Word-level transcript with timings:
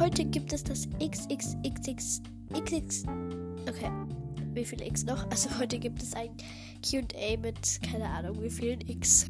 heute 0.00 0.24
gibt 0.24 0.50
es 0.54 0.64
das 0.64 0.88
XXXX. 0.98 2.22
XX. 2.54 3.02
Okay. 3.68 3.92
Wie 4.54 4.64
viele 4.64 4.86
X 4.86 5.04
noch? 5.04 5.30
Also 5.30 5.50
heute 5.58 5.78
gibt 5.78 6.02
es 6.02 6.14
ein 6.14 6.34
QA 6.82 7.36
mit 7.36 7.82
keine 7.82 8.08
Ahnung 8.08 8.42
wie 8.42 8.48
vielen 8.48 8.80
X. 8.88 9.26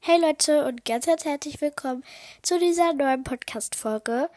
Hey 0.00 0.20
Leute 0.20 0.66
und 0.66 0.84
ganz, 0.84 1.06
ganz 1.06 1.24
herzlich 1.24 1.58
willkommen 1.62 2.04
zu 2.42 2.58
dieser 2.58 2.92
neuen 2.92 3.24
Podcast-Folge. 3.24 4.28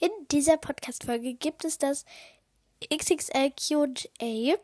In 0.00 0.10
dieser 0.32 0.56
Podcast-Folge 0.56 1.34
gibt 1.34 1.64
es 1.64 1.78
das 1.78 2.04
XXL 2.92 3.52
QA. 3.52 4.56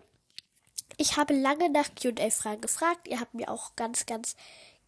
Ich 0.96 1.16
habe 1.16 1.34
lange 1.34 1.70
nach 1.70 1.88
QA-Fragen 1.94 2.60
gefragt. 2.60 3.06
Ihr 3.06 3.20
habt 3.20 3.34
mir 3.34 3.48
auch 3.48 3.76
ganz, 3.76 4.06
ganz 4.06 4.34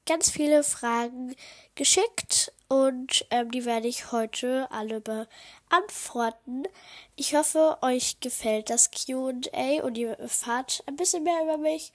ganz 0.06 0.30
viele 0.30 0.64
Fragen 0.64 1.34
geschickt 1.74 2.52
und 2.68 3.26
ähm, 3.30 3.50
die 3.50 3.64
werde 3.64 3.88
ich 3.88 4.12
heute 4.12 4.66
alle 4.70 5.00
beantworten. 5.00 6.64
Ich 7.16 7.34
hoffe, 7.34 7.78
euch 7.82 8.20
gefällt 8.20 8.70
das 8.70 8.90
QA 8.90 9.82
und 9.82 9.98
ihr 9.98 10.12
erfahrt 10.18 10.82
ein 10.86 10.96
bisschen 10.96 11.24
mehr 11.24 11.42
über 11.42 11.58
mich. 11.58 11.92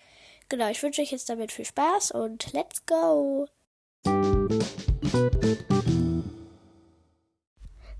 Genau, 0.49 0.69
ich 0.69 0.81
wünsche 0.81 1.01
euch 1.01 1.11
jetzt 1.11 1.29
damit 1.29 1.51
viel 1.51 1.65
Spaß 1.65 2.11
und 2.11 2.53
let's 2.53 2.85
go! 2.85 3.47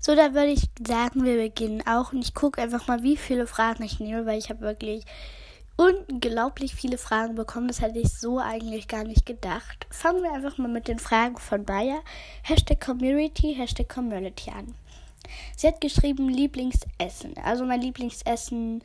So, 0.00 0.14
dann 0.14 0.32
würde 0.32 0.52
ich 0.52 0.62
sagen, 0.86 1.24
wir 1.24 1.36
beginnen 1.36 1.86
auch 1.86 2.12
und 2.12 2.22
ich 2.22 2.32
gucke 2.32 2.62
einfach 2.62 2.86
mal, 2.86 3.02
wie 3.02 3.16
viele 3.16 3.46
Fragen 3.46 3.82
ich 3.82 4.00
nehme, 4.00 4.24
weil 4.24 4.38
ich 4.38 4.48
habe 4.48 4.60
wirklich 4.60 5.04
unglaublich 5.78 6.74
viele 6.74 6.98
Fragen 6.98 7.36
bekommen. 7.36 7.68
Das 7.68 7.80
hätte 7.80 8.00
ich 8.00 8.12
so 8.12 8.38
eigentlich 8.38 8.88
gar 8.88 9.04
nicht 9.04 9.24
gedacht. 9.24 9.86
Fangen 9.90 10.22
wir 10.22 10.32
einfach 10.32 10.58
mal 10.58 10.68
mit 10.68 10.88
den 10.88 10.98
Fragen 10.98 11.38
von 11.38 11.64
Bayer. 11.64 12.02
Hashtag 12.42 12.80
Community, 12.80 13.54
Hashtag 13.54 13.88
Community 13.88 14.50
an. 14.50 14.74
Sie 15.56 15.68
hat 15.68 15.80
geschrieben 15.80 16.28
Lieblingsessen. 16.28 17.38
Also 17.42 17.64
mein 17.64 17.80
Lieblingsessen 17.80 18.82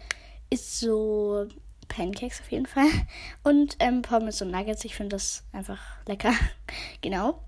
ist 0.52 0.80
so 0.80 1.48
Pancakes 1.88 2.42
auf 2.42 2.52
jeden 2.52 2.68
Fall. 2.68 2.90
Und 3.44 3.76
ähm, 3.80 4.04
Pommes 4.04 4.42
und 4.44 4.52
Nuggets. 4.52 4.86
Ich 4.86 4.96
finde 4.96 5.16
das 5.16 5.44
einfach 5.52 5.82
lecker. 6.08 6.34
genau. 7.02 7.40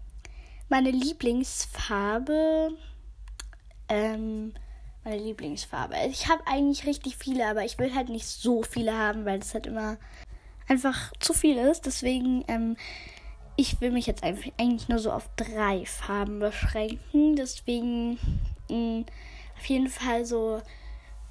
Meine 0.69 0.89
Lieblingsfarbe. 0.89 2.71
Ähm, 3.89 4.53
meine 5.05 5.21
Lieblingsfarbe. 5.21 5.95
Ich 6.09 6.27
habe 6.27 6.45
eigentlich 6.47 6.85
richtig 6.85 7.15
viele, 7.15 7.47
aber 7.47 7.63
ich 7.63 7.77
will 7.77 7.93
halt 7.93 8.09
nicht 8.09 8.25
so 8.25 8.63
viele 8.63 8.97
haben, 8.97 9.23
weil 9.23 9.39
das 9.39 9.53
halt 9.53 9.67
immer 9.67 9.97
einfach 10.67 11.13
zu 11.19 11.33
viel 11.33 11.57
ist. 11.57 11.85
Deswegen, 11.85 12.43
ähm, 12.47 12.75
ich 13.55 13.79
will 13.79 13.91
mich 13.91 14.07
jetzt 14.07 14.23
eigentlich 14.23 14.89
nur 14.89 14.99
so 14.99 15.11
auf 15.11 15.29
drei 15.35 15.85
Farben 15.85 16.39
beschränken. 16.39 17.35
Deswegen 17.35 18.17
mh, 18.69 18.75
mm, 18.75 19.05
auf 19.57 19.65
jeden 19.67 19.89
Fall 19.89 20.25
so 20.25 20.61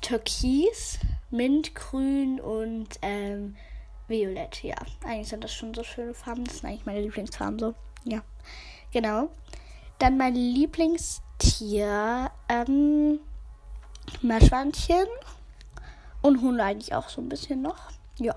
Türkis, 0.00 1.00
Mintgrün 1.30 2.40
und 2.40 2.88
ähm, 3.02 3.56
Violett. 4.06 4.62
Ja, 4.62 4.76
eigentlich 5.04 5.28
sind 5.28 5.42
das 5.42 5.52
schon 5.52 5.74
so 5.74 5.82
schöne 5.82 6.14
Farben. 6.14 6.44
Das 6.44 6.58
sind 6.58 6.68
eigentlich 6.68 6.86
meine 6.86 7.00
Lieblingsfarben 7.00 7.58
so. 7.58 7.74
Ja, 8.04 8.22
genau. 8.92 9.30
Dann 9.98 10.16
mein 10.16 10.36
Lieblingstier. 10.36 12.30
Ähm, 12.48 13.18
Meerschweinchen 14.22 15.06
und 16.22 16.40
Hunde 16.40 16.64
eigentlich 16.64 16.94
auch 16.94 17.08
so 17.08 17.20
ein 17.20 17.28
bisschen 17.28 17.62
noch. 17.62 17.90
Ja, 18.18 18.34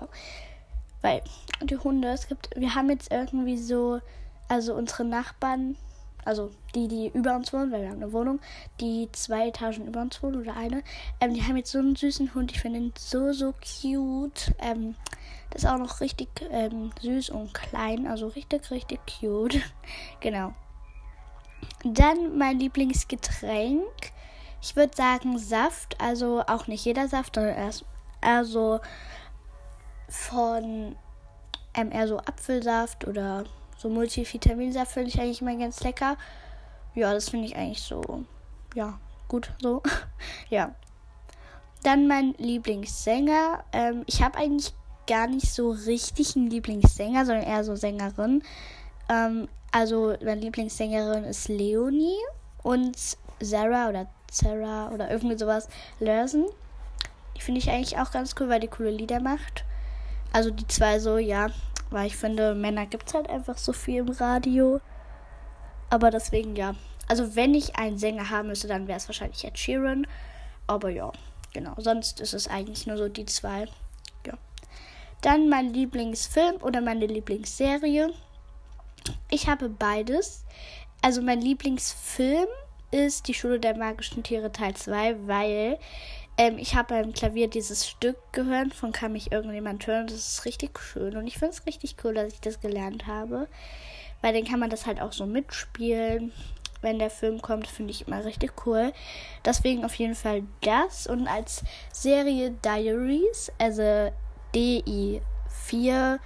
weil 1.02 1.22
die 1.62 1.76
Hunde, 1.76 2.08
es 2.08 2.28
gibt, 2.28 2.50
wir 2.56 2.74
haben 2.74 2.90
jetzt 2.90 3.10
irgendwie 3.10 3.56
so, 3.56 4.00
also 4.48 4.74
unsere 4.74 5.04
Nachbarn, 5.04 5.76
also 6.24 6.50
die, 6.74 6.88
die 6.88 7.10
über 7.14 7.36
uns 7.36 7.52
wohnen, 7.52 7.72
weil 7.72 7.82
wir 7.82 7.88
haben 7.88 8.02
eine 8.02 8.12
Wohnung, 8.12 8.40
die 8.80 9.08
zwei 9.12 9.48
Etagen 9.48 9.86
über 9.86 10.02
uns 10.02 10.22
wohnen 10.22 10.40
oder 10.40 10.56
eine, 10.56 10.82
ähm, 11.20 11.34
die 11.34 11.42
haben 11.42 11.56
jetzt 11.56 11.72
so 11.72 11.78
einen 11.78 11.96
süßen 11.96 12.34
Hund, 12.34 12.52
ich 12.52 12.60
finde 12.60 12.80
ihn 12.80 12.92
so, 12.98 13.32
so 13.32 13.52
cute. 13.52 14.52
Ähm, 14.58 14.94
das 15.50 15.62
ist 15.62 15.70
auch 15.70 15.78
noch 15.78 16.00
richtig 16.00 16.28
ähm, 16.50 16.90
süß 17.00 17.30
und 17.30 17.54
klein, 17.54 18.06
also 18.06 18.28
richtig, 18.28 18.70
richtig 18.70 19.00
cute. 19.20 19.60
genau. 20.20 20.52
Dann 21.84 22.36
mein 22.36 22.58
Lieblingsgetränk 22.58 24.12
ich 24.60 24.76
würde 24.76 24.96
sagen 24.96 25.38
Saft, 25.38 26.00
also 26.00 26.42
auch 26.46 26.66
nicht 26.66 26.84
jeder 26.84 27.08
Saft, 27.08 27.36
sondern 27.36 27.56
erst 27.56 27.84
also 28.20 28.80
von 30.08 30.96
ähm, 31.74 31.92
eher 31.92 32.08
so 32.08 32.18
Apfelsaft 32.18 33.06
oder 33.06 33.44
so 33.76 33.88
Multivitaminsaft 33.88 34.92
finde 34.92 35.10
ich 35.10 35.20
eigentlich 35.20 35.40
immer 35.40 35.56
ganz 35.56 35.80
lecker. 35.82 36.16
Ja, 36.94 37.12
das 37.12 37.28
finde 37.28 37.46
ich 37.46 37.56
eigentlich 37.56 37.82
so, 37.82 38.24
ja, 38.74 38.98
gut 39.28 39.52
so. 39.62 39.82
ja. 40.50 40.74
Dann 41.84 42.08
mein 42.08 42.34
Lieblingssänger. 42.38 43.64
Ähm, 43.72 44.02
ich 44.06 44.20
habe 44.20 44.38
eigentlich 44.38 44.74
gar 45.06 45.28
nicht 45.28 45.48
so 45.52 45.70
richtig 45.70 46.34
einen 46.34 46.50
Lieblingssänger, 46.50 47.24
sondern 47.24 47.44
eher 47.44 47.62
so 47.62 47.76
Sängerin. 47.76 48.42
Ähm, 49.08 49.48
also 49.70 50.14
meine 50.24 50.40
Lieblingssängerin 50.40 51.22
ist 51.24 51.48
Leonie 51.48 52.18
und 52.64 52.96
Sarah 53.40 53.88
oder 53.90 54.08
Sarah 54.30 54.90
oder 54.90 55.10
irgendwie 55.10 55.38
sowas 55.38 55.68
Larson. 56.00 56.46
Die 57.36 57.40
finde 57.40 57.60
ich 57.60 57.70
eigentlich 57.70 57.98
auch 57.98 58.10
ganz 58.10 58.34
cool, 58.38 58.48
weil 58.48 58.60
die 58.60 58.68
coole 58.68 58.90
Lieder 58.90 59.20
macht. 59.20 59.64
Also 60.32 60.50
die 60.50 60.66
zwei 60.66 60.98
so, 60.98 61.18
ja. 61.18 61.48
Weil 61.90 62.06
ich 62.06 62.16
finde, 62.16 62.54
Männer 62.54 62.86
gibt 62.86 63.08
es 63.08 63.14
halt 63.14 63.30
einfach 63.30 63.56
so 63.56 63.72
viel 63.72 64.00
im 64.00 64.10
Radio. 64.10 64.80
Aber 65.90 66.10
deswegen, 66.10 66.56
ja. 66.56 66.74
Also 67.06 67.34
wenn 67.36 67.54
ich 67.54 67.76
einen 67.76 67.98
Sänger 67.98 68.28
haben 68.28 68.48
müsste, 68.48 68.68
dann 68.68 68.86
wäre 68.86 68.98
es 68.98 69.08
wahrscheinlich 69.08 69.44
Ed 69.44 69.58
Sheeran. 69.58 70.06
Aber 70.66 70.90
ja, 70.90 71.10
genau. 71.54 71.74
Sonst 71.78 72.20
ist 72.20 72.34
es 72.34 72.48
eigentlich 72.48 72.86
nur 72.86 72.98
so 72.98 73.08
die 73.08 73.24
zwei. 73.24 73.66
Ja. 74.26 74.34
Dann 75.22 75.48
mein 75.48 75.72
Lieblingsfilm 75.72 76.56
oder 76.60 76.82
meine 76.82 77.06
Lieblingsserie. 77.06 78.12
Ich 79.30 79.48
habe 79.48 79.70
beides. 79.70 80.44
Also 81.00 81.22
mein 81.22 81.40
Lieblingsfilm 81.40 82.48
ist 82.90 83.28
die 83.28 83.34
Schule 83.34 83.60
der 83.60 83.76
magischen 83.76 84.22
Tiere 84.22 84.52
Teil 84.52 84.74
2, 84.74 85.26
weil 85.26 85.78
ähm, 86.36 86.58
ich 86.58 86.74
habe 86.74 86.94
beim 86.94 87.12
Klavier 87.12 87.48
dieses 87.48 87.88
Stück 87.88 88.16
gehört, 88.32 88.72
von 88.72 88.92
kann 88.92 89.12
mich 89.12 89.32
irgendjemand 89.32 89.86
hören. 89.86 90.06
Das 90.06 90.16
ist 90.16 90.44
richtig 90.44 90.78
schön 90.78 91.16
und 91.16 91.26
ich 91.26 91.38
finde 91.38 91.54
es 91.54 91.66
richtig 91.66 91.96
cool, 92.04 92.14
dass 92.14 92.32
ich 92.32 92.40
das 92.40 92.60
gelernt 92.60 93.06
habe, 93.06 93.48
weil 94.22 94.32
dann 94.32 94.44
kann 94.44 94.60
man 94.60 94.70
das 94.70 94.86
halt 94.86 95.00
auch 95.00 95.12
so 95.12 95.26
mitspielen. 95.26 96.32
Wenn 96.80 97.00
der 97.00 97.10
Film 97.10 97.42
kommt, 97.42 97.66
finde 97.66 97.90
ich 97.90 98.06
immer 98.06 98.24
richtig 98.24 98.52
cool. 98.64 98.92
Deswegen 99.44 99.84
auf 99.84 99.96
jeden 99.96 100.14
Fall 100.14 100.44
das. 100.60 101.08
Und 101.08 101.26
als 101.26 101.64
Serie 101.92 102.52
Diaries, 102.62 103.50
also 103.58 104.12
D-I-4 104.54 106.20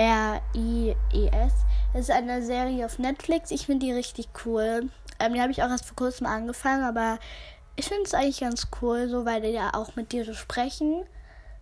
R-I-E-S. 0.00 1.52
Das 1.92 2.02
ist 2.02 2.10
eine 2.10 2.42
Serie 2.42 2.86
auf 2.86 2.98
Netflix. 2.98 3.50
Ich 3.50 3.66
finde 3.66 3.84
die 3.84 3.92
richtig 3.92 4.28
cool. 4.46 4.88
Ähm, 5.20 5.34
die 5.34 5.40
habe 5.40 5.52
ich 5.52 5.62
auch 5.62 5.70
erst 5.70 5.86
vor 5.86 5.96
kurzem 5.96 6.26
angefangen, 6.26 6.84
aber 6.84 7.18
ich 7.76 7.86
finde 7.86 8.04
es 8.04 8.14
eigentlich 8.14 8.40
ganz 8.40 8.68
cool, 8.82 9.08
so 9.08 9.24
weil 9.24 9.40
die 9.40 9.48
ja 9.48 9.74
auch 9.74 9.96
mit 9.96 10.12
dir 10.12 10.24
so 10.24 10.34
sprechen, 10.34 11.04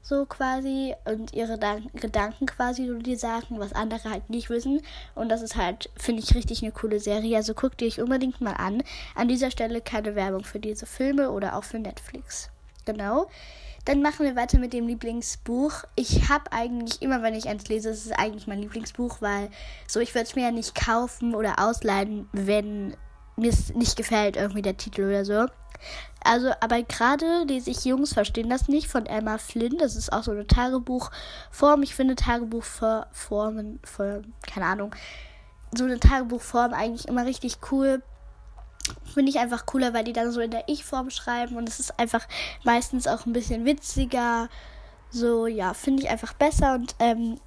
so 0.02 0.24
quasi, 0.26 0.94
und 1.04 1.34
ihre 1.34 1.58
Dan 1.58 1.90
Gedanken 1.94 2.46
quasi 2.46 2.86
so 2.86 2.94
die 2.94 3.16
sagen, 3.16 3.58
was 3.60 3.72
andere 3.72 4.10
halt 4.10 4.30
nicht 4.30 4.48
wissen. 4.48 4.80
Und 5.14 5.28
das 5.28 5.42
ist 5.42 5.56
halt, 5.56 5.90
finde 5.96 6.22
ich, 6.22 6.34
richtig 6.34 6.62
eine 6.62 6.72
coole 6.72 6.98
Serie. 6.98 7.36
Also 7.36 7.54
guckt 7.54 7.82
ihr 7.82 7.88
euch 7.88 8.00
unbedingt 8.00 8.40
mal 8.40 8.54
an. 8.54 8.82
An 9.14 9.28
dieser 9.28 9.50
Stelle 9.50 9.80
keine 9.80 10.14
Werbung 10.14 10.44
für 10.44 10.60
diese 10.60 10.86
Filme 10.86 11.30
oder 11.30 11.56
auch 11.56 11.64
für 11.64 11.78
Netflix. 11.78 12.48
Genau. 12.86 13.28
Dann 13.84 14.02
machen 14.02 14.26
wir 14.26 14.36
weiter 14.36 14.58
mit 14.58 14.72
dem 14.72 14.86
Lieblingsbuch. 14.86 15.84
Ich 15.94 16.28
habe 16.28 16.52
eigentlich 16.52 17.00
immer, 17.00 17.22
wenn 17.22 17.34
ich 17.34 17.48
eins 17.48 17.68
lese, 17.68 17.90
ist 17.90 18.06
es 18.06 18.12
eigentlich 18.12 18.46
mein 18.46 18.60
Lieblingsbuch, 18.60 19.20
weil 19.20 19.50
so 19.86 20.00
ich 20.00 20.14
würde 20.14 20.24
es 20.24 20.36
mir 20.36 20.44
ja 20.44 20.50
nicht 20.50 20.74
kaufen 20.74 21.34
oder 21.34 21.58
ausleihen, 21.58 22.28
wenn 22.32 22.96
mir 23.38 23.50
es 23.50 23.74
nicht 23.74 23.96
gefällt, 23.96 24.36
irgendwie 24.36 24.62
der 24.62 24.76
Titel 24.76 25.04
oder 25.04 25.24
so. 25.24 25.46
Also, 26.24 26.50
aber 26.60 26.82
gerade 26.82 27.44
lese 27.44 27.70
ich 27.70 27.84
Jungs 27.84 28.12
verstehen 28.12 28.50
das 28.50 28.68
nicht 28.68 28.88
von 28.88 29.06
Emma 29.06 29.38
Flynn. 29.38 29.78
Das 29.78 29.96
ist 29.96 30.12
auch 30.12 30.24
so 30.24 30.32
eine 30.32 30.46
Tagebuchform. 30.46 31.82
Ich 31.82 31.94
finde 31.94 32.16
Tagebuchformen, 32.16 33.80
keine 34.46 34.66
Ahnung, 34.66 34.94
so 35.76 35.84
eine 35.84 36.00
Tagebuchform 36.00 36.72
eigentlich 36.72 37.06
immer 37.08 37.24
richtig 37.24 37.58
cool. 37.70 38.02
Finde 39.12 39.30
ich 39.30 39.38
einfach 39.38 39.66
cooler, 39.66 39.92
weil 39.94 40.04
die 40.04 40.12
dann 40.12 40.32
so 40.32 40.40
in 40.40 40.50
der 40.50 40.64
Ich-Form 40.66 41.10
schreiben 41.10 41.56
und 41.56 41.68
es 41.68 41.78
ist 41.78 41.98
einfach 41.98 42.26
meistens 42.64 43.06
auch 43.06 43.26
ein 43.26 43.32
bisschen 43.32 43.64
witziger. 43.64 44.48
So, 45.10 45.46
ja, 45.46 45.74
finde 45.74 46.02
ich 46.02 46.10
einfach 46.10 46.32
besser 46.32 46.74
und 46.74 46.94
ähm, 46.98 47.38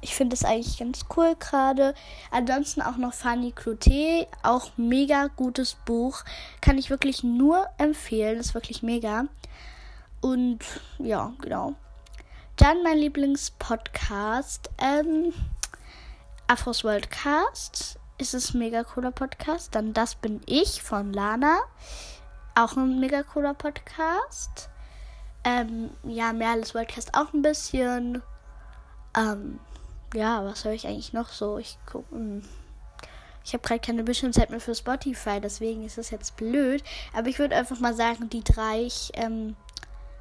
ich 0.00 0.14
finde 0.14 0.34
es 0.34 0.44
eigentlich 0.44 0.78
ganz 0.78 1.04
cool 1.16 1.36
gerade. 1.38 1.94
Ansonsten 2.30 2.82
auch 2.82 2.96
noch 2.96 3.12
Fanny 3.12 3.52
Cloté, 3.52 4.26
auch 4.42 4.70
mega 4.76 5.26
gutes 5.36 5.74
Buch. 5.74 6.24
Kann 6.60 6.78
ich 6.78 6.90
wirklich 6.90 7.22
nur 7.22 7.66
empfehlen, 7.78 8.38
ist 8.38 8.54
wirklich 8.54 8.82
mega. 8.82 9.24
Und 10.20 10.60
ja, 10.98 11.32
genau. 11.40 11.74
Dann 12.56 12.82
mein 12.82 12.98
Lieblingspodcast, 12.98 14.70
ähm, 14.78 15.32
Afros 16.46 16.84
Worldcast. 16.84 17.98
ist 18.18 18.34
es 18.34 18.54
ein 18.54 18.58
mega 18.58 18.84
cooler 18.84 19.12
Podcast. 19.12 19.74
Dann 19.74 19.92
Das 19.92 20.14
bin 20.14 20.40
ich 20.46 20.82
von 20.82 21.12
Lana. 21.12 21.58
Auch 22.54 22.76
ein 22.76 23.00
mega 23.00 23.22
cooler 23.22 23.54
Podcast. 23.54 24.68
Ähm, 25.44 25.90
ja, 26.02 26.32
mehr 26.32 26.50
als 26.50 26.72
Podcast 26.72 27.14
auch 27.14 27.32
ein 27.32 27.42
bisschen. 27.42 28.22
Ähm, 29.16 29.58
ja, 30.14 30.44
was 30.44 30.64
habe 30.64 30.74
ich 30.74 30.86
eigentlich 30.86 31.12
noch 31.12 31.28
so? 31.28 31.58
Ich 31.58 31.78
gucke. 31.86 32.14
Hm. 32.14 32.42
Ich 33.44 33.54
habe 33.54 33.66
gerade 33.66 33.80
keine 33.80 34.04
Bildschirmzeit 34.04 34.50
mehr 34.50 34.60
für 34.60 34.74
Spotify, 34.74 35.40
deswegen 35.40 35.84
ist 35.84 35.98
das 35.98 36.10
jetzt 36.10 36.36
blöd. 36.36 36.84
Aber 37.14 37.28
ich 37.28 37.38
würde 37.38 37.56
einfach 37.56 37.80
mal 37.80 37.94
sagen, 37.94 38.28
die 38.28 38.44
drei. 38.44 38.82
Ich 38.82 39.12
ähm, 39.14 39.56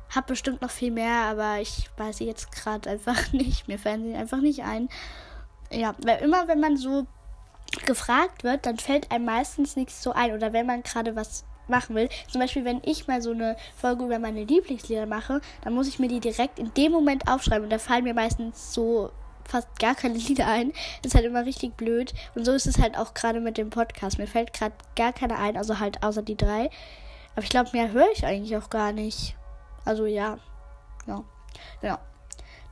habe 0.10 0.28
bestimmt 0.28 0.62
noch 0.62 0.72
viel 0.72 0.92
mehr, 0.92 1.24
aber 1.26 1.60
ich 1.60 1.90
weiß 1.98 2.18
sie 2.18 2.26
jetzt 2.26 2.52
gerade 2.52 2.90
einfach 2.90 3.32
nicht. 3.34 3.68
Mir 3.68 3.78
fallen 3.78 4.04
sie 4.04 4.16
einfach 4.16 4.40
nicht 4.40 4.64
ein. 4.64 4.90
Ja, 5.72 5.96
weil 6.00 6.22
immer, 6.22 6.48
wenn 6.48 6.60
man 6.60 6.78
so 6.78 7.06
gefragt 7.86 8.44
wird, 8.44 8.66
dann 8.66 8.78
fällt 8.78 9.12
einem 9.12 9.26
meistens 9.26 9.76
nichts 9.76 10.02
so 10.02 10.14
ein. 10.14 10.34
Oder 10.34 10.54
wenn 10.54 10.66
man 10.66 10.84
gerade 10.84 11.16
was 11.16 11.46
machen 11.68 11.96
will. 11.96 12.10
Zum 12.32 12.42
Beispiel, 12.42 12.66
wenn 12.66 12.82
ich 12.84 13.08
mal 13.08 13.22
so 13.22 13.32
eine 13.32 13.56
Folge 13.76 14.06
über 14.06 14.18
meine 14.18 14.44
Lieblingslieder 14.44 15.06
mache, 15.06 15.42
dann 15.62 15.74
muss 15.74 15.88
ich 15.88 16.00
mir 16.00 16.08
die 16.08 16.20
direkt 16.20 16.58
in 16.58 16.74
dem 16.74 16.92
Moment 16.92 17.28
aufschreiben. 17.28 17.66
Und 17.66 17.70
da 17.70 17.78
fallen 17.78 18.04
mir 18.04 18.16
meistens 18.16 18.74
so 18.74 19.12
fast 19.50 19.68
gar 19.80 19.96
keine 19.96 20.18
Lieder 20.18 20.48
ein. 20.48 20.74
Ist 21.04 21.16
halt 21.16 21.26
immer 21.26 21.46
richtig 21.46 21.76
blöd. 21.78 22.14
Und 22.36 22.46
so 22.46 22.54
ist 22.54 22.68
es 22.68 22.80
halt 22.80 22.98
auch 22.98 23.14
gerade 23.14 23.40
mit 23.40 23.58
dem 23.58 23.70
Podcast. 23.70 24.18
Mir 24.18 24.28
fällt 24.28 24.54
gerade 24.54 24.76
gar 24.96 25.14
keine 25.14 25.38
ein, 25.38 25.58
also 25.58 25.80
halt 25.80 26.04
außer 26.04 26.22
die 26.22 26.38
drei. 26.38 26.70
Aber 27.34 27.44
ich 27.44 27.50
glaube, 27.50 27.70
mehr 27.74 27.92
höre 27.92 28.12
ich 28.14 28.26
eigentlich 28.26 28.56
auch 28.58 28.70
gar 28.70 28.92
nicht. 28.92 29.36
Also 29.86 30.06
ja. 30.06 30.38
Ja. 31.08 31.24
Genau. 31.82 31.98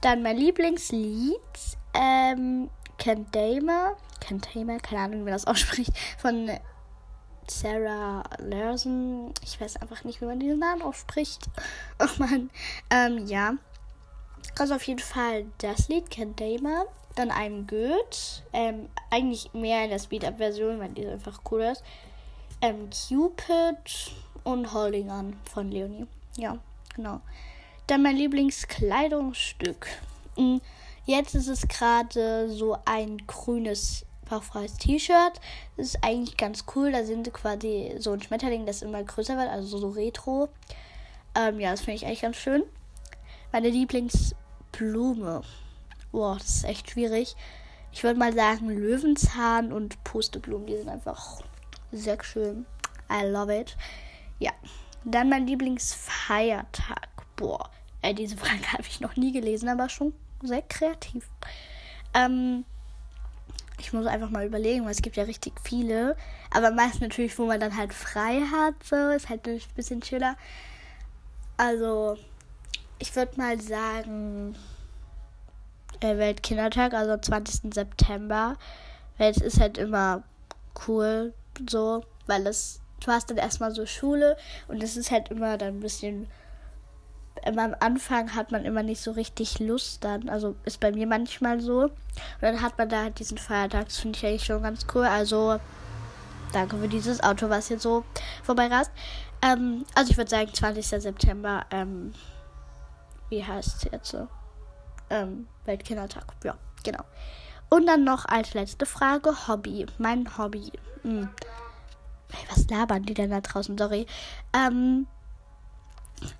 Dann 0.01 0.21
mein 0.24 0.38
Lieblingslied. 0.38 1.38
Ähm. 1.94 2.69
Ken 2.97 3.25
Damer, 3.31 4.80
keine 4.80 5.03
Ahnung, 5.03 5.19
wie 5.19 5.23
man 5.23 5.33
das 5.33 5.45
ausspricht. 5.47 5.91
Von 6.18 6.50
Sarah 7.47 8.23
Larson. 8.39 9.33
Ich 9.44 9.59
weiß 9.59 9.77
einfach 9.77 10.03
nicht, 10.03 10.21
wie 10.21 10.25
man 10.25 10.39
diesen 10.39 10.59
Namen 10.59 10.81
ausspricht. 10.81 11.45
Oh 12.00 12.07
man. 12.19 12.51
Ähm, 12.91 13.25
ja. 13.25 13.53
Also 14.59 14.75
auf 14.75 14.83
jeden 14.83 14.99
Fall 14.99 15.45
das 15.59 15.88
Lied 15.88 16.09
Ken 16.09 16.35
Damer. 16.35 16.85
Dann 17.15 17.31
ein 17.31 17.67
Goethe. 17.67 18.44
Ähm, 18.53 18.89
eigentlich 19.09 19.53
mehr 19.53 19.83
in 19.83 19.89
der 19.89 19.99
Speed-Up-Version, 19.99 20.79
weil 20.79 20.89
die 20.89 21.07
einfach 21.07 21.41
cool 21.51 21.61
ist. 21.61 21.83
Ähm, 22.61 22.89
Cupid 22.89 24.11
und 24.44 24.73
Holding 24.73 25.11
On 25.11 25.35
von 25.51 25.71
Leonie. 25.71 26.07
Ja, 26.38 26.57
genau. 26.95 27.21
Dann 27.88 28.03
mein 28.03 28.17
Lieblingskleidungsstück. 28.17 29.88
Hm, 30.35 30.61
jetzt 31.05 31.35
ist 31.35 31.47
es 31.47 31.67
gerade 31.67 32.49
so 32.49 32.77
ein 32.85 33.17
grünes 33.25 34.05
bauchfreies 34.29 34.77
T-Shirt. 34.77 35.39
Das 35.77 35.88
ist 35.88 36.03
eigentlich 36.03 36.38
ganz 36.38 36.65
cool. 36.75 36.91
Da 36.91 37.03
sind 37.03 37.31
quasi 37.33 37.95
so 37.97 38.11
ein 38.11 38.21
Schmetterling, 38.21 38.65
das 38.65 38.81
immer 38.81 39.03
größer 39.03 39.38
wird, 39.38 39.49
also 39.49 39.77
so 39.77 39.89
retro. 39.89 40.49
Ähm, 41.35 41.59
ja, 41.59 41.71
das 41.71 41.81
finde 41.81 41.95
ich 41.95 42.05
eigentlich 42.05 42.21
ganz 42.21 42.38
schön. 42.38 42.63
Meine 43.51 43.69
Lieblingsblume. 43.69 45.41
Boah, 46.11 46.38
das 46.38 46.57
ist 46.57 46.63
echt 46.65 46.91
schwierig. 46.91 47.35
Ich 47.91 48.03
würde 48.03 48.19
mal 48.19 48.33
sagen 48.33 48.69
Löwenzahn 48.69 49.71
und 49.71 50.03
Pusteblumen. 50.03 50.67
Die 50.67 50.77
sind 50.77 50.89
einfach 50.89 51.41
sehr 51.91 52.21
schön. 52.23 52.65
I 53.09 53.25
love 53.25 53.55
it. 53.55 53.77
Ja. 54.39 54.51
Dann 55.05 55.29
mein 55.29 55.47
Lieblingsfeiertag. 55.47 57.07
Boah, 57.35 57.69
äh, 58.01 58.13
diese 58.13 58.38
Frage 58.38 58.71
habe 58.73 58.83
ich 58.83 58.99
noch 58.99 59.15
nie 59.15 59.31
gelesen, 59.31 59.69
aber 59.69 59.89
schon 59.89 60.13
sehr 60.41 60.61
kreativ. 60.61 61.27
Ähm, 62.13 62.65
ich 63.79 63.94
muss 63.94 64.05
einfach 64.05 64.29
mal 64.29 64.45
überlegen, 64.45 64.83
weil 64.85 64.91
es 64.91 65.01
gibt 65.01 65.17
ja 65.17 65.23
richtig 65.23 65.53
viele. 65.63 66.17
Aber 66.51 66.71
meist 66.71 66.99
natürlich, 66.99 67.38
wo 67.38 67.45
man 67.45 67.59
dann 67.59 67.77
halt 67.77 67.94
frei 67.94 68.41
hat, 68.51 68.75
so, 68.83 68.95
ist 69.11 69.29
halt 69.29 69.47
ein 69.47 69.61
bisschen 69.75 70.03
schöner. 70.03 70.35
Also, 71.57 72.17
ich 72.99 73.15
würde 73.15 73.38
mal 73.38 73.59
sagen, 73.61 74.55
äh, 75.99 76.17
Weltkindertag, 76.17 76.94
also 76.94 77.17
20. 77.17 77.73
September. 77.73 78.57
Weil 79.17 79.31
es 79.31 79.38
ist 79.38 79.59
halt 79.59 79.77
immer 79.77 80.23
cool, 80.88 81.33
so, 81.67 82.03
weil 82.27 82.45
es, 82.45 82.81
du 83.03 83.11
hast 83.11 83.29
dann 83.29 83.38
erstmal 83.38 83.73
so 83.73 83.85
Schule 83.85 84.38
und 84.67 84.83
es 84.83 84.95
ist 84.95 85.09
halt 85.09 85.29
immer 85.29 85.57
dann 85.57 85.77
ein 85.77 85.79
bisschen 85.79 86.27
immer 87.45 87.63
am 87.63 87.75
Anfang 87.79 88.33
hat 88.35 88.51
man 88.51 88.65
immer 88.65 88.83
nicht 88.83 89.01
so 89.01 89.11
richtig 89.11 89.59
Lust 89.59 90.03
dann. 90.03 90.29
Also 90.29 90.55
ist 90.65 90.79
bei 90.79 90.91
mir 90.91 91.07
manchmal 91.07 91.59
so. 91.59 91.83
Und 91.83 91.91
dann 92.41 92.61
hat 92.61 92.77
man 92.77 92.89
da 92.89 93.03
halt 93.03 93.19
diesen 93.19 93.38
Feiertag. 93.38 93.85
Das 93.85 93.97
finde 93.97 94.17
ich 94.17 94.25
eigentlich 94.25 94.45
schon 94.45 94.63
ganz 94.63 94.85
cool. 94.94 95.05
Also 95.05 95.59
danke 96.51 96.77
für 96.77 96.88
dieses 96.88 97.21
Auto, 97.23 97.49
was 97.49 97.67
hier 97.67 97.79
so 97.79 98.03
vorbeirast. 98.44 98.91
Ähm, 99.41 99.85
also 99.95 100.11
ich 100.11 100.17
würde 100.17 100.29
sagen 100.29 100.53
20. 100.53 100.85
September. 100.85 101.65
Ähm, 101.71 102.13
wie 103.29 103.44
heißt 103.44 103.75
es 103.77 103.91
jetzt 103.91 104.09
so? 104.09 104.27
Ähm, 105.09 105.47
Weltkindertag. 105.65 106.25
Ja, 106.44 106.57
genau. 106.83 107.03
Und 107.69 107.85
dann 107.85 108.03
noch 108.03 108.25
als 108.25 108.53
letzte 108.53 108.85
Frage 108.85 109.47
Hobby. 109.47 109.85
Mein 109.97 110.38
Hobby. 110.38 110.71
Hm. 111.03 111.29
Hey, 112.31 112.45
was 112.50 112.69
labern 112.69 113.03
die 113.03 113.13
denn 113.13 113.29
da 113.29 113.41
draußen? 113.41 113.77
Sorry. 113.77 114.06
Ähm, 114.53 115.07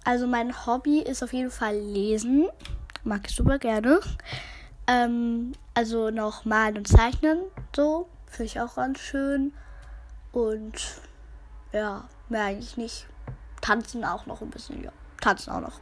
also 0.04 0.28
mein 0.28 0.66
Hobby 0.66 1.00
ist 1.00 1.24
auf 1.24 1.34
jeden 1.34 1.52
Fall 1.52 1.78
lesen. 1.78 2.48
Mag 3.04 3.30
ich 3.30 3.36
super 3.36 3.60
gerne. 3.60 4.00
Ähm, 4.88 5.54
also 5.74 6.10
noch 6.10 6.46
malen 6.46 6.78
und 6.78 6.88
zeichnen. 6.88 7.40
So. 7.76 8.08
Finde 8.26 8.46
ich 8.46 8.60
auch 8.60 8.76
ganz 8.76 9.00
schön. 9.00 9.54
Und 10.32 11.02
ja, 11.72 12.06
mehr 12.30 12.44
eigentlich 12.46 12.78
nicht. 12.78 13.08
Tanzen 13.62 14.04
auch 14.04 14.26
noch 14.26 14.42
ein 14.42 14.50
bisschen, 14.50 14.84
ja. 14.84 14.92
Tanzen 15.22 15.52
auch 15.52 15.62
noch. 15.62 15.80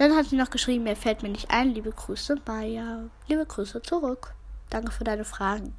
Dann 0.00 0.16
hat 0.16 0.28
sie 0.28 0.36
noch 0.36 0.48
geschrieben, 0.48 0.84
mir 0.84 0.96
fällt 0.96 1.22
mir 1.22 1.28
nicht 1.28 1.50
ein. 1.50 1.74
Liebe 1.74 1.90
Grüße, 1.90 2.36
Maya. 2.46 3.10
Liebe 3.28 3.44
Grüße 3.44 3.82
zurück. 3.82 4.32
Danke 4.70 4.92
für 4.92 5.04
deine 5.04 5.26
Fragen. 5.26 5.74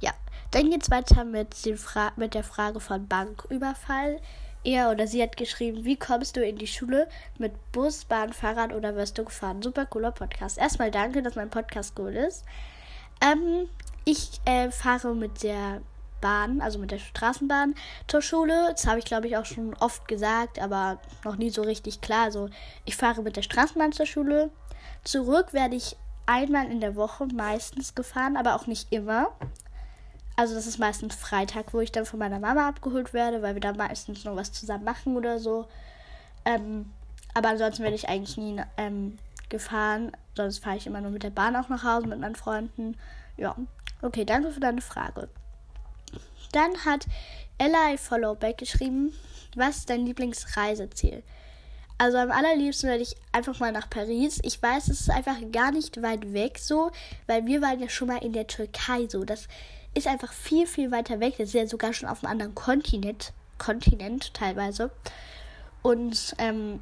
Ja, 0.00 0.12
dann 0.50 0.68
geht's 0.68 0.90
weiter 0.90 1.24
mit, 1.24 1.64
den 1.64 1.78
Fra 1.78 2.12
mit 2.16 2.34
der 2.34 2.44
Frage 2.44 2.78
von 2.78 3.08
Banküberfall. 3.08 4.20
Er 4.64 4.90
oder 4.90 5.06
sie 5.06 5.22
hat 5.22 5.38
geschrieben, 5.38 5.86
wie 5.86 5.96
kommst 5.96 6.36
du 6.36 6.44
in 6.44 6.56
die 6.58 6.66
Schule 6.66 7.08
mit 7.38 7.54
Bus, 7.72 8.04
Bahn, 8.04 8.34
Fahrrad 8.34 8.74
oder 8.74 8.94
wirst 8.96 9.16
du 9.16 9.24
gefahren? 9.24 9.62
Super 9.62 9.86
cooler 9.86 10.10
Podcast. 10.10 10.58
Erstmal 10.58 10.90
danke, 10.90 11.22
dass 11.22 11.34
mein 11.34 11.48
Podcast 11.48 11.98
cool 11.98 12.12
ist. 12.12 12.44
Ähm, 13.22 13.66
ich 14.04 14.42
äh, 14.44 14.70
fahre 14.70 15.14
mit 15.14 15.42
der 15.42 15.80
Bahn, 16.20 16.60
also 16.60 16.78
mit 16.78 16.90
der 16.90 16.98
Straßenbahn 16.98 17.74
zur 18.06 18.22
Schule. 18.22 18.68
Das 18.70 18.86
habe 18.86 18.98
ich, 18.98 19.04
glaube 19.04 19.26
ich, 19.26 19.36
auch 19.36 19.44
schon 19.44 19.74
oft 19.74 20.08
gesagt, 20.08 20.58
aber 20.58 20.98
noch 21.24 21.36
nie 21.36 21.50
so 21.50 21.62
richtig 21.62 22.00
klar. 22.00 22.24
Also 22.24 22.48
ich 22.84 22.96
fahre 22.96 23.22
mit 23.22 23.36
der 23.36 23.42
Straßenbahn 23.42 23.92
zur 23.92 24.06
Schule. 24.06 24.50
Zurück 25.04 25.52
werde 25.52 25.76
ich 25.76 25.96
einmal 26.26 26.70
in 26.70 26.80
der 26.80 26.96
Woche 26.96 27.26
meistens 27.26 27.94
gefahren, 27.94 28.36
aber 28.36 28.54
auch 28.54 28.66
nicht 28.66 28.92
immer. 28.92 29.28
Also 30.36 30.54
das 30.54 30.66
ist 30.66 30.78
meistens 30.78 31.16
Freitag, 31.16 31.74
wo 31.74 31.80
ich 31.80 31.90
dann 31.90 32.06
von 32.06 32.18
meiner 32.18 32.38
Mama 32.38 32.68
abgeholt 32.68 33.12
werde, 33.12 33.42
weil 33.42 33.54
wir 33.54 33.60
da 33.60 33.72
meistens 33.72 34.24
noch 34.24 34.36
was 34.36 34.52
zusammen 34.52 34.84
machen 34.84 35.16
oder 35.16 35.38
so. 35.38 35.66
Ähm, 36.44 36.92
aber 37.34 37.48
ansonsten 37.48 37.82
werde 37.82 37.96
ich 37.96 38.08
eigentlich 38.08 38.36
nie 38.36 38.60
ähm, 38.76 39.18
gefahren. 39.48 40.12
Sonst 40.36 40.62
fahre 40.62 40.76
ich 40.76 40.86
immer 40.86 41.00
nur 41.00 41.10
mit 41.10 41.22
der 41.22 41.30
Bahn 41.30 41.56
auch 41.56 41.68
nach 41.68 41.82
Hause 41.82 42.06
mit 42.06 42.20
meinen 42.20 42.36
Freunden. 42.36 42.96
Ja, 43.36 43.56
okay, 44.02 44.24
danke 44.24 44.52
für 44.52 44.60
deine 44.60 44.80
Frage. 44.80 45.28
Dann 46.52 46.84
hat 46.84 47.06
Ella 47.58 47.96
Followback 47.96 48.58
geschrieben, 48.58 49.12
was 49.56 49.78
ist 49.78 49.90
dein 49.90 50.06
Lieblingsreiseziel? 50.06 51.22
Also 52.00 52.16
am 52.18 52.30
allerliebsten 52.30 52.88
werde 52.88 53.02
ich 53.02 53.16
einfach 53.32 53.58
mal 53.58 53.72
nach 53.72 53.90
Paris. 53.90 54.38
Ich 54.44 54.62
weiß, 54.62 54.86
es 54.88 55.00
ist 55.00 55.10
einfach 55.10 55.36
gar 55.50 55.72
nicht 55.72 56.00
weit 56.00 56.32
weg 56.32 56.58
so, 56.58 56.92
weil 57.26 57.44
wir 57.46 57.60
waren 57.60 57.80
ja 57.80 57.88
schon 57.88 58.06
mal 58.06 58.22
in 58.22 58.32
der 58.32 58.46
Türkei 58.46 59.08
so. 59.08 59.24
Das 59.24 59.48
ist 59.94 60.06
einfach 60.06 60.32
viel, 60.32 60.68
viel 60.68 60.92
weiter 60.92 61.18
weg. 61.18 61.34
Das 61.38 61.48
ist 61.48 61.54
ja 61.54 61.66
sogar 61.66 61.92
schon 61.92 62.08
auf 62.08 62.22
einem 62.22 62.32
anderen 62.32 62.54
Kontinent, 62.54 63.32
Kontinent 63.58 64.32
teilweise. 64.32 64.92
Und 65.82 66.36
ähm, 66.38 66.80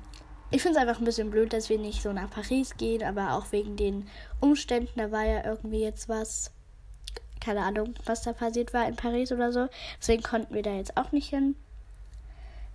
ich 0.51 0.61
finde 0.61 0.79
es 0.79 0.83
einfach 0.87 1.01
ein 1.01 1.07
bisschen 1.07 1.31
blöd, 1.31 1.55
dass 1.55 1.71
wir 1.71 1.79
nicht 1.79 2.03
so 2.03 2.13
nach 2.13 2.31
Paris 2.31 2.77
gehen, 2.77 3.03
aber 3.03 3.33
auch 3.33 3.53
wegen 3.53 3.77
den 3.77 4.09
Umständen. 4.41 5.01
Da 5.01 5.11
war 5.11 5.25
ja 5.25 5.45
irgendwie 5.45 5.81
jetzt 5.81 6.11
was, 6.11 6.53
keine 7.41 7.63
Ahnung, 7.63 7.95
was 8.05 8.23
da 8.23 8.33
passiert 8.33 8.75
war 8.75 8.87
in 8.89 8.97
Paris 8.97 9.33
oder 9.33 9.53
so. 9.53 9.69
Deswegen 10.01 10.23
konnten 10.23 10.55
wir 10.55 10.63
da 10.63 10.75
jetzt 10.75 10.97
auch 10.97 11.13
nicht 11.13 11.29
hin. 11.29 11.57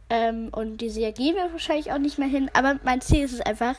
Ähm, 0.09 0.49
und 0.51 0.77
diese 0.77 0.99
Jahr 0.99 1.13
gehen 1.13 1.35
wir 1.35 1.51
wahrscheinlich 1.51 1.91
auch 1.91 1.97
nicht 1.97 2.17
mehr 2.17 2.27
hin. 2.27 2.49
Aber 2.53 2.79
mein 2.83 3.01
Ziel 3.01 3.23
ist 3.23 3.33
es 3.33 3.41
einfach, 3.41 3.75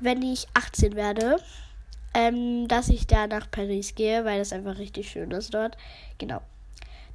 wenn 0.00 0.22
ich 0.22 0.46
18 0.54 0.94
werde, 0.96 1.38
ähm, 2.14 2.66
dass 2.68 2.88
ich 2.88 3.06
da 3.06 3.26
nach 3.26 3.50
Paris 3.50 3.94
gehe, 3.94 4.24
weil 4.24 4.38
das 4.38 4.52
einfach 4.52 4.78
richtig 4.78 5.10
schön 5.10 5.30
ist 5.30 5.54
dort. 5.54 5.76
Genau. 6.18 6.40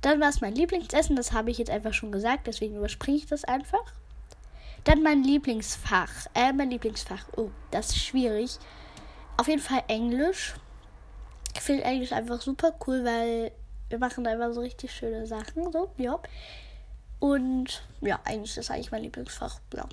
Dann 0.02 0.20
war 0.20 0.30
es 0.30 0.42
mein 0.42 0.56
Lieblingsessen, 0.56 1.16
das 1.16 1.32
habe 1.32 1.50
ich 1.50 1.58
jetzt 1.58 1.72
einfach 1.72 1.94
schon 1.94 2.12
gesagt, 2.12 2.48
deswegen 2.48 2.76
überspringe 2.76 3.18
ich 3.18 3.26
das 3.26 3.44
einfach. 3.46 3.84
Dann 4.84 5.02
mein 5.02 5.24
Lieblingsfach. 5.24 6.28
Äh, 6.34 6.52
mein 6.52 6.70
Lieblingsfach. 6.70 7.26
Oh, 7.38 7.50
das 7.72 7.90
ist 7.90 8.06
schwierig. 8.06 8.58
Auf 9.38 9.48
jeden 9.48 9.62
Fall 9.62 9.84
Englisch. 9.88 10.56
Ich 11.56 11.62
finde 11.62 11.84
Englisch 11.84 12.12
einfach 12.12 12.42
super 12.42 12.74
cool, 12.86 13.04
weil 13.06 13.52
Wir 13.94 14.00
machen 14.00 14.24
da 14.24 14.34
immer 14.34 14.52
so 14.52 14.62
richtig 14.62 14.92
schöne 14.92 15.28
Sachen. 15.28 15.72
So, 15.72 15.92
ja. 15.98 16.20
Und 17.20 17.84
ja, 18.02 18.20
eigentlich 18.26 18.58
ist 18.58 18.72
eigentlich 18.72 18.92
mein 18.92 19.04
Lieblingsfach. 19.04 19.60
Ja. 19.76 19.88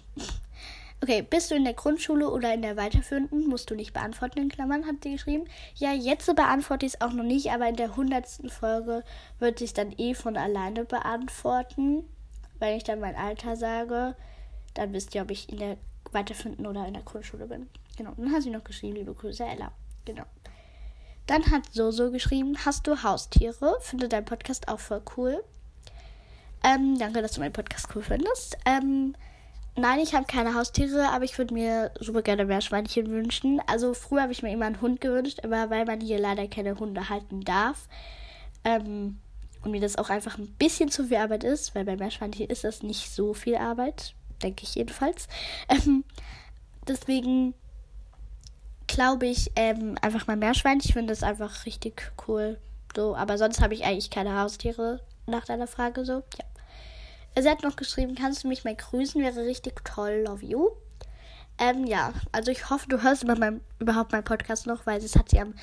Okay, 1.03 1.21
bist 1.21 1.51
du 1.51 1.55
in 1.55 1.65
der 1.65 1.75
Grundschule 1.75 2.31
oder 2.31 2.55
in 2.55 2.63
der 2.63 2.79
weiterführenden? 2.79 3.47
Musst 3.47 3.71
du 3.71 3.75
nicht 3.75 3.93
beantworten, 3.93 4.39
in 4.39 4.49
Klammern, 4.49 4.87
hat 4.87 4.97
sie 5.03 5.13
geschrieben. 5.13 5.45
Ja, 5.75 5.93
jetzt 5.93 6.35
beantworte 6.35 6.87
ich 6.87 6.95
es 6.95 7.01
auch 7.03 7.13
noch 7.13 7.25
nicht, 7.25 7.51
aber 7.51 7.69
in 7.69 7.77
der 7.77 7.95
hundertsten 7.95 8.49
Folge 8.49 9.05
wird 9.39 9.59
sich 9.59 9.75
dann 9.75 9.93
eh 9.99 10.15
von 10.15 10.39
alleine 10.39 10.87
beantworten. 10.87 12.05
Wenn 12.59 12.79
ich 12.79 12.85
dann 12.85 13.01
mein 13.01 13.17
Alter 13.17 13.57
sage, 13.57 14.17
dann 14.73 14.95
wisst 14.95 15.15
ihr, 15.15 15.21
ob 15.21 15.31
ich 15.31 15.51
in 15.51 15.59
der 15.59 15.77
weiterführenden 16.13 16.67
oder 16.67 16.87
in 16.87 16.95
der 16.95 17.03
Grundschule 17.03 17.47
bin. 17.47 17.69
Genau, 17.99 18.13
dann 18.17 18.33
hat 18.33 18.45
sie 18.45 18.51
noch 18.51 18.65
geschrieben, 18.65 18.97
liebe 18.97 19.13
Grüße, 19.13 19.45
Ella. 19.45 19.73
Genau. 20.07 20.25
Dann 21.31 21.49
hat 21.53 21.73
Soso 21.73 22.11
geschrieben, 22.11 22.57
hast 22.67 22.89
du 22.89 23.05
Haustiere? 23.05 23.79
Finde 23.83 24.09
dein 24.09 24.25
Podcast 24.25 24.67
auch 24.67 24.81
voll 24.81 25.01
cool. 25.17 25.45
Ähm, 26.65 26.99
danke, 26.99 27.23
dass 27.23 27.35
du 27.35 27.41
meinen 27.41 27.53
Podcast 27.53 27.87
cool 27.95 28.03
findest. 28.03 28.59
Ähm, 28.67 29.15
nein, 29.77 30.01
ich 30.01 30.13
habe 30.13 30.27
keine 30.27 30.55
Haustiere, 30.55 31.09
aber 31.11 31.23
ich 31.23 31.39
würde 31.39 31.55
mir 31.55 31.93
super 32.01 32.23
gerne 32.23 32.47
Meerschweinchen 32.47 33.09
wünschen. 33.13 33.63
Also 33.69 33.95
früher 33.95 34.23
habe 34.23 34.33
ich 34.33 34.43
mir 34.43 34.53
immer 34.53 34.67
einen 34.67 34.81
Hund 34.81 35.01
gewünscht, 35.01 35.45
aber 35.45 35.71
weil 35.71 35.85
man 35.85 36.01
hier 36.01 36.19
leider 36.19 36.49
keine 36.49 36.77
Hunde 36.81 37.09
halten 37.09 37.43
darf. 37.43 37.87
Ähm, 38.65 39.21
und 39.63 39.71
mir 39.71 39.81
das 39.81 39.99
auch 39.99 40.11
einfach 40.11 40.37
ein 40.37 40.53
bisschen 40.59 40.91
zu 40.91 41.05
viel 41.05 41.19
Arbeit 41.19 41.45
ist, 41.45 41.77
weil 41.77 41.85
bei 41.85 41.95
Meerschweinchen 41.95 42.49
ist 42.49 42.65
das 42.65 42.83
nicht 42.83 43.09
so 43.09 43.35
viel 43.35 43.55
Arbeit, 43.55 44.17
denke 44.43 44.65
ich 44.65 44.75
jedenfalls. 44.75 45.29
Ähm, 45.69 46.03
deswegen 46.89 47.55
glaube 48.91 49.27
ich 49.27 49.53
ähm, 49.55 49.97
einfach 50.03 50.27
mal 50.27 50.37
Meerschweinchen. 50.37 50.89
Ich 50.89 50.95
finde 50.95 51.13
das 51.13 51.23
einfach 51.23 51.65
richtig 51.65 52.13
cool. 52.27 52.59
So, 52.95 53.15
aber 53.15 53.39
sonst 53.39 53.61
habe 53.61 53.73
ich 53.75 53.85
eigentlich 53.85 54.11
keine 54.11 54.39
Haustiere 54.39 55.01
nach 55.27 55.45
deiner 55.45 55.69
Frage 55.69 56.05
so. 56.05 56.23
Ja. 56.39 57.43
Sie 57.43 57.49
hat 57.49 57.63
noch 57.63 57.77
geschrieben, 57.77 58.17
kannst 58.17 58.43
du 58.43 58.49
mich 58.49 58.65
mal 58.65 58.75
grüßen? 58.75 59.23
Wäre 59.23 59.47
richtig 59.47 59.85
toll. 59.85 60.25
Love 60.27 60.45
you. 60.45 60.71
Ähm, 61.59 61.87
ja, 61.87 62.13
also 62.33 62.51
ich 62.51 62.69
hoffe, 62.69 62.89
du 62.89 63.03
hörst 63.03 63.23
über 63.23 63.37
mein, 63.39 63.61
überhaupt 63.79 64.11
meinen 64.11 64.25
Podcast 64.25 64.67
noch, 64.67 64.87
weil 64.87 64.99
es 64.99 65.15
hat 65.15 65.29
sie 65.29 65.41
am 65.41 65.55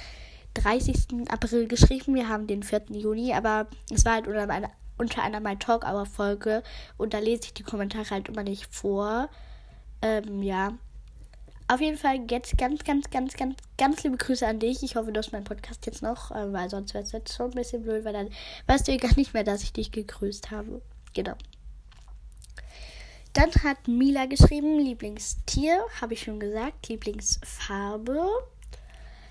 30. 0.54 1.30
April 1.30 1.68
geschrieben. 1.68 2.16
Wir 2.16 2.30
haben 2.30 2.48
den 2.48 2.64
4. 2.64 2.84
Juni, 2.92 3.34
aber 3.34 3.68
es 3.92 4.06
war 4.06 4.14
halt 4.14 4.28
unter, 4.28 4.50
einer, 4.50 4.72
unter 4.98 5.22
einer 5.22 5.42
My 5.42 5.58
Talk 5.58 5.84
Hour 5.84 6.06
Folge 6.06 6.64
und 6.96 7.14
da 7.14 7.20
lese 7.20 7.44
ich 7.46 7.54
die 7.56 7.64
Kommentare 7.64 8.10
halt 8.10 8.30
immer 8.30 8.44
nicht 8.44 8.74
vor. 8.74 9.30
Ähm, 10.02 10.42
ja. 10.44 10.78
Auf 11.70 11.82
jeden 11.82 11.98
Fall 11.98 12.22
jetzt 12.30 12.58
ganz, 12.58 12.84
ganz, 12.86 13.10
ganz, 13.10 13.34
ganz, 13.34 13.58
ganz 13.78 14.04
liebe 14.04 14.16
Grüße 14.16 14.48
an 14.48 14.60
dich. 14.60 14.84
Ich 14.84 14.96
hoffe, 14.96 15.12
du 15.12 15.18
hast 15.18 15.34
meinen 15.34 15.44
Podcast 15.44 15.86
jetzt 15.86 16.02
noch, 16.02 16.32
äh, 16.32 16.54
weil 16.54 16.70
sonst 16.70 16.94
wäre 16.94 17.04
es 17.04 17.12
jetzt 17.12 17.36
schon 17.36 17.52
ein 17.52 17.56
bisschen 17.56 17.84
blöd, 17.84 18.06
weil 18.06 18.14
dann 18.14 18.30
weißt 18.68 18.88
du 18.88 18.94
ja 18.94 18.98
gar 18.98 19.16
nicht 19.18 19.34
mehr, 19.34 19.44
dass 19.44 19.64
ich 19.64 19.74
dich 19.74 19.92
gegrüßt 19.92 20.52
habe. 20.52 20.82
Genau. 21.14 21.36
Dann 23.34 23.52
hat 23.64 23.88
Mila 23.88 24.28
geschrieben, 24.28 24.80
Lieblingstier, 24.80 25.86
habe 26.00 26.14
ich 26.14 26.22
schon 26.24 26.40
gesagt, 26.40 26.88
Lieblingsfarbe. 26.88 28.28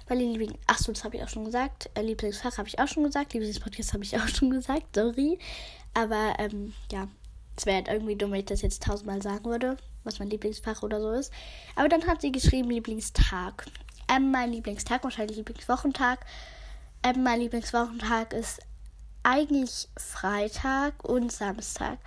Weil 0.09 0.19
Liebling, 0.19 0.57
achso, 0.66 0.93
das 0.93 1.05
habe 1.05 1.16
ich 1.16 1.25
auch 1.25 1.28
schon 1.28 1.47
gesagt. 1.47 1.90
Äh, 1.95 2.02
Lieblingsfach 2.02 2.59
habe 2.59 2.69
ich 2.69 2.78
auch 2.78 2.87
schon 2.87 3.02
gesagt. 3.02 3.33
Lieblingspodcast 3.33 3.95
habe 3.95 4.05
ich 4.05 4.16
auch 4.16 4.28
schon 4.28 4.50
gesagt. 4.50 4.95
Sorry. 4.95 5.38
Aber 5.95 6.35
ähm, 6.38 6.75
ja, 6.93 7.09
es 7.57 7.64
wäre 7.64 7.78
halt 7.78 7.88
irgendwie 7.88 8.14
dumm, 8.14 8.31
wenn 8.31 8.40
ich 8.40 8.47
das 8.47 8.62
jetzt 8.62 8.83
tausendmal 8.83 9.23
sagen 9.23 9.47
würde, 9.47 9.76
was 10.06 10.18
mein 10.18 10.30
Lieblingsfach 10.30 10.82
oder 10.82 11.00
so 11.00 11.10
ist. 11.12 11.32
Aber 11.75 11.88
dann 11.88 12.06
hat 12.06 12.20
sie 12.20 12.32
geschrieben, 12.32 12.70
Lieblingstag. 12.70 13.66
Ähm, 14.08 14.30
mein 14.30 14.52
Lieblingstag, 14.52 15.04
wahrscheinlich 15.04 15.36
Lieblingswochentag. 15.36 16.20
Ähm, 17.02 17.22
mein 17.22 17.40
Lieblingswochentag 17.40 18.32
ist 18.32 18.60
eigentlich 19.22 19.88
Freitag 19.96 21.04
und 21.04 21.32
Samstag. 21.32 21.98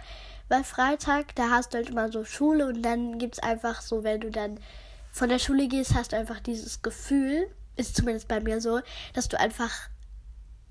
Weil 0.47 0.63
Freitag, 0.63 1.35
da 1.35 1.49
hast 1.49 1.73
du 1.73 1.77
halt 1.77 1.89
immer 1.89 2.11
so 2.11 2.23
Schule 2.23 2.67
und 2.67 2.81
dann 2.81 3.19
gibt 3.19 3.35
es 3.35 3.43
einfach 3.43 3.81
so, 3.81 4.03
wenn 4.03 4.21
du 4.21 4.31
dann 4.31 4.59
von 5.11 5.29
der 5.29 5.39
Schule 5.39 5.67
gehst, 5.67 5.93
hast 5.95 6.13
du 6.13 6.17
einfach 6.17 6.39
dieses 6.39 6.81
Gefühl, 6.81 7.47
ist 7.75 7.95
zumindest 7.95 8.27
bei 8.27 8.39
mir 8.39 8.61
so, 8.61 8.79
dass 9.13 9.27
du 9.27 9.39
einfach 9.39 9.89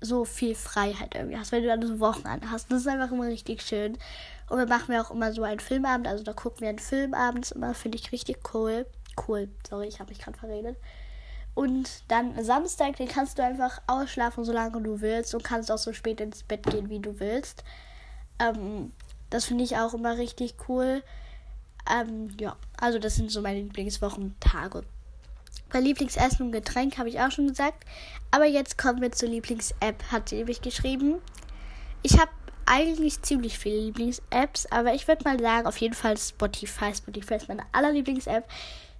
so 0.01 0.25
viel 0.25 0.55
Freiheit 0.55 1.15
irgendwie 1.15 1.37
hast, 1.37 1.51
wenn 1.51 1.63
du 1.63 1.67
dann 1.67 1.85
so 1.85 1.99
Wochenende 1.99 2.49
hast. 2.49 2.71
Das 2.71 2.81
ist 2.81 2.87
einfach 2.87 3.11
immer 3.11 3.27
richtig 3.27 3.61
schön. 3.61 3.97
Und 4.49 4.57
wir 4.57 4.65
machen 4.65 4.89
wir 4.89 5.01
auch 5.01 5.11
immer 5.11 5.31
so 5.31 5.43
einen 5.43 5.59
Filmabend, 5.59 6.07
also 6.07 6.23
da 6.23 6.33
gucken 6.33 6.61
wir 6.61 6.69
einen 6.69 6.79
Film 6.79 7.13
abends 7.13 7.51
immer, 7.51 7.73
finde 7.73 7.97
ich 7.97 8.11
richtig 8.11 8.37
cool. 8.53 8.85
Cool, 9.27 9.49
sorry, 9.67 9.87
ich 9.87 9.99
habe 9.99 10.09
mich 10.09 10.19
gerade 10.19 10.37
verredet. 10.37 10.77
Und 11.53 12.03
dann 12.07 12.41
Samstag, 12.43 12.95
den 12.95 13.07
kannst 13.07 13.37
du 13.37 13.43
einfach 13.43 13.81
ausschlafen, 13.85 14.45
solange 14.45 14.81
du 14.81 15.01
willst 15.01 15.35
und 15.35 15.43
kannst 15.43 15.71
auch 15.71 15.77
so 15.77 15.93
spät 15.93 16.21
ins 16.21 16.43
Bett 16.43 16.63
gehen, 16.63 16.89
wie 16.89 16.99
du 16.99 17.19
willst. 17.19 17.63
Ähm, 18.39 18.93
das 19.29 19.45
finde 19.45 19.65
ich 19.65 19.77
auch 19.77 19.93
immer 19.93 20.17
richtig 20.17 20.55
cool. 20.67 21.03
Ähm, 21.91 22.29
ja, 22.39 22.55
also 22.79 22.97
das 22.97 23.15
sind 23.15 23.31
so 23.31 23.41
meine 23.41 23.61
Lieblingswochentage. 23.61 24.83
Bei 25.71 25.79
Lieblingsessen 25.79 26.47
und 26.47 26.51
Getränk 26.51 26.97
habe 26.97 27.09
ich 27.09 27.19
auch 27.19 27.31
schon 27.31 27.47
gesagt. 27.47 27.85
Aber 28.31 28.45
jetzt 28.45 28.77
kommen 28.77 29.01
wir 29.01 29.11
zur 29.11 29.29
Lieblings-App, 29.29 30.03
hat 30.11 30.29
sie 30.29 30.37
nämlich 30.37 30.61
geschrieben. 30.61 31.15
Ich 32.01 32.19
habe 32.19 32.31
eigentlich 32.65 33.21
ziemlich 33.21 33.57
viele 33.57 33.79
Lieblings-Apps, 33.79 34.67
aber 34.67 34.93
ich 34.93 35.07
würde 35.07 35.23
mal 35.23 35.39
sagen, 35.39 35.67
auf 35.67 35.77
jeden 35.77 35.95
Fall 35.95 36.17
Spotify. 36.17 36.93
Spotify 36.93 37.35
ist 37.35 37.47
meine 37.47 37.63
allerlieblings-App, 37.71 38.47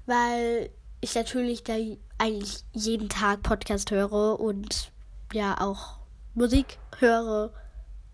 weil 0.06 0.70
ich 1.02 1.16
natürlich 1.16 1.64
da 1.64 1.76
eigentlich 2.18 2.64
jeden 2.74 3.10
Tag 3.10 3.44
Podcast 3.44 3.92
höre 3.92 4.40
und 4.40 4.92
ja 5.34 5.62
auch 5.62 6.00
Musik 6.34 6.78
höre 7.00 7.54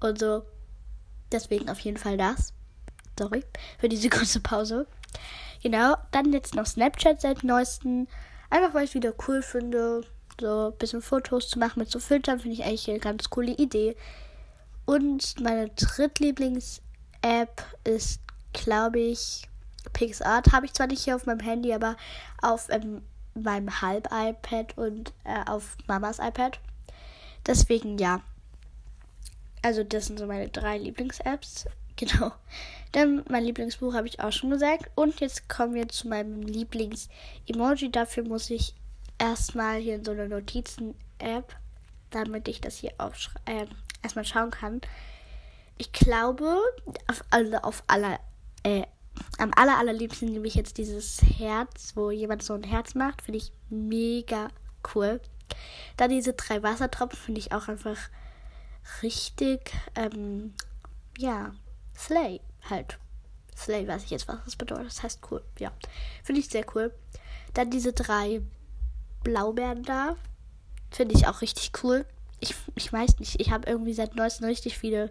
und 0.01 0.19
so. 0.19 0.43
Deswegen 1.31 1.69
auf 1.69 1.79
jeden 1.79 1.97
Fall 1.97 2.17
das. 2.17 2.53
Sorry 3.17 3.43
für 3.79 3.89
diese 3.89 4.09
kurze 4.17 4.39
Pause. 4.39 4.87
Genau, 5.63 5.95
dann 6.11 6.33
jetzt 6.33 6.55
noch 6.55 6.65
Snapchat 6.65 7.21
seit 7.21 7.43
neuestem. 7.43 8.07
Einfach 8.49 8.73
weil 8.73 8.83
ich 8.83 8.91
es 8.91 8.95
wieder 8.95 9.13
cool 9.27 9.41
finde. 9.41 10.01
So 10.39 10.67
ein 10.67 10.77
bisschen 10.77 11.01
Fotos 11.01 11.49
zu 11.49 11.59
machen 11.59 11.79
mit 11.79 11.89
so 11.89 11.99
Filtern 11.99 12.39
finde 12.39 12.55
ich 12.55 12.63
eigentlich 12.63 12.89
eine 12.89 12.99
ganz 12.99 13.29
coole 13.29 13.53
Idee. 13.53 13.95
Und 14.85 15.39
meine 15.39 15.69
drittlieblings-App 15.69 17.63
ist, 17.83 18.21
glaube 18.53 18.99
ich, 18.99 19.47
PixArt. 19.93 20.51
Habe 20.51 20.65
ich 20.65 20.73
zwar 20.73 20.87
nicht 20.87 21.03
hier 21.03 21.15
auf 21.15 21.25
meinem 21.25 21.39
Handy, 21.39 21.73
aber 21.73 21.95
auf 22.41 22.67
ähm, 22.69 23.01
meinem 23.33 23.81
Halb-iPad 23.81 24.77
und 24.77 25.13
äh, 25.23 25.49
auf 25.49 25.77
Mamas 25.87 26.19
iPad. 26.19 26.59
Deswegen 27.45 27.97
ja. 27.97 28.21
Also 29.61 29.83
das 29.83 30.07
sind 30.07 30.19
so 30.19 30.27
meine 30.27 30.49
drei 30.49 30.77
Lieblings-Apps. 30.77 31.65
Genau. 32.07 32.33
Dann 32.91 33.23
mein 33.29 33.43
Lieblingsbuch 33.43 33.93
habe 33.93 34.07
ich 34.07 34.19
auch 34.19 34.31
schon 34.31 34.49
gesagt. 34.49 34.89
Und 34.95 35.19
jetzt 35.19 35.49
kommen 35.49 35.73
wir 35.73 35.87
zu 35.89 36.07
meinem 36.07 36.41
Lieblings-Emoji. 36.41 37.91
Dafür 37.91 38.23
muss 38.23 38.49
ich 38.49 38.73
erstmal 39.17 39.79
hier 39.79 39.95
in 39.95 40.05
so 40.05 40.11
eine 40.11 40.29
Notizen-App, 40.29 41.55
damit 42.09 42.47
ich 42.47 42.61
das 42.61 42.77
hier 42.77 42.91
äh, 43.45 43.65
erstmal 44.01 44.25
schauen 44.25 44.51
kann. 44.51 44.81
Ich 45.77 45.91
glaube, 45.91 46.57
auf, 47.07 47.23
also 47.29 47.57
auf 47.57 47.83
aller, 47.87 48.19
äh, 48.63 48.83
am 49.37 49.51
aller, 49.55 49.77
allerliebsten 49.77 50.31
nehme 50.31 50.47
ich 50.47 50.55
jetzt 50.55 50.77
dieses 50.77 51.21
Herz, 51.21 51.93
wo 51.95 52.11
jemand 52.11 52.43
so 52.43 52.53
ein 52.53 52.63
Herz 52.63 52.95
macht. 52.95 53.21
Finde 53.21 53.39
ich 53.39 53.51
mega 53.69 54.49
cool. 54.93 55.19
Dann 55.97 56.11
diese 56.11 56.33
drei 56.33 56.63
Wassertropfen 56.63 57.19
finde 57.19 57.39
ich 57.39 57.51
auch 57.51 57.67
einfach 57.67 57.97
richtig, 59.01 59.71
ähm, 59.95 60.53
ja, 61.17 61.53
Slay 61.97 62.41
halt. 62.69 62.97
Slay 63.57 63.87
weiß 63.87 64.03
ich 64.03 64.09
jetzt, 64.09 64.27
was 64.27 64.43
das 64.43 64.55
bedeutet. 64.55 64.87
Das 64.87 65.03
heißt 65.03 65.21
cool. 65.31 65.43
Ja, 65.59 65.71
finde 66.23 66.41
ich 66.41 66.49
sehr 66.49 66.65
cool. 66.75 66.93
Dann 67.53 67.71
diese 67.71 67.93
drei 67.93 68.41
Blaubeeren 69.23 69.83
da. 69.83 70.15
Finde 70.91 71.15
ich 71.15 71.27
auch 71.27 71.41
richtig 71.41 71.71
cool. 71.83 72.05
Ich, 72.39 72.53
ich 72.75 72.91
weiß 72.91 73.19
nicht, 73.19 73.39
ich 73.39 73.51
habe 73.51 73.69
irgendwie 73.69 73.93
seit 73.93 74.15
neuestem 74.15 74.47
richtig 74.47 74.77
viele 74.77 75.09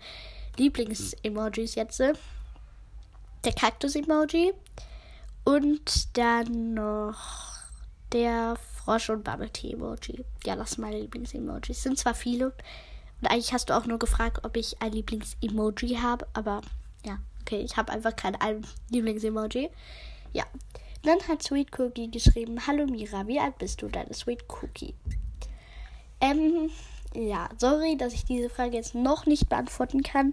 Lieblings-Emojis 0.56 1.74
jetzt. 1.74 2.00
Der 2.00 3.52
Kaktus-Emoji. 3.52 4.52
Und 5.44 6.16
dann 6.16 6.74
noch 6.74 7.54
der 8.12 8.56
Frosch- 8.56 9.10
und 9.10 9.24
Bubble-Tea-Emoji. 9.24 10.24
Ja, 10.44 10.56
das 10.56 10.72
sind 10.72 10.82
meine 10.82 11.00
Lieblings-Emojis. 11.00 11.82
Sind 11.82 11.98
zwar 11.98 12.14
viele, 12.14 12.52
und 13.24 13.30
eigentlich 13.30 13.54
hast 13.54 13.70
du 13.70 13.74
auch 13.74 13.86
nur 13.86 13.98
gefragt, 13.98 14.40
ob 14.44 14.54
ich 14.54 14.82
ein 14.82 14.92
Lieblings-Emoji 14.92 15.96
habe. 15.96 16.26
Aber 16.34 16.60
ja, 17.06 17.16
okay, 17.40 17.62
ich 17.62 17.78
habe 17.78 17.90
einfach 17.90 18.14
kein 18.14 18.36
Lieblings-Emoji. 18.90 19.70
Ja. 20.34 20.44
Dann 21.04 21.18
hat 21.26 21.42
Sweet 21.42 21.78
Cookie 21.78 22.10
geschrieben: 22.10 22.66
Hallo 22.66 22.84
Mira, 22.84 23.26
wie 23.26 23.40
alt 23.40 23.56
bist 23.56 23.80
du, 23.80 23.88
deine 23.88 24.12
Sweet 24.12 24.44
Cookie? 24.48 24.94
Ähm, 26.20 26.70
ja, 27.14 27.48
sorry, 27.56 27.96
dass 27.96 28.12
ich 28.12 28.26
diese 28.26 28.50
Frage 28.50 28.76
jetzt 28.76 28.94
noch 28.94 29.24
nicht 29.24 29.48
beantworten 29.48 30.02
kann. 30.02 30.32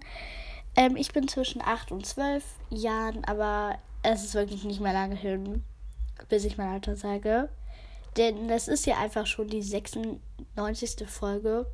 Ähm, 0.76 0.96
ich 0.96 1.12
bin 1.12 1.28
zwischen 1.28 1.62
8 1.62 1.92
und 1.92 2.04
12 2.04 2.44
Jahren, 2.68 3.24
aber 3.24 3.78
es 4.02 4.22
ist 4.22 4.34
wirklich 4.34 4.64
nicht 4.64 4.82
mehr 4.82 4.92
lange 4.92 5.16
hin, 5.16 5.64
bis 6.28 6.44
ich 6.44 6.58
mein 6.58 6.68
Alter 6.68 6.96
sage. 6.96 7.48
Denn 8.18 8.48
das 8.48 8.68
ist 8.68 8.84
ja 8.84 8.98
einfach 8.98 9.24
schon 9.24 9.48
die 9.48 9.62
96. 9.62 11.08
Folge. 11.08 11.66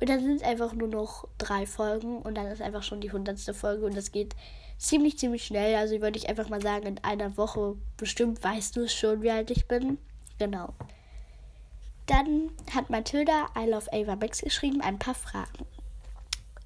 Und 0.00 0.08
dann 0.08 0.20
sind 0.20 0.36
es 0.36 0.42
einfach 0.42 0.72
nur 0.74 0.88
noch 0.88 1.26
drei 1.38 1.66
Folgen 1.66 2.22
und 2.22 2.36
dann 2.36 2.46
ist 2.46 2.62
einfach 2.62 2.82
schon 2.82 3.00
die 3.00 3.10
hundertste 3.10 3.52
Folge 3.52 3.84
und 3.84 3.96
das 3.96 4.12
geht 4.12 4.36
ziemlich, 4.78 5.18
ziemlich 5.18 5.44
schnell. 5.44 5.74
Also 5.74 6.00
würde 6.00 6.18
ich 6.18 6.28
einfach 6.28 6.48
mal 6.48 6.62
sagen, 6.62 6.86
in 6.86 7.04
einer 7.04 7.36
Woche 7.36 7.76
bestimmt 7.96 8.42
weißt 8.42 8.76
du 8.76 8.82
es 8.82 8.94
schon, 8.94 9.22
wie 9.22 9.30
alt 9.30 9.50
ich 9.50 9.66
bin. 9.66 9.98
Genau. 10.38 10.72
Dann 12.06 12.50
hat 12.74 12.88
Mathilda 12.88 13.48
I 13.56 13.68
Love 13.68 13.92
Ava 13.92 14.16
Max 14.16 14.40
geschrieben, 14.40 14.80
ein 14.80 14.98
paar 14.98 15.14
Fragen. 15.14 15.66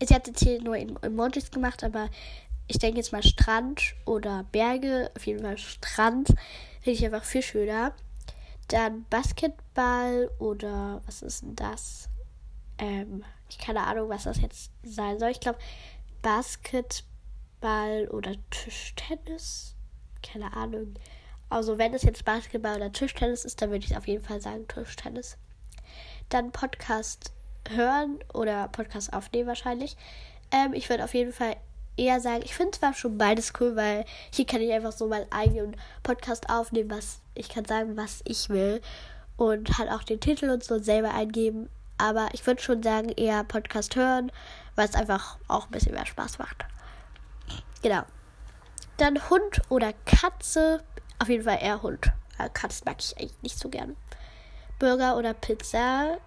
Sie 0.00 0.14
hat 0.14 0.26
jetzt 0.26 0.42
hier 0.42 0.60
nur 0.62 0.76
Emojis 0.76 1.50
gemacht, 1.50 1.82
aber 1.82 2.08
ich 2.68 2.78
denke 2.78 2.98
jetzt 2.98 3.12
mal 3.12 3.22
Strand 3.22 3.94
oder 4.04 4.44
Berge. 4.52 5.10
Auf 5.16 5.26
jeden 5.26 5.42
Fall 5.42 5.58
Strand. 5.58 6.28
Finde 6.80 6.98
ich 6.98 7.04
einfach 7.04 7.24
viel 7.24 7.42
schöner. 7.42 7.92
Dann 8.68 9.04
Basketball 9.10 10.30
oder 10.38 11.02
was 11.06 11.22
ist 11.22 11.42
denn 11.42 11.56
das? 11.56 12.08
Ähm, 12.82 13.24
ich 13.48 13.58
keine 13.58 13.86
Ahnung, 13.86 14.08
was 14.08 14.24
das 14.24 14.40
jetzt 14.40 14.72
sein 14.82 15.20
soll. 15.20 15.30
Ich 15.30 15.38
glaube 15.38 15.60
Basketball 16.20 18.08
oder 18.10 18.32
Tischtennis. 18.50 19.76
Keine 20.20 20.52
Ahnung. 20.52 20.94
Also 21.48 21.78
wenn 21.78 21.94
es 21.94 22.02
jetzt 22.02 22.24
Basketball 22.24 22.76
oder 22.76 22.90
Tischtennis 22.90 23.44
ist, 23.44 23.62
dann 23.62 23.70
würde 23.70 23.84
ich 23.84 23.96
auf 23.96 24.08
jeden 24.08 24.24
Fall 24.24 24.40
sagen 24.40 24.66
Tischtennis. 24.66 25.38
Dann 26.28 26.50
Podcast 26.50 27.32
hören 27.68 28.18
oder 28.34 28.66
Podcast 28.66 29.12
aufnehmen 29.12 29.46
wahrscheinlich. 29.46 29.96
Ähm, 30.50 30.72
ich 30.72 30.90
würde 30.90 31.04
auf 31.04 31.14
jeden 31.14 31.32
Fall 31.32 31.54
eher 31.96 32.20
sagen, 32.20 32.42
ich 32.44 32.54
finde 32.54 32.72
zwar 32.72 32.94
schon 32.94 33.16
beides 33.16 33.52
cool, 33.60 33.76
weil 33.76 34.06
hier 34.32 34.46
kann 34.46 34.60
ich 34.60 34.72
einfach 34.72 34.92
so 34.92 35.06
meinen 35.06 35.30
eigenen 35.30 35.76
Podcast 36.02 36.50
aufnehmen, 36.50 36.90
was 36.90 37.20
ich 37.34 37.48
kann 37.48 37.64
sagen, 37.64 37.96
was 37.96 38.22
ich 38.24 38.48
will 38.48 38.80
und 39.36 39.78
halt 39.78 39.90
auch 39.90 40.02
den 40.02 40.18
Titel 40.18 40.50
und 40.50 40.64
so 40.64 40.80
selber 40.80 41.14
eingeben. 41.14 41.68
Aber 42.02 42.30
ich 42.32 42.44
würde 42.44 42.60
schon 42.60 42.82
sagen, 42.82 43.10
eher 43.10 43.44
Podcast 43.44 43.94
hören, 43.94 44.32
weil 44.74 44.88
es 44.88 44.96
einfach 44.96 45.38
auch 45.46 45.66
ein 45.66 45.70
bisschen 45.70 45.94
mehr 45.94 46.04
Spaß 46.04 46.40
macht. 46.40 46.64
Genau. 47.80 48.02
Dann 48.96 49.30
Hund 49.30 49.62
oder 49.68 49.92
Katze. 50.04 50.82
Auf 51.20 51.28
jeden 51.28 51.44
Fall 51.44 51.58
eher 51.60 51.82
Hund. 51.82 52.10
Katze 52.54 52.82
mag 52.84 52.96
ich 52.98 53.16
eigentlich 53.16 53.42
nicht 53.42 53.58
so 53.58 53.68
gerne. 53.68 53.94
Burger 54.80 55.16
oder 55.16 55.32
Pizza 55.32 56.18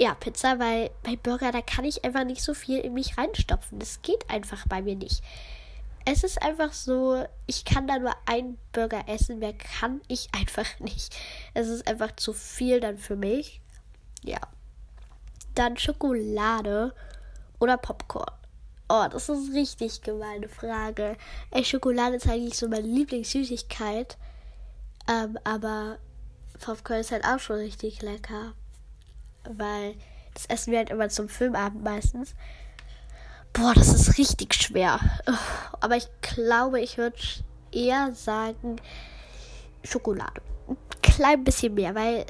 ja, 0.00 0.14
Pizza, 0.14 0.58
weil 0.58 0.90
bei 1.02 1.16
Burger, 1.16 1.52
da 1.52 1.60
kann 1.60 1.84
ich 1.84 2.04
einfach 2.04 2.24
nicht 2.24 2.42
so 2.42 2.54
viel 2.54 2.80
in 2.80 2.94
mich 2.94 3.16
reinstopfen. 3.16 3.78
Das 3.78 4.02
geht 4.02 4.28
einfach 4.28 4.66
bei 4.66 4.82
mir 4.82 4.96
nicht. 4.96 5.22
Es 6.04 6.24
ist 6.24 6.42
einfach 6.42 6.72
so, 6.72 7.24
ich 7.46 7.64
kann 7.64 7.86
da 7.86 7.98
nur 7.98 8.14
einen 8.26 8.58
Burger 8.72 9.04
essen, 9.08 9.38
mehr 9.38 9.54
kann 9.54 10.00
ich 10.08 10.28
einfach 10.34 10.80
nicht. 10.80 11.16
Es 11.54 11.68
ist 11.68 11.86
einfach 11.86 12.16
zu 12.16 12.32
viel 12.32 12.80
dann 12.80 12.98
für 12.98 13.16
mich. 13.16 13.60
Ja. 14.22 14.40
Dann 15.54 15.76
Schokolade 15.76 16.94
oder 17.58 17.76
Popcorn. 17.76 18.32
Oh, 18.88 19.06
das 19.10 19.28
ist 19.28 19.54
richtig 19.54 20.02
gemeine 20.02 20.48
Frage. 20.48 21.16
Ey, 21.50 21.64
Schokolade 21.64 22.16
ist 22.16 22.28
eigentlich 22.28 22.58
so 22.58 22.68
meine 22.68 22.86
Lieblingssüßigkeit. 22.86 24.18
Ähm, 25.08 25.38
aber 25.44 25.98
Popcorn 26.60 27.00
ist 27.00 27.12
halt 27.12 27.24
auch 27.24 27.38
schon 27.38 27.56
richtig 27.56 28.02
lecker 28.02 28.54
weil 29.48 29.94
das 30.32 30.46
essen 30.46 30.72
wir 30.72 30.78
halt 30.78 30.90
immer 30.90 31.08
zum 31.08 31.28
Filmabend 31.28 31.82
meistens. 31.82 32.34
Boah, 33.52 33.72
das 33.74 33.88
ist 33.88 34.18
richtig 34.18 34.54
schwer. 34.54 34.98
Aber 35.80 35.96
ich 35.96 36.08
glaube, 36.22 36.80
ich 36.80 36.98
würde 36.98 37.16
eher 37.70 38.12
sagen 38.14 38.76
Schokolade. 39.84 40.40
Ein 40.68 40.76
klein 41.02 41.44
bisschen 41.44 41.74
mehr, 41.74 41.94
weil 41.94 42.26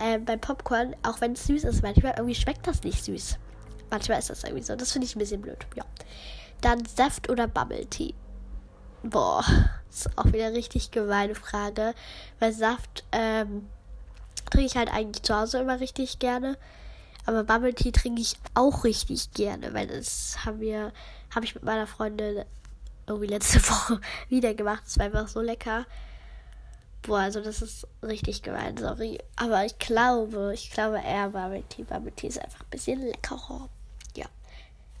äh, 0.00 0.18
beim 0.18 0.40
Popcorn, 0.40 0.94
auch 1.02 1.20
wenn 1.20 1.32
es 1.32 1.46
süß 1.46 1.64
ist, 1.64 1.82
manchmal 1.82 2.14
irgendwie 2.16 2.34
schmeckt 2.34 2.66
das 2.66 2.82
nicht 2.82 3.04
süß. 3.04 3.38
Manchmal 3.90 4.18
ist 4.18 4.30
das 4.30 4.44
irgendwie 4.44 4.62
so. 4.62 4.76
Das 4.76 4.92
finde 4.92 5.06
ich 5.06 5.16
ein 5.16 5.18
bisschen 5.18 5.42
blöd. 5.42 5.66
Ja. 5.74 5.84
Dann 6.60 6.84
Saft 6.84 7.28
oder 7.28 7.48
Bubble 7.48 7.86
Tea. 7.86 8.14
Boah, 9.02 9.44
ist 9.90 10.16
auch 10.16 10.26
wieder 10.26 10.52
richtig 10.52 10.90
gemeine 10.90 11.34
Frage. 11.34 11.94
Weil 12.38 12.52
Saft, 12.52 13.04
ähm, 13.12 13.68
trinke 14.50 14.66
ich 14.66 14.76
halt 14.76 14.92
eigentlich 14.92 15.22
zu 15.22 15.34
Hause 15.34 15.58
immer 15.58 15.80
richtig 15.80 16.18
gerne. 16.18 16.56
Aber 17.26 17.44
Bubble 17.44 17.74
Tea 17.74 17.92
trinke 17.92 18.20
ich 18.20 18.34
auch 18.54 18.84
richtig 18.84 19.32
gerne, 19.32 19.72
weil 19.74 19.86
das 19.86 20.38
haben 20.44 20.60
wir, 20.60 20.92
habe 21.34 21.44
ich 21.44 21.54
mit 21.54 21.64
meiner 21.64 21.86
Freundin 21.86 22.44
irgendwie 23.06 23.28
letzte 23.28 23.60
Woche 23.70 24.00
wieder 24.28 24.54
gemacht. 24.54 24.82
Es 24.86 24.98
war 24.98 25.06
einfach 25.06 25.28
so 25.28 25.40
lecker. 25.40 25.86
Boah, 27.02 27.20
also 27.20 27.40
das 27.40 27.62
ist 27.62 27.86
richtig 28.02 28.42
gemein, 28.42 28.76
sorry. 28.76 29.18
Aber 29.36 29.64
ich 29.64 29.78
glaube, 29.78 30.52
ich 30.54 30.70
glaube 30.70 30.98
eher 30.98 31.30
Bubble 31.30 31.62
Tea. 31.68 31.84
Bubble 31.84 32.12
Tea 32.12 32.28
ist 32.28 32.38
einfach 32.38 32.60
ein 32.60 32.70
bisschen 32.70 33.00
leckerer. 33.00 33.68
Ja. 34.14 34.26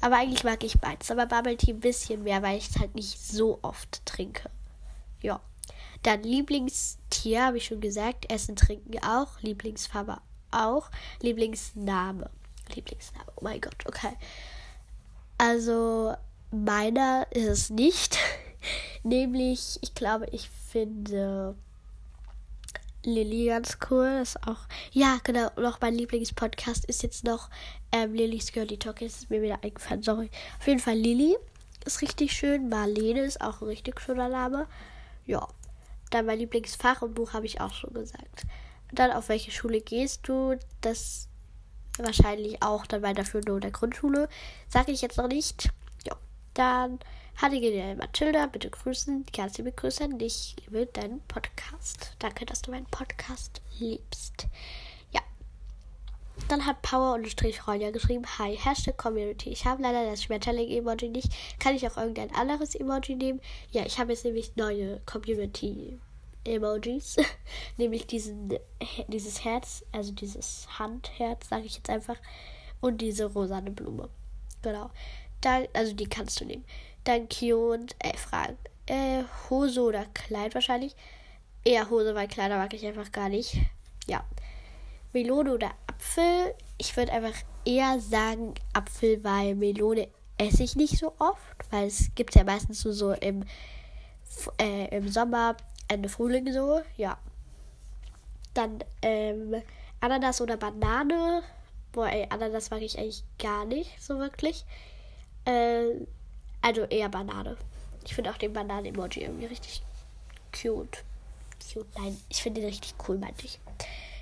Aber 0.00 0.16
eigentlich 0.16 0.44
mag 0.44 0.64
ich 0.64 0.80
beides. 0.80 1.10
Aber 1.10 1.26
Bubble 1.26 1.56
Tea 1.56 1.72
ein 1.72 1.80
bisschen 1.80 2.22
mehr, 2.22 2.42
weil 2.42 2.56
ich 2.56 2.70
es 2.70 2.78
halt 2.78 2.94
nicht 2.94 3.18
so 3.18 3.58
oft 3.62 4.04
trinke. 4.06 4.48
Ja. 5.20 5.40
Dann 6.02 6.22
Lieblingstier, 6.22 7.44
habe 7.44 7.58
ich 7.58 7.66
schon 7.66 7.82
gesagt. 7.82 8.32
Essen, 8.32 8.56
trinken 8.56 8.98
auch. 9.04 9.38
Lieblingsfarbe 9.42 10.18
auch. 10.50 10.90
Lieblingsname. 11.20 12.30
Lieblingsname. 12.74 13.26
Oh 13.36 13.44
mein 13.44 13.60
Gott, 13.60 13.86
okay. 13.86 14.16
Also, 15.36 16.14
meiner 16.50 17.26
ist 17.30 17.48
es 17.48 17.70
nicht. 17.70 18.16
Nämlich, 19.02 19.78
ich 19.82 19.94
glaube, 19.94 20.26
ich 20.32 20.48
finde 20.48 21.56
Lilly 23.04 23.46
ganz 23.46 23.78
cool. 23.90 24.20
Ist 24.22 24.46
auch. 24.46 24.58
Ja, 24.92 25.18
genau. 25.24 25.50
Noch 25.56 25.80
mein 25.80 25.94
Lieblingspodcast 25.94 26.84
ist 26.84 27.02
jetzt 27.02 27.24
noch 27.24 27.50
ähm, 27.92 28.14
Lillys 28.14 28.52
Girly 28.52 28.78
Talk. 28.78 29.00
Jetzt 29.00 29.22
ist 29.22 29.30
mir 29.30 29.42
wieder 29.42 29.62
eingefallen. 29.62 30.02
Sorry. 30.02 30.30
Auf 30.58 30.66
jeden 30.66 30.80
Fall 30.80 30.96
Lilly 30.96 31.36
ist 31.84 32.02
richtig 32.02 32.32
schön. 32.32 32.68
Marlene 32.68 33.22
ist 33.22 33.40
auch 33.40 33.62
ein 33.62 33.68
richtig 33.68 34.00
schöner 34.00 34.28
Name. 34.28 34.66
Ja. 35.26 35.46
Dann 36.10 36.26
mein 36.26 36.38
Lieblingsfach 36.38 37.02
und 37.02 37.14
Buch 37.14 37.32
habe 37.32 37.46
ich 37.46 37.60
auch 37.60 37.72
schon 37.72 37.94
gesagt. 37.94 38.42
Dann 38.92 39.12
auf 39.12 39.28
welche 39.28 39.52
Schule 39.52 39.80
gehst 39.80 40.26
du? 40.28 40.56
Das 40.80 41.28
wahrscheinlich 41.98 42.62
auch 42.62 42.86
dann 42.86 43.02
weiterführende 43.02 43.52
oder 43.52 43.70
Grundschule. 43.70 44.28
Sage 44.68 44.92
ich 44.92 45.02
jetzt 45.02 45.18
noch 45.18 45.28
nicht. 45.28 45.70
Ja. 46.06 46.16
Dann 46.54 46.98
Genial 47.48 47.96
Mathilda, 47.96 48.46
bitte 48.46 48.70
grüßen. 48.70 49.24
Die 49.24 49.32
du 49.56 49.62
begrüßen. 49.62 50.20
Ich 50.20 50.56
liebe 50.60 50.86
deinen 50.86 51.20
Podcast. 51.22 52.14
Danke, 52.18 52.44
dass 52.44 52.62
du 52.62 52.70
meinen 52.70 52.86
Podcast 52.86 53.62
liebst. 53.78 54.46
Dann 56.48 56.66
hat 56.66 56.82
Power 56.82 57.14
unterstrich 57.14 57.66
Ronja 57.66 57.90
geschrieben, 57.90 58.24
Hi, 58.38 58.56
Hashtag 58.56 58.96
Community. 58.96 59.50
Ich 59.50 59.64
habe 59.64 59.82
leider 59.82 60.10
das 60.10 60.24
Schmetterling-Emoji 60.24 61.08
nicht. 61.08 61.32
Kann 61.58 61.76
ich 61.76 61.86
auch 61.86 61.96
irgendein 61.96 62.34
anderes 62.34 62.74
Emoji 62.74 63.16
nehmen? 63.16 63.40
Ja, 63.70 63.86
ich 63.86 63.98
habe 63.98 64.12
jetzt 64.12 64.24
nämlich 64.24 64.56
neue 64.56 65.00
Community-Emojis. 65.06 67.16
nämlich 67.76 68.06
diesen, 68.06 68.54
dieses 69.08 69.44
Herz, 69.44 69.84
also 69.92 70.12
dieses 70.12 70.66
Handherz, 70.78 71.48
sage 71.48 71.66
ich 71.66 71.76
jetzt 71.76 71.90
einfach. 71.90 72.16
Und 72.80 73.00
diese 73.00 73.26
rosane 73.26 73.70
Blume. 73.70 74.08
Genau. 74.62 74.90
Dann, 75.40 75.68
also 75.72 75.94
die 75.94 76.06
kannst 76.06 76.40
du 76.40 76.44
nehmen. 76.44 76.64
Dann 77.04 77.22
und 77.22 77.96
äh, 77.98 78.16
Fragen. 78.16 78.58
Äh, 78.86 79.24
Hose 79.48 79.82
oder 79.82 80.04
Kleid 80.14 80.54
wahrscheinlich. 80.54 80.94
Eher 81.64 81.90
Hose, 81.90 82.14
weil 82.14 82.28
Kleider 82.28 82.58
mag 82.58 82.72
ich 82.74 82.86
einfach 82.86 83.12
gar 83.12 83.28
nicht. 83.28 83.58
Ja. 84.06 84.24
Melone 85.12 85.52
oder 85.52 85.70
Apfel. 85.86 86.54
Ich 86.78 86.96
würde 86.96 87.12
einfach 87.12 87.34
eher 87.64 88.00
sagen 88.00 88.54
Apfel, 88.72 89.22
weil 89.24 89.54
Melone 89.54 90.08
esse 90.38 90.62
ich 90.62 90.76
nicht 90.76 90.98
so 90.98 91.14
oft, 91.18 91.70
weil 91.70 91.86
es 91.86 92.10
gibt 92.14 92.34
ja 92.34 92.44
meistens 92.44 92.80
so, 92.80 92.92
so 92.92 93.12
im, 93.12 93.44
äh, 94.58 94.96
im 94.96 95.08
Sommer, 95.08 95.56
Ende 95.88 96.08
Frühling 96.08 96.52
so, 96.52 96.80
ja. 96.96 97.18
Dann 98.54 98.82
ähm, 99.02 99.62
Ananas 100.00 100.40
oder 100.40 100.56
Banane. 100.56 101.42
Boah, 101.92 102.08
ey, 102.08 102.26
Ananas 102.30 102.70
mag 102.70 102.82
ich 102.82 102.98
eigentlich 102.98 103.24
gar 103.38 103.64
nicht 103.64 104.02
so 104.02 104.18
wirklich. 104.18 104.64
Äh, 105.44 106.06
also 106.62 106.82
eher 106.84 107.08
Banane. 107.08 107.56
Ich 108.04 108.14
finde 108.14 108.30
auch 108.30 108.36
den 108.36 108.52
Bananen-Emoji 108.52 109.22
irgendwie 109.22 109.46
richtig 109.46 109.82
cute. 110.52 111.04
Cute, 111.72 111.86
nein, 111.98 112.16
ich 112.28 112.42
finde 112.42 112.60
den 112.60 112.70
richtig 112.70 112.94
cool, 113.08 113.18
meinte 113.18 113.44
ich. 113.44 113.58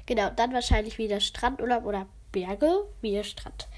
Genau, 0.06 0.30
dann 0.30 0.52
wahrscheinlich 0.52 0.98
wieder 0.98 1.20
Strandurlaub 1.20 1.84
oder 1.84 2.06
Berge, 2.32 2.86
wieder 3.00 3.24
Strand. 3.24 3.68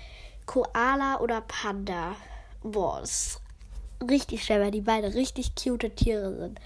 Koala 0.46 1.20
oder 1.20 1.42
Panda. 1.42 2.16
Boah, 2.62 3.02
ist 3.02 3.40
richtig 4.08 4.44
schwer, 4.44 4.60
weil 4.60 4.70
die 4.70 4.80
beide 4.80 5.14
richtig 5.14 5.54
cute 5.54 5.94
Tiere 5.94 6.36
sind. 6.36 6.60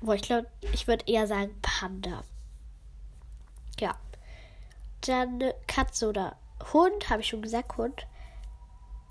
Boah, 0.00 0.14
ich 0.14 0.22
glaube, 0.22 0.46
ich 0.72 0.86
würde 0.86 1.04
eher 1.06 1.26
sagen 1.26 1.54
Panda. 1.62 2.22
Ja. 3.78 3.96
Dann 5.02 5.42
Katze 5.66 6.08
oder 6.08 6.36
Hund, 6.72 7.10
habe 7.10 7.22
ich 7.22 7.28
schon 7.28 7.42
gesagt, 7.42 7.76
Hund. 7.76 8.06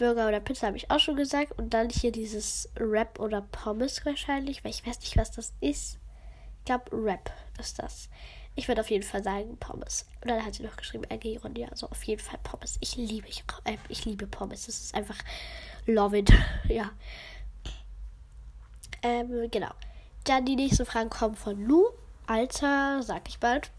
Burger 0.02 0.28
oder 0.28 0.40
Pizza 0.40 0.66
habe 0.66 0.78
ich 0.78 0.90
auch 0.90 1.00
schon 1.00 1.16
gesagt. 1.16 1.60
Und 1.60 1.76
dann 1.76 1.90
hier 1.90 2.12
dieses 2.12 2.68
Rap 2.76 3.20
oder 3.20 3.42
Pommes 3.42 4.04
wahrscheinlich, 4.04 4.64
weil 4.64 4.72
ich 4.72 4.86
weiß 4.86 5.00
nicht, 5.00 5.16
was 5.16 5.30
das 5.30 5.54
ist. 5.62 6.00
Ich 6.58 6.66
glaube, 6.66 6.86
Rap 6.92 7.32
ist 7.60 7.78
das. 7.78 8.10
ich 8.56 8.68
würde 8.68 8.82
auf 8.82 8.90
jeden 8.90 9.04
Fall 9.04 9.24
sagen 9.24 9.58
Pommes. 9.58 10.08
Und 10.22 10.32
dann 10.32 10.44
hat 10.44 10.56
sie 10.56 10.64
noch 10.64 10.76
geschrieben, 10.76 11.06
Agiron, 11.10 11.56
ja, 11.56 11.68
also 11.68 11.88
auf 11.88 12.04
jeden 12.04 12.22
Fall 12.22 12.40
Pommes. 12.42 12.78
Ich 12.82 12.96
liebe, 12.96 13.28
ich, 13.28 13.44
äh, 13.66 13.78
ich 13.90 14.04
liebe 14.06 14.26
Pommes. 14.26 14.66
Das 14.66 14.82
ist 14.82 14.96
einfach 14.96 15.18
love 15.86 16.18
it. 16.18 16.34
ja. 16.68 16.90
Ähm, 19.04 19.50
genau. 19.52 19.72
Dann 20.24 20.46
die 20.46 20.56
nächste 20.56 20.84
Frage 20.84 21.10
kommt 21.10 21.38
von 21.38 21.64
Lu. 21.64 21.86
Alter, 22.26 23.04
sag 23.04 23.30
ich 23.30 23.40
bald. 23.40 23.70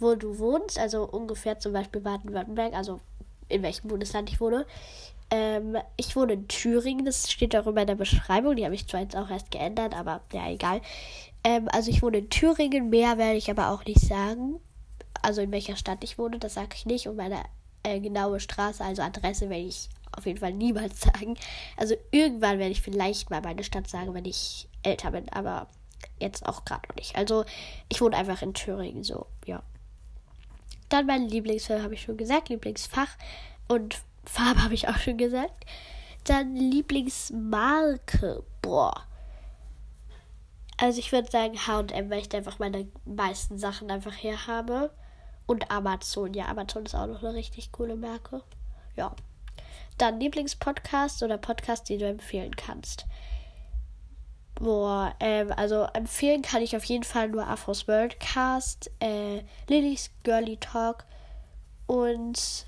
Wo 0.00 0.16
du 0.16 0.40
wohnst, 0.40 0.80
also 0.80 1.04
ungefähr 1.04 1.60
zum 1.60 1.72
Beispiel 1.72 2.00
Baden-Württemberg, 2.00 2.74
also 2.74 3.00
in 3.48 3.62
welchem 3.62 3.88
Bundesland 3.88 4.30
ich 4.30 4.40
wohne. 4.40 4.66
Ähm, 5.30 5.76
ich 5.96 6.14
wohne 6.16 6.34
in 6.34 6.48
Thüringen, 6.48 7.04
das 7.04 7.30
steht 7.30 7.54
darüber 7.54 7.80
in 7.80 7.86
der 7.86 7.94
Beschreibung. 7.94 8.56
Die 8.56 8.64
habe 8.64 8.74
ich 8.74 8.86
zwar 8.86 9.00
jetzt 9.00 9.16
auch 9.16 9.30
erst 9.30 9.50
geändert, 9.50 9.94
aber 9.94 10.20
ja, 10.32 10.48
egal. 10.50 10.80
Ähm, 11.42 11.68
also 11.72 11.90
ich 11.90 12.02
wohne 12.02 12.18
in 12.18 12.30
Thüringen, 12.30 12.90
mehr 12.90 13.18
werde 13.18 13.36
ich 13.36 13.50
aber 13.50 13.70
auch 13.70 13.84
nicht 13.84 14.00
sagen. 14.00 14.60
Also 15.22 15.40
in 15.40 15.52
welcher 15.52 15.76
Stadt 15.76 16.04
ich 16.04 16.18
wohne, 16.18 16.38
das 16.38 16.54
sage 16.54 16.70
ich 16.74 16.86
nicht. 16.86 17.08
Und 17.08 17.16
meine 17.16 17.42
äh, 17.82 18.00
genaue 18.00 18.40
Straße, 18.40 18.84
also 18.84 19.02
Adresse, 19.02 19.50
werde 19.50 19.64
ich 19.64 19.88
auf 20.16 20.26
jeden 20.26 20.38
Fall 20.38 20.52
niemals 20.52 21.00
sagen. 21.02 21.36
Also 21.76 21.94
irgendwann 22.10 22.58
werde 22.58 22.72
ich 22.72 22.82
vielleicht 22.82 23.30
mal 23.30 23.40
meine 23.40 23.64
Stadt 23.64 23.88
sagen, 23.88 24.14
wenn 24.14 24.24
ich 24.24 24.68
älter 24.82 25.10
bin, 25.10 25.28
aber 25.30 25.68
jetzt 26.20 26.46
auch 26.46 26.64
gerade 26.64 26.82
noch 26.88 26.96
nicht. 26.96 27.16
Also 27.16 27.44
ich 27.88 28.00
wohne 28.00 28.16
einfach 28.16 28.42
in 28.42 28.54
Thüringen, 28.54 29.04
so, 29.04 29.26
ja. 29.46 29.62
Dann 30.88 31.06
mein 31.06 31.28
Lieblingsfilm 31.28 31.82
habe 31.82 31.94
ich 31.94 32.02
schon 32.02 32.16
gesagt, 32.16 32.50
Lieblingsfach 32.50 33.08
und 33.68 34.02
Farbe 34.26 34.62
habe 34.62 34.74
ich 34.74 34.88
auch 34.88 34.98
schon 34.98 35.18
gesagt. 35.18 35.64
Dann 36.24 36.56
Lieblingsmarke, 36.56 38.42
boah. 38.62 39.06
Also 40.76 40.98
ich 40.98 41.12
würde 41.12 41.30
sagen 41.30 41.58
H&M, 41.66 42.10
weil 42.10 42.20
ich 42.20 42.28
da 42.28 42.38
einfach 42.38 42.58
meine 42.58 42.88
meisten 43.04 43.58
Sachen 43.58 43.90
einfach 43.90 44.14
her 44.14 44.46
habe. 44.46 44.90
Und 45.46 45.70
Amazon, 45.70 46.32
ja, 46.34 46.46
Amazon 46.46 46.86
ist 46.86 46.94
auch 46.94 47.06
noch 47.06 47.22
eine 47.22 47.34
richtig 47.34 47.70
coole 47.72 47.96
Marke. 47.96 48.42
Ja. 48.96 49.14
Dann 49.98 50.18
Lieblingspodcast 50.18 51.22
oder 51.22 51.38
Podcast, 51.38 51.88
die 51.88 51.98
du 51.98 52.06
empfehlen 52.06 52.56
kannst. 52.56 53.06
Boah, 54.56 55.14
ähm, 55.20 55.52
also 55.56 55.82
empfehlen 55.94 56.42
kann 56.42 56.62
ich 56.62 56.76
auf 56.76 56.84
jeden 56.84 57.04
Fall 57.04 57.28
nur 57.28 57.46
Afros 57.46 57.86
Worldcast, 57.88 58.90
äh, 59.00 59.42
Lillys 59.68 60.10
Girly 60.22 60.56
Talk 60.56 61.04
und 61.86 62.66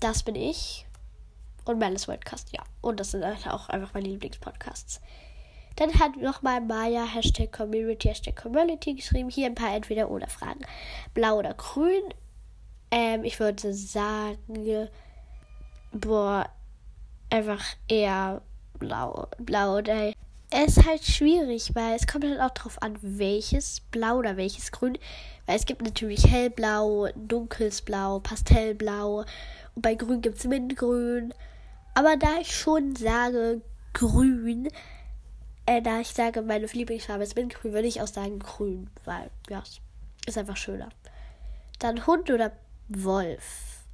das 0.00 0.22
bin 0.22 0.34
ich 0.34 0.86
und 1.64 1.78
Melis 1.78 2.08
Worldcast, 2.08 2.52
ja. 2.52 2.62
Und 2.80 3.00
das 3.00 3.12
sind 3.12 3.24
auch 3.24 3.68
einfach 3.68 3.94
meine 3.94 4.08
Lieblingspodcasts. 4.08 5.00
Dann 5.76 5.98
hat 5.98 6.16
nochmal 6.16 6.60
Maya 6.60 7.04
Hashtag 7.04 7.52
Community, 7.52 8.08
Hashtag 8.08 8.36
Community 8.36 8.94
geschrieben. 8.94 9.30
Hier 9.30 9.46
ein 9.46 9.54
paar 9.54 9.74
entweder 9.74 10.10
oder 10.10 10.28
Fragen. 10.28 10.60
Blau 11.14 11.38
oder 11.38 11.54
grün? 11.54 12.02
Ähm, 12.90 13.24
ich 13.24 13.38
würde 13.38 13.72
sagen, 13.72 14.88
boah, 15.92 16.48
einfach 17.30 17.64
eher 17.88 18.42
blau. 18.78 19.28
Blau 19.38 19.78
oder. 19.78 20.12
Es 20.52 20.76
ist 20.76 20.86
halt 20.86 21.04
schwierig, 21.04 21.74
weil 21.74 21.94
es 21.94 22.08
kommt 22.08 22.24
halt 22.24 22.40
auch 22.40 22.50
drauf 22.50 22.82
an, 22.82 22.98
welches 23.00 23.80
Blau 23.80 24.16
oder 24.16 24.36
welches 24.36 24.72
Grün. 24.72 24.98
Weil 25.46 25.56
es 25.56 25.64
gibt 25.64 25.82
natürlich 25.82 26.26
hellblau, 26.26 27.08
dunkles 27.14 27.82
Blau, 27.82 28.18
pastellblau. 28.18 29.24
Bei 29.82 29.94
grün 29.94 30.20
gibt 30.20 30.38
es 30.38 30.44
Mintgrün. 30.44 31.34
Aber 31.94 32.16
da 32.16 32.38
ich 32.40 32.54
schon 32.56 32.96
sage 32.96 33.60
grün, 33.92 34.68
äh, 35.66 35.82
da 35.82 36.00
ich 36.00 36.08
sage, 36.08 36.42
meine 36.42 36.66
Lieblingsfarbe 36.66 37.24
ist 37.24 37.36
Mintgrün, 37.36 37.72
würde 37.72 37.88
ich 37.88 38.00
auch 38.00 38.06
sagen 38.06 38.38
grün. 38.38 38.90
Weil, 39.04 39.30
ja, 39.48 39.62
ist 40.26 40.38
einfach 40.38 40.56
schöner. 40.56 40.88
Dann 41.78 42.06
Hund 42.06 42.30
oder 42.30 42.52
Wolf? 42.88 43.84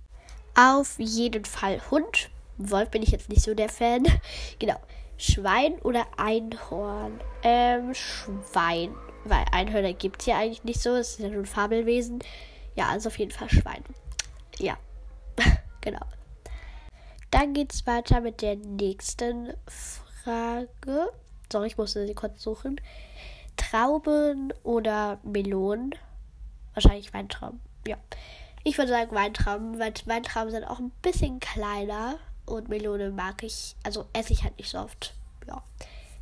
Auf 0.55 0.99
jeden 0.99 1.44
Fall 1.44 1.81
Hund. 1.90 2.31
Wolf 2.59 2.90
bin 2.90 3.03
ich 3.03 3.11
jetzt 3.11 3.29
nicht 3.29 3.42
so 3.42 3.55
der 3.55 3.68
Fan. 3.68 4.05
genau. 4.59 4.81
Schwein 5.18 5.79
oder 5.81 6.07
Einhorn? 6.16 7.20
Ähm, 7.42 7.94
Schwein. 7.94 8.94
Weil 9.25 9.44
Einhörner 9.53 9.92
gibt 9.92 10.20
es 10.20 10.27
ja 10.27 10.38
eigentlich 10.38 10.64
nicht 10.64 10.81
so. 10.81 10.94
Es 10.94 11.12
ist 11.12 11.20
ja 11.20 11.29
nur 11.29 11.40
ein 11.42 11.46
Fabelwesen. 11.46 12.20
Ja, 12.75 12.88
also 12.88 13.09
auf 13.09 13.18
jeden 13.18 13.31
Fall 13.31 13.51
Schwein. 13.51 13.83
Ja. 14.59 14.77
Genau. 15.87 16.07
Dann 17.31 17.55
geht 17.55 17.72
es 17.72 17.87
weiter 17.87 18.20
mit 18.20 18.42
der 18.42 18.57
nächsten 18.57 19.53
Frage. 19.66 21.12
Sorry, 21.51 21.68
ich 21.68 21.79
musste 21.79 22.07
sie 22.07 22.14
kurz 22.14 22.42
suchen. 22.42 22.81
Trauben 23.57 24.53
oder 24.64 25.18
Melonen? 25.22 25.94
Wahrscheinlich 26.75 27.14
Weintrauben. 27.14 27.61
Ja. 27.87 27.96
Ich 28.64 28.77
würde 28.79 28.90
sagen 28.90 29.14
Weintrauben, 29.14 29.79
weil 29.79 29.94
Weintrauben 30.07 30.51
sind 30.51 30.64
auch 30.64 30.81
ein 30.81 30.90
bisschen 31.03 31.38
kleiner 31.38 32.18
und 32.46 32.68
Melone 32.68 33.11
mag 33.11 33.42
ich, 33.42 33.77
also 33.85 34.07
esse 34.12 34.33
ich 34.33 34.42
halt 34.42 34.59
nicht 34.59 34.70
so 34.70 34.79
oft. 34.79 35.14
Ja. 35.46 35.62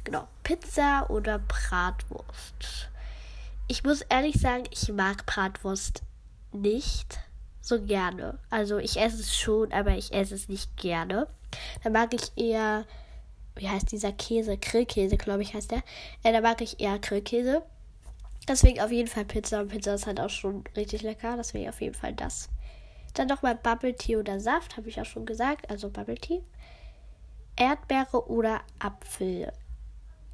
Genau. 0.04 0.28
Pizza 0.42 1.08
oder 1.08 1.38
Bratwurst? 1.38 2.90
Ich 3.66 3.82
muss 3.82 4.02
ehrlich 4.02 4.38
sagen, 4.38 4.64
ich 4.70 4.92
mag 4.92 5.24
Bratwurst 5.24 6.02
nicht 6.52 7.18
so 7.64 7.80
gerne. 7.80 8.38
Also 8.50 8.78
ich 8.78 8.98
esse 8.98 9.20
es 9.20 9.36
schon, 9.36 9.72
aber 9.72 9.96
ich 9.96 10.12
esse 10.12 10.34
es 10.34 10.48
nicht 10.48 10.76
gerne. 10.76 11.26
Da 11.82 11.90
mag 11.90 12.12
ich 12.12 12.32
eher, 12.36 12.84
wie 13.56 13.68
heißt 13.68 13.90
dieser 13.90 14.12
Käse? 14.12 14.58
Grillkäse, 14.58 15.16
glaube 15.16 15.42
ich, 15.42 15.54
heißt 15.54 15.70
der. 15.70 15.82
Äh, 16.22 16.32
da 16.32 16.42
mag 16.42 16.60
ich 16.60 16.78
eher 16.78 16.98
Grillkäse. 16.98 17.62
Deswegen 18.46 18.80
auf 18.80 18.92
jeden 18.92 19.08
Fall 19.08 19.24
Pizza. 19.24 19.60
Und 19.60 19.68
Pizza 19.68 19.94
ist 19.94 20.06
halt 20.06 20.20
auch 20.20 20.28
schon 20.28 20.64
richtig 20.76 21.02
lecker. 21.02 21.36
Deswegen 21.38 21.70
auf 21.70 21.80
jeden 21.80 21.94
Fall 21.94 22.12
das. 22.12 22.50
Dann 23.14 23.28
nochmal 23.28 23.54
Bubble 23.54 23.94
Tea 23.94 24.18
oder 24.18 24.40
Saft, 24.40 24.76
habe 24.76 24.90
ich 24.90 25.00
auch 25.00 25.06
schon 25.06 25.24
gesagt. 25.24 25.70
Also 25.70 25.88
Bubble 25.88 26.16
Tea. 26.16 26.42
Erdbeere 27.56 28.28
oder 28.28 28.60
Apfel. 28.78 29.50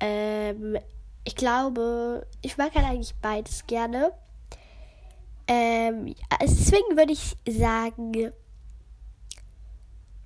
Ähm, 0.00 0.78
ich 1.22 1.36
glaube, 1.36 2.26
ich 2.42 2.56
mag 2.56 2.74
halt 2.74 2.86
eigentlich 2.86 3.14
beides 3.22 3.66
gerne. 3.68 4.12
Ähm, 5.50 6.14
deswegen 6.40 6.96
würde 6.96 7.12
ich 7.12 7.36
sagen 7.48 8.30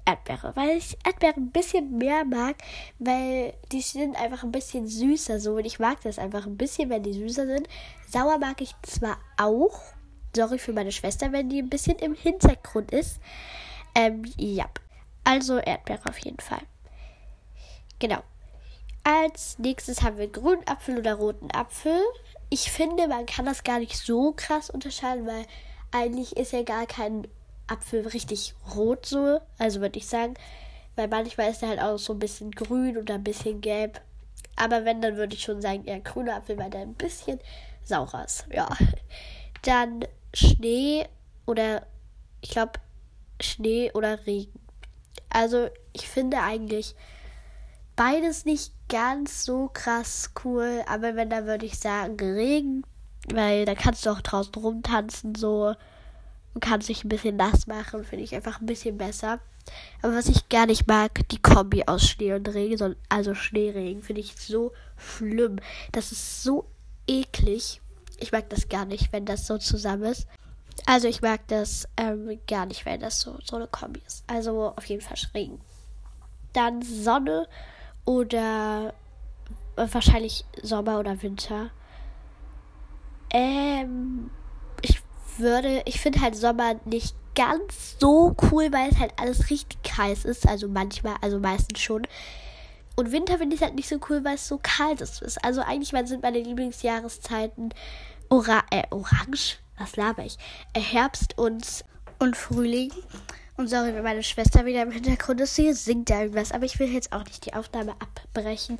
Erdbeere, 0.04 0.54
weil 0.54 0.76
ich 0.76 0.98
Erdbeere 1.02 1.36
ein 1.36 1.50
bisschen 1.50 1.96
mehr 1.96 2.26
mag, 2.26 2.56
weil 2.98 3.54
die 3.72 3.80
sind 3.80 4.20
einfach 4.20 4.42
ein 4.42 4.52
bisschen 4.52 4.86
süßer 4.86 5.40
so 5.40 5.54
und 5.54 5.64
ich 5.64 5.78
mag 5.78 6.02
das 6.02 6.18
einfach 6.18 6.44
ein 6.44 6.58
bisschen, 6.58 6.90
wenn 6.90 7.02
die 7.02 7.14
süßer 7.14 7.46
sind. 7.46 7.68
Sauer 8.06 8.36
mag 8.36 8.60
ich 8.60 8.74
zwar 8.82 9.16
auch, 9.38 9.80
sorry 10.36 10.58
für 10.58 10.74
meine 10.74 10.92
Schwester, 10.92 11.32
wenn 11.32 11.48
die 11.48 11.62
ein 11.62 11.70
bisschen 11.70 11.96
im 12.00 12.14
Hintergrund 12.14 12.90
ist. 12.90 13.18
Ähm, 13.94 14.24
ja. 14.36 14.66
Also 15.24 15.56
Erdbeere 15.56 16.06
auf 16.06 16.18
jeden 16.18 16.40
Fall. 16.40 16.60
Genau. 17.98 18.22
Als 19.04 19.58
nächstes 19.58 20.02
haben 20.02 20.18
wir 20.18 20.28
grünen 20.28 20.66
Apfel 20.66 20.98
oder 20.98 21.14
roten 21.14 21.50
Apfel. 21.50 21.98
Ich 22.54 22.70
finde, 22.70 23.08
man 23.08 23.26
kann 23.26 23.46
das 23.46 23.64
gar 23.64 23.80
nicht 23.80 23.96
so 23.96 24.30
krass 24.30 24.70
unterscheiden, 24.70 25.26
weil 25.26 25.44
eigentlich 25.90 26.36
ist 26.36 26.52
ja 26.52 26.62
gar 26.62 26.86
kein 26.86 27.26
Apfel 27.66 28.06
richtig 28.06 28.54
rot 28.76 29.06
so. 29.06 29.40
Also 29.58 29.80
würde 29.80 29.98
ich 29.98 30.06
sagen. 30.06 30.34
Weil 30.94 31.08
manchmal 31.08 31.50
ist 31.50 31.64
er 31.64 31.70
halt 31.70 31.80
auch 31.80 31.98
so 31.98 32.12
ein 32.12 32.20
bisschen 32.20 32.52
grün 32.52 32.96
oder 32.96 33.14
ein 33.14 33.24
bisschen 33.24 33.60
gelb. 33.60 34.00
Aber 34.54 34.84
wenn, 34.84 35.02
dann 35.02 35.16
würde 35.16 35.34
ich 35.34 35.42
schon 35.42 35.60
sagen, 35.60 35.84
eher 35.84 35.98
grüner 35.98 36.36
Apfel, 36.36 36.56
weil 36.56 36.70
der 36.70 36.82
ein 36.82 36.94
bisschen 36.94 37.40
saurer 37.82 38.24
ist. 38.24 38.46
Ja. 38.52 38.68
Dann 39.62 40.04
Schnee 40.32 41.08
oder 41.46 41.84
ich 42.40 42.50
glaube 42.50 42.78
Schnee 43.40 43.90
oder 43.94 44.24
Regen. 44.28 44.60
Also 45.28 45.70
ich 45.92 46.06
finde 46.06 46.38
eigentlich 46.38 46.94
beides 47.96 48.44
nicht 48.44 48.72
ganz 48.88 49.44
so 49.44 49.70
krass 49.72 50.30
cool, 50.44 50.82
aber 50.86 51.16
wenn 51.16 51.30
dann 51.30 51.46
würde 51.46 51.66
ich 51.66 51.78
sagen 51.78 52.16
Regen, 52.18 52.84
weil 53.32 53.64
da 53.64 53.74
kannst 53.74 54.04
du 54.04 54.10
auch 54.10 54.20
draußen 54.20 54.54
rumtanzen 54.54 55.34
so 55.34 55.74
und 56.54 56.60
kannst 56.60 56.88
dich 56.88 57.04
ein 57.04 57.08
bisschen 57.08 57.36
nass 57.36 57.66
machen, 57.66 58.04
finde 58.04 58.24
ich 58.24 58.34
einfach 58.34 58.60
ein 58.60 58.66
bisschen 58.66 58.98
besser. 58.98 59.40
Aber 60.02 60.14
was 60.14 60.28
ich 60.28 60.48
gar 60.48 60.66
nicht 60.66 60.86
mag, 60.86 61.26
die 61.30 61.40
Kombi 61.40 61.84
aus 61.86 62.06
Schnee 62.06 62.34
und 62.34 62.48
Regen, 62.48 62.96
also 63.08 63.34
Schneeregen, 63.34 64.02
finde 64.02 64.20
ich 64.20 64.36
so 64.36 64.72
schlimm. 64.96 65.58
Das 65.92 66.12
ist 66.12 66.42
so 66.42 66.66
eklig. 67.06 67.80
Ich 68.20 68.30
mag 68.30 68.48
das 68.50 68.68
gar 68.68 68.84
nicht, 68.84 69.12
wenn 69.12 69.24
das 69.24 69.46
so 69.46 69.58
zusammen 69.58 70.04
ist. 70.04 70.26
Also 70.86 71.08
ich 71.08 71.22
mag 71.22 71.46
das 71.48 71.88
ähm, 71.96 72.38
gar 72.46 72.66
nicht, 72.66 72.84
wenn 72.84 73.00
das 73.00 73.20
so, 73.20 73.38
so 73.42 73.56
eine 73.56 73.66
Kombi 73.68 74.02
ist. 74.06 74.24
Also 74.26 74.74
auf 74.76 74.84
jeden 74.84 75.02
Fall 75.02 75.16
Regen. 75.34 75.60
Dann 76.52 76.82
Sonne 76.82 77.48
oder 78.04 78.94
äh, 79.76 79.86
wahrscheinlich 79.90 80.44
Sommer 80.62 80.98
oder 80.98 81.22
Winter. 81.22 81.70
Ähm, 83.30 84.30
ich 84.82 85.00
würde, 85.38 85.82
ich 85.86 86.00
finde 86.00 86.20
halt 86.20 86.36
Sommer 86.36 86.76
nicht 86.84 87.14
ganz 87.34 87.96
so 87.98 88.36
cool, 88.50 88.72
weil 88.72 88.90
es 88.90 88.98
halt 88.98 89.12
alles 89.16 89.50
richtig 89.50 89.78
heiß 89.96 90.24
ist. 90.24 90.46
Also 90.46 90.68
manchmal, 90.68 91.16
also 91.20 91.38
meistens 91.38 91.80
schon. 91.80 92.06
Und 92.96 93.10
Winter 93.10 93.38
finde 93.38 93.56
ich 93.56 93.62
halt 93.62 93.74
nicht 93.74 93.88
so 93.88 93.98
cool, 94.08 94.24
weil 94.24 94.36
es 94.36 94.46
so 94.46 94.60
kalt 94.62 95.00
ist. 95.00 95.22
Also 95.44 95.62
eigentlich 95.62 95.90
sind 96.08 96.22
meine 96.22 96.40
Lieblingsjahreszeiten 96.40 97.74
Ora 98.28 98.62
äh, 98.70 98.84
Orange, 98.90 99.58
was 99.78 99.96
laber 99.96 100.24
ich? 100.24 100.36
Äh, 100.72 100.80
Herbst 100.80 101.36
und, 101.36 101.84
und 102.20 102.36
Frühling. 102.36 102.92
Und 103.56 103.68
sorry, 103.68 103.94
wenn 103.94 104.02
meine 104.02 104.22
Schwester 104.22 104.64
wieder 104.64 104.82
im 104.82 104.90
Hintergrund 104.90 105.40
ist, 105.40 105.54
sie 105.54 105.72
singt 105.72 106.10
da 106.10 106.22
irgendwas. 106.22 106.52
Aber 106.52 106.64
ich 106.64 106.78
will 106.78 106.92
jetzt 106.92 107.12
auch 107.12 107.24
nicht 107.24 107.46
die 107.46 107.54
Aufnahme 107.54 107.94
abbrechen. 108.00 108.78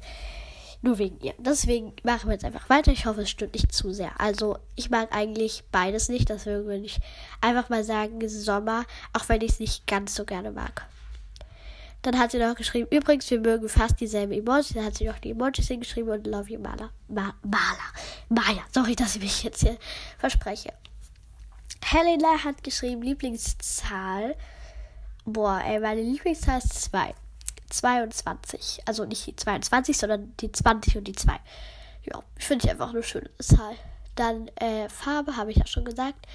Nur 0.82 0.98
wegen 0.98 1.18
ihr. 1.20 1.32
Deswegen 1.38 1.94
machen 2.02 2.28
wir 2.28 2.34
jetzt 2.34 2.44
einfach 2.44 2.68
weiter. 2.68 2.92
Ich 2.92 3.06
hoffe, 3.06 3.22
es 3.22 3.30
stört 3.30 3.54
nicht 3.54 3.72
zu 3.72 3.92
sehr. 3.92 4.20
Also, 4.20 4.58
ich 4.74 4.90
mag 4.90 5.14
eigentlich 5.14 5.64
beides 5.70 6.08
nicht. 6.08 6.28
Deswegen 6.28 6.66
würde 6.66 6.84
ich 6.84 6.98
einfach 7.40 7.68
mal 7.68 7.84
sagen 7.84 8.28
Sommer, 8.28 8.84
auch 9.12 9.28
wenn 9.28 9.40
ich 9.40 9.52
es 9.52 9.60
nicht 9.60 9.87
ganz 9.87 10.14
so 10.14 10.24
gerne 10.24 10.50
mag. 10.50 10.87
Dann 12.02 12.18
hat 12.18 12.32
sie 12.32 12.38
noch 12.38 12.54
geschrieben, 12.54 12.87
übrigens, 12.90 13.30
wir 13.30 13.40
mögen 13.40 13.66
fast 13.66 13.98
dieselbe 13.98 14.37
Emojis. 14.37 14.74
Dann 14.74 14.84
hat 14.84 14.96
sie 14.96 15.06
noch 15.06 15.18
die 15.20 15.30
Emojis 15.30 15.68
hingeschrieben 15.68 16.10
und 16.10 16.26
Love 16.26 16.50
you, 16.50 16.60
Maler. 16.60 16.90
Ma 17.08 17.34
Maler. 17.42 17.92
Maya. 18.28 18.62
Sorry, 18.72 18.94
dass 18.94 19.16
ich 19.16 19.22
mich 19.22 19.42
jetzt 19.42 19.60
hier 19.60 19.78
verspreche. 20.18 20.74
Helena 21.82 22.44
hat 22.44 22.62
geschrieben, 22.62 23.00
Lieblingszahl. 23.00 24.37
Boah, 25.24 25.62
ey, 25.64 25.80
meine 25.80 26.02
Lieblingszahl 26.02 26.58
ist 26.58 26.82
2. 26.84 27.14
22. 27.70 28.82
Also 28.84 29.04
nicht 29.04 29.26
die 29.26 29.37
22, 29.37 29.96
sondern 29.96 30.34
die 30.40 30.52
20 30.52 30.98
und 30.98 31.04
die 31.04 31.12
2. 31.12 31.32
Ja, 32.04 32.22
ich 32.37 32.44
finde 32.44 32.66
ich 32.66 32.70
einfach 32.70 32.90
eine 32.90 33.02
schöne 33.02 33.30
Zahl. 33.38 33.74
Dann 34.14 34.48
äh, 34.56 34.88
Farbe 34.88 35.37
habe 35.37 35.50
ich 35.50 35.56
ja 35.56 35.66
schon 35.66 35.84
gesagt. 35.84 36.26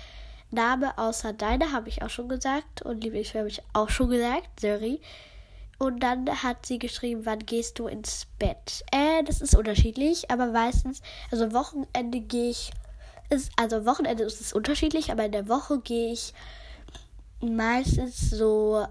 Name 0.51 0.97
außer 0.97 1.33
deine 1.33 1.71
habe 1.71 1.89
ich 1.89 2.01
auch 2.01 2.09
schon 2.09 2.29
gesagt. 2.29 2.81
Und 2.81 3.03
Lieblingsfilm 3.03 3.41
habe 3.41 3.49
ich 3.49 3.61
auch 3.73 3.89
schon 3.89 4.09
gesagt. 4.09 4.59
Sorry. 4.59 4.99
Und 5.77 6.01
dann 6.01 6.27
hat 6.43 6.65
sie 6.65 6.77
geschrieben, 6.77 7.25
wann 7.25 7.39
gehst 7.45 7.79
du 7.79 7.87
ins 7.87 8.27
Bett? 8.37 8.83
Äh, 8.91 9.23
das 9.23 9.39
ist 9.39 9.55
unterschiedlich, 9.55 10.29
aber 10.29 10.47
meistens, 10.47 11.01
also 11.31 11.53
Wochenende 11.53 12.19
gehe 12.19 12.49
ich, 12.49 12.71
ist, 13.29 13.51
also 13.55 13.85
Wochenende 13.85 14.23
ist 14.23 14.41
es 14.41 14.51
unterschiedlich, 14.51 15.09
aber 15.09 15.23
in 15.23 15.31
der 15.31 15.47
Woche 15.47 15.79
gehe 15.79 16.11
ich 16.11 16.33
meistens 17.41 18.29
so 18.29 18.85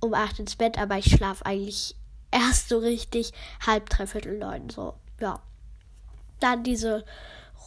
um 0.00 0.14
8 0.14 0.40
ins 0.40 0.56
Bett, 0.56 0.78
aber 0.78 0.98
ich 0.98 1.10
schlafe 1.10 1.46
eigentlich 1.46 1.96
erst 2.30 2.68
so 2.68 2.78
richtig 2.78 3.32
halb, 3.64 3.88
dreiviertel 3.90 4.38
neun, 4.38 4.70
so, 4.70 4.94
ja. 5.20 5.40
Dann 6.40 6.64
diese 6.64 7.04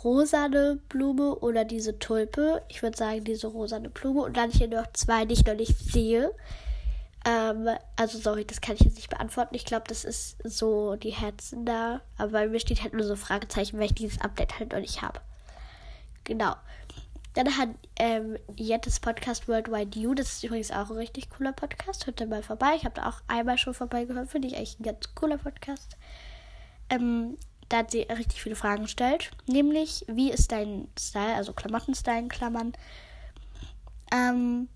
rosane 0.03 0.79
Blume 0.89 1.35
oder 1.35 1.65
diese 1.65 1.97
Tulpe. 1.99 2.61
Ich 2.69 2.83
würde 2.83 2.97
sagen, 2.97 3.23
diese 3.23 3.47
rosane 3.47 3.89
Blume. 3.89 4.21
Und 4.21 4.37
dann 4.37 4.51
hier 4.51 4.67
noch 4.67 4.87
zwei, 4.93 5.25
die 5.25 5.33
ich 5.33 5.45
noch 5.45 5.55
nicht 5.55 5.77
sehe. 5.77 6.31
Ähm, 7.25 7.69
also 7.95 8.19
sorry, 8.19 8.45
das 8.45 8.61
kann 8.61 8.75
ich 8.75 8.81
jetzt 8.81 8.95
nicht 8.95 9.09
beantworten. 9.09 9.55
Ich 9.55 9.65
glaube, 9.65 9.85
das 9.87 10.05
ist 10.05 10.37
so 10.43 10.95
die 10.95 11.09
Herzen 11.09 11.65
da. 11.65 12.01
Aber 12.17 12.31
bei 12.31 12.47
mir 12.47 12.59
steht 12.59 12.83
halt 12.83 12.93
nur 12.93 13.05
so 13.05 13.15
Fragezeichen, 13.15 13.79
weil 13.79 13.87
ich 13.87 13.95
dieses 13.95 14.21
Update 14.21 14.59
halt 14.59 14.73
noch 14.73 14.79
nicht 14.79 15.01
habe. 15.01 15.19
Genau. 16.23 16.55
Dann 17.35 17.57
hat 17.57 17.69
ähm, 17.97 18.37
Jettes 18.55 19.01
Podcast 19.01 19.49
Worldwide 19.49 19.99
You. 19.99 20.13
Das 20.13 20.31
ist 20.31 20.43
übrigens 20.45 20.71
auch 20.71 20.89
ein 20.89 20.95
richtig 20.95 21.29
cooler 21.29 21.51
Podcast. 21.51 22.07
Hört 22.07 22.21
da 22.21 22.25
mal 22.25 22.41
vorbei. 22.41 22.75
Ich 22.77 22.85
habe 22.85 22.95
da 22.95 23.09
auch 23.09 23.21
einmal 23.27 23.57
schon 23.57 23.73
vorbeigehört. 23.73 24.29
Finde 24.29 24.47
ich 24.47 24.55
eigentlich 24.55 24.79
ein 24.79 24.83
ganz 24.83 25.13
cooler 25.15 25.37
Podcast. 25.37 25.97
Ähm, 26.89 27.37
da 27.67 27.77
hat 27.77 27.91
sie 27.91 28.03
richtig 28.03 28.41
viele 28.41 28.55
Fragen 28.55 28.83
gestellt. 28.83 29.31
Nämlich, 29.47 30.05
wie 30.07 30.31
ist 30.31 30.53
dein 30.53 30.87
Style, 30.97 31.35
also 31.35 31.51
Klamottenstyle 31.51 32.19
in 32.19 32.29
Klammern? 32.29 32.71
Ähm, 34.13 34.69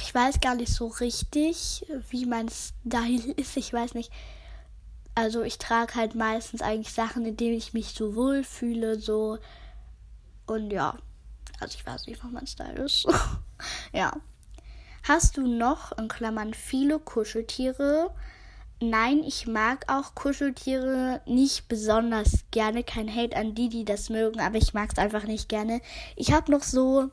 ich 0.00 0.14
weiß 0.14 0.40
gar 0.40 0.54
nicht 0.54 0.72
so 0.72 0.86
richtig, 0.86 1.84
wie 2.08 2.24
mein 2.24 2.48
Style 2.48 3.32
ist. 3.36 3.58
Ich 3.58 3.74
weiß 3.74 3.92
nicht. 3.92 4.10
Also 5.14 5.42
ich 5.42 5.58
trage 5.58 5.96
halt 5.96 6.14
meistens 6.14 6.62
eigentlich 6.62 6.94
Sachen, 6.94 7.26
in 7.26 7.36
denen 7.36 7.58
ich 7.58 7.74
mich 7.74 7.88
so 7.88 8.14
wohl 8.14 8.42
fühle, 8.42 8.98
so. 8.98 9.36
Und 10.46 10.70
ja. 10.70 10.96
Also 11.60 11.76
ich 11.78 11.86
weiß 11.86 12.06
nicht, 12.06 12.22
was 12.22 12.30
mein 12.30 12.46
Style 12.46 12.84
ist. 12.84 13.06
ja. 13.92 14.12
Hast 15.02 15.36
du 15.36 15.46
noch, 15.46 15.96
in 15.96 16.08
Klammern, 16.08 16.54
viele 16.54 16.98
Kuscheltiere? 16.98 18.10
Nein, 18.80 19.24
ich 19.24 19.46
mag 19.46 19.84
auch 19.88 20.14
Kuscheltiere 20.14 21.20
nicht 21.26 21.68
besonders 21.68 22.44
gerne. 22.50 22.84
Kein 22.84 23.12
Hate 23.12 23.36
an 23.36 23.54
die, 23.54 23.68
die 23.68 23.84
das 23.84 24.08
mögen, 24.08 24.40
aber 24.40 24.56
ich 24.56 24.74
mag 24.74 24.90
es 24.92 24.98
einfach 24.98 25.24
nicht 25.24 25.48
gerne. 25.48 25.80
Ich 26.14 26.32
habe 26.32 26.52
noch 26.52 26.62
so 26.62 27.10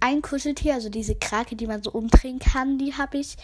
ein 0.00 0.20
Kuscheltier, 0.20 0.74
also 0.74 0.90
diese 0.90 1.14
Krake, 1.14 1.56
die 1.56 1.66
man 1.66 1.82
so 1.82 1.90
umdrehen 1.92 2.38
kann, 2.38 2.78
die 2.78 2.94
habe 2.94 3.18
ich. 3.18 3.36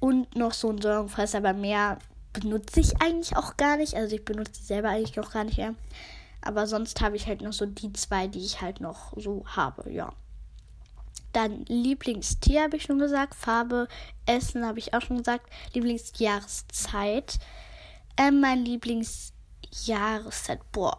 Und 0.00 0.36
noch 0.36 0.52
so 0.52 0.70
ein 0.70 0.80
Sorgenfresser, 0.80 1.38
aber 1.38 1.52
mehr 1.52 1.98
benutze 2.32 2.80
ich 2.80 3.02
eigentlich 3.02 3.36
auch 3.36 3.56
gar 3.56 3.76
nicht. 3.76 3.94
Also 3.94 4.14
ich 4.14 4.24
benutze 4.24 4.52
sie 4.54 4.64
selber 4.64 4.90
eigentlich 4.90 5.18
auch 5.20 5.32
gar 5.32 5.44
nicht 5.44 5.58
mehr. 5.58 5.74
Aber 6.40 6.66
sonst 6.66 7.00
habe 7.00 7.16
ich 7.16 7.26
halt 7.26 7.42
noch 7.42 7.52
so 7.52 7.66
die 7.66 7.92
zwei, 7.92 8.26
die 8.28 8.44
ich 8.44 8.60
halt 8.60 8.80
noch 8.80 9.12
so 9.16 9.44
habe, 9.46 9.90
ja. 9.90 10.12
Dann 11.32 11.64
Lieblingstier 11.66 12.62
habe 12.62 12.76
ich 12.76 12.84
schon 12.84 12.98
gesagt. 12.98 13.34
Farbe, 13.34 13.88
Essen 14.26 14.64
habe 14.64 14.78
ich 14.78 14.94
auch 14.94 15.02
schon 15.02 15.18
gesagt. 15.18 15.50
Lieblingsjahreszeit. 15.74 17.38
Ähm, 18.16 18.40
mein 18.40 18.64
Lieblingsjahreszeit. 18.64 20.60
Boah. 20.72 20.98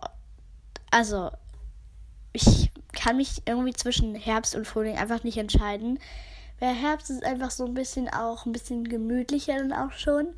Also, 0.91 1.31
ich 2.33 2.71
kann 2.93 3.17
mich 3.17 3.41
irgendwie 3.45 3.73
zwischen 3.73 4.15
Herbst 4.15 4.55
und 4.55 4.67
Frühling 4.67 4.97
einfach 4.97 5.23
nicht 5.23 5.37
entscheiden. 5.37 5.99
Weil 6.59 6.75
Herbst 6.75 7.09
ist 7.09 7.23
einfach 7.23 7.51
so 7.51 7.65
ein 7.65 7.73
bisschen 7.73 8.09
auch 8.09 8.45
ein 8.45 8.51
bisschen 8.51 8.83
gemütlicher 8.83 9.57
dann 9.57 9.73
auch 9.73 9.93
schon. 9.93 10.35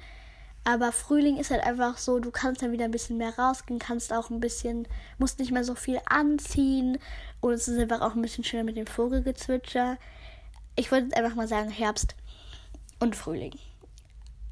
Aber 0.63 0.91
Frühling 0.91 1.37
ist 1.37 1.49
halt 1.49 1.63
einfach 1.63 1.97
so, 1.97 2.19
du 2.19 2.29
kannst 2.29 2.61
dann 2.61 2.71
wieder 2.71 2.85
ein 2.85 2.91
bisschen 2.91 3.17
mehr 3.17 3.37
rausgehen, 3.37 3.79
kannst 3.79 4.13
auch 4.13 4.29
ein 4.29 4.39
bisschen, 4.39 4.87
musst 5.17 5.39
nicht 5.39 5.51
mehr 5.51 5.63
so 5.63 5.73
viel 5.73 5.99
anziehen. 6.05 6.99
Und 7.39 7.53
es 7.53 7.67
ist 7.67 7.79
einfach 7.79 8.01
auch 8.01 8.15
ein 8.15 8.21
bisschen 8.21 8.43
schöner 8.43 8.63
mit 8.63 8.77
dem 8.77 8.85
Vogelgezwitscher. 8.85 9.97
Ich 10.75 10.91
jetzt 10.91 11.17
einfach 11.17 11.35
mal 11.35 11.47
sagen 11.47 11.71
Herbst 11.71 12.15
und 12.99 13.15
Frühling. 13.15 13.57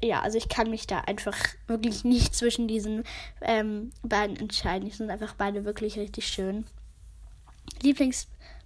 Ja, 0.02 0.20
also 0.20 0.38
ich 0.38 0.48
kann 0.48 0.70
mich 0.70 0.86
da 0.86 1.00
einfach 1.00 1.36
wirklich 1.66 2.04
nicht 2.04 2.34
zwischen 2.34 2.66
diesen 2.66 3.04
ähm, 3.42 3.90
beiden 4.02 4.36
entscheiden. 4.36 4.88
Die 4.88 4.94
sind 4.94 5.10
einfach 5.10 5.34
beide 5.34 5.64
wirklich 5.64 5.96
richtig 5.96 6.26
schön. 6.26 6.66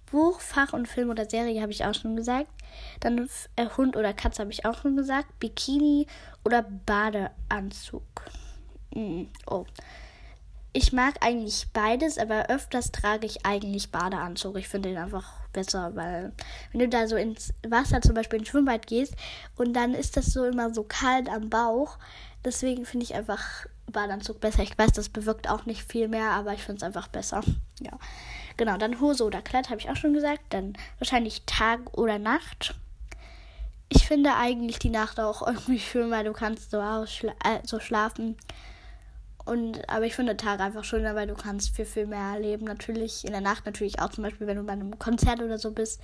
Lieblingsbuch, 0.05 0.39
Fach 0.39 0.73
und 0.73 0.87
Film 0.87 1.09
oder 1.09 1.29
Serie 1.29 1.61
habe 1.61 1.71
ich 1.71 1.85
auch 1.85 1.93
schon 1.93 2.15
gesagt. 2.15 2.49
Dann 2.99 3.29
äh, 3.55 3.67
Hund 3.77 3.95
oder 3.95 4.13
Katze 4.13 4.41
habe 4.41 4.51
ich 4.51 4.65
auch 4.65 4.81
schon 4.81 4.95
gesagt. 4.95 5.39
Bikini 5.39 6.07
oder 6.43 6.63
Badeanzug. 6.85 8.03
Mm, 8.93 9.23
oh. 9.47 9.65
Ich 10.73 10.91
mag 10.91 11.15
eigentlich 11.21 11.67
beides, 11.71 12.17
aber 12.17 12.49
öfters 12.49 12.91
trage 12.91 13.25
ich 13.25 13.45
eigentlich 13.45 13.91
Badeanzug. 13.91 14.57
Ich 14.57 14.67
finde 14.67 14.89
den 14.89 14.97
einfach 14.97 15.33
besser, 15.53 15.95
weil 15.95 16.33
wenn 16.71 16.79
du 16.81 16.89
da 16.89 17.07
so 17.07 17.15
ins 17.15 17.53
Wasser, 17.65 18.01
zum 18.01 18.13
Beispiel 18.13 18.39
ins 18.39 18.49
Schwimmbad 18.49 18.85
gehst 18.85 19.15
und 19.55 19.73
dann 19.73 19.93
ist 19.93 20.17
das 20.17 20.27
so 20.27 20.43
immer 20.43 20.73
so 20.73 20.83
kalt 20.83 21.29
am 21.29 21.49
Bauch. 21.49 21.97
Deswegen 22.43 22.85
finde 22.85 23.05
ich 23.05 23.15
einfach 23.15 23.65
Badeanzug 23.89 24.41
besser. 24.41 24.63
Ich 24.63 24.77
weiß, 24.77 24.91
das 24.91 25.07
bewirkt 25.07 25.49
auch 25.49 25.65
nicht 25.65 25.89
viel 25.89 26.09
mehr, 26.09 26.31
aber 26.31 26.53
ich 26.53 26.61
finde 26.61 26.77
es 26.77 26.83
einfach 26.83 27.07
besser. 27.07 27.41
Ja. 27.79 27.97
Genau, 28.57 28.77
dann 28.77 29.01
Hose 29.01 29.25
oder 29.25 29.41
Kleid 29.41 29.69
habe 29.69 29.79
ich 29.79 29.89
auch 29.89 29.95
schon 29.95 30.13
gesagt. 30.13 30.41
Dann 30.49 30.73
wahrscheinlich 30.99 31.43
Tag 31.45 31.97
oder 31.97 32.19
Nacht. 32.19 32.75
Ich 33.89 34.07
finde 34.07 34.35
eigentlich 34.35 34.79
die 34.79 34.89
Nacht 34.89 35.19
auch 35.19 35.45
irgendwie 35.47 35.79
schön, 35.79 36.11
weil 36.11 36.23
du 36.23 36.33
kannst 36.33 36.71
so, 36.71 36.79
ausschla 36.79 37.33
äh, 37.43 37.59
so 37.63 37.79
schlafen. 37.79 38.35
Und, 39.45 39.87
aber 39.89 40.05
ich 40.05 40.15
finde 40.15 40.37
Tag 40.37 40.59
einfach 40.59 40.83
schöner, 40.83 41.13
weil 41.15 41.27
du 41.27 41.35
kannst 41.35 41.75
viel, 41.75 41.85
viel 41.85 42.07
mehr 42.07 42.33
erleben. 42.33 42.65
Natürlich 42.65 43.25
in 43.25 43.31
der 43.31 43.41
Nacht 43.41 43.65
natürlich 43.65 43.99
auch 43.99 44.09
zum 44.09 44.23
Beispiel, 44.23 44.47
wenn 44.47 44.57
du 44.57 44.63
bei 44.63 44.73
einem 44.73 44.97
Konzert 44.97 45.41
oder 45.41 45.59
so 45.59 45.71
bist. 45.71 46.01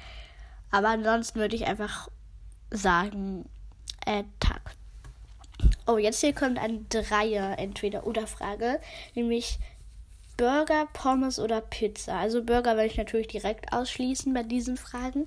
Aber 0.69 0.89
ansonsten 0.89 1.39
würde 1.39 1.55
ich 1.55 1.65
einfach 1.65 2.07
sagen, 2.69 3.49
äh, 4.05 4.23
Tag. 4.39 4.61
Oh, 5.85 5.97
jetzt 5.97 6.21
hier 6.21 6.33
kommt 6.33 6.59
eine 6.59 6.81
Dreier 6.89 7.57
entweder 7.59 8.05
oder 8.05 8.25
Frage, 8.25 8.79
nämlich 9.15 9.59
Burger, 10.41 10.87
Pommes 10.91 11.37
oder 11.37 11.61
Pizza. 11.61 12.17
Also 12.17 12.43
Burger 12.43 12.75
werde 12.75 12.87
ich 12.87 12.97
natürlich 12.97 13.27
direkt 13.27 13.71
ausschließen 13.73 14.33
bei 14.33 14.41
diesen 14.41 14.75
Fragen. 14.75 15.25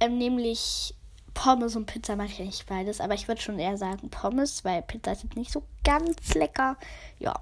Ähm, 0.00 0.16
nämlich 0.16 0.94
Pommes 1.34 1.76
und 1.76 1.84
Pizza 1.84 2.16
mache 2.16 2.28
ich 2.28 2.38
nicht 2.38 2.66
beides, 2.66 3.02
aber 3.02 3.12
ich 3.12 3.28
würde 3.28 3.42
schon 3.42 3.58
eher 3.58 3.76
sagen 3.76 4.08
Pommes, 4.08 4.64
weil 4.64 4.80
Pizza 4.80 5.12
ist 5.12 5.36
nicht 5.36 5.52
so 5.52 5.64
ganz 5.84 6.32
lecker. 6.32 6.78
Ja. 7.18 7.34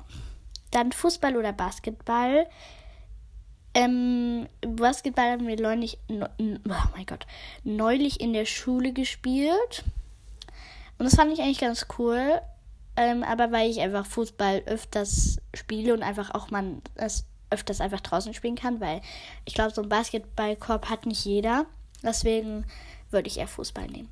Dann 0.72 0.90
Fußball 0.90 1.36
oder 1.36 1.52
Basketball. 1.52 2.48
Ähm, 3.72 4.48
Basketball 4.60 5.30
haben 5.30 5.46
wir 5.46 5.60
neulich, 5.60 5.96
oh 6.08 6.26
mein 6.96 7.06
Gott, 7.06 7.24
neulich 7.62 8.20
in 8.20 8.32
der 8.32 8.46
Schule 8.46 8.92
gespielt. 8.92 9.84
Und 10.98 11.04
das 11.04 11.14
fand 11.14 11.32
ich 11.32 11.40
eigentlich 11.40 11.60
ganz 11.60 11.86
cool. 11.98 12.40
Ähm, 13.00 13.22
aber 13.22 13.50
weil 13.50 13.70
ich 13.70 13.80
einfach 13.80 14.04
Fußball 14.04 14.64
öfters 14.66 15.38
spiele 15.54 15.94
und 15.94 16.02
einfach 16.02 16.34
auch 16.34 16.50
man 16.50 16.82
es 16.96 17.24
öfters 17.48 17.80
einfach 17.80 18.02
draußen 18.02 18.34
spielen 18.34 18.56
kann, 18.56 18.78
weil 18.78 19.00
ich 19.46 19.54
glaube, 19.54 19.72
so 19.72 19.80
ein 19.80 19.88
Basketballkorb 19.88 20.90
hat 20.90 21.06
nicht 21.06 21.24
jeder. 21.24 21.64
Deswegen 22.02 22.66
würde 23.10 23.28
ich 23.28 23.38
eher 23.38 23.48
Fußball 23.48 23.86
nehmen. 23.86 24.10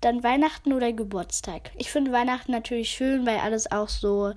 Dann 0.00 0.22
Weihnachten 0.22 0.72
oder 0.72 0.92
Geburtstag. 0.92 1.72
Ich 1.74 1.90
finde 1.90 2.12
Weihnachten 2.12 2.52
natürlich 2.52 2.90
schön, 2.90 3.26
weil 3.26 3.38
alles 3.38 3.72
auch 3.72 3.88
so 3.88 4.34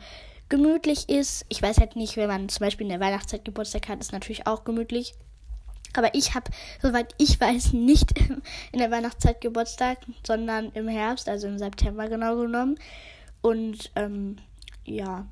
gemütlich 0.50 1.08
ist. 1.08 1.46
Ich 1.50 1.62
weiß 1.62 1.78
halt 1.78 1.96
nicht, 1.96 2.18
wenn 2.18 2.28
man 2.28 2.50
zum 2.50 2.66
Beispiel 2.66 2.88
in 2.88 2.92
der 2.92 3.00
Weihnachtszeit 3.00 3.46
Geburtstag 3.46 3.88
hat, 3.88 4.00
ist 4.00 4.14
natürlich 4.14 4.48
auch 4.48 4.64
gemütlich. 4.64 5.14
Aber 5.94 6.16
ich 6.16 6.34
habe, 6.34 6.50
soweit 6.82 7.14
ich 7.20 7.40
weiß, 7.40 7.74
nicht 7.74 8.18
in 8.72 8.80
der 8.80 8.90
Weihnachtszeit 8.90 9.42
Geburtstag, 9.42 10.00
sondern 10.26 10.72
im 10.72 10.88
Herbst, 10.88 11.30
also 11.30 11.48
im 11.48 11.60
September 11.60 12.10
genau 12.10 12.36
genommen. 12.36 12.80
Und 13.42 13.92
ähm, 13.96 14.38
ja, 14.86 15.28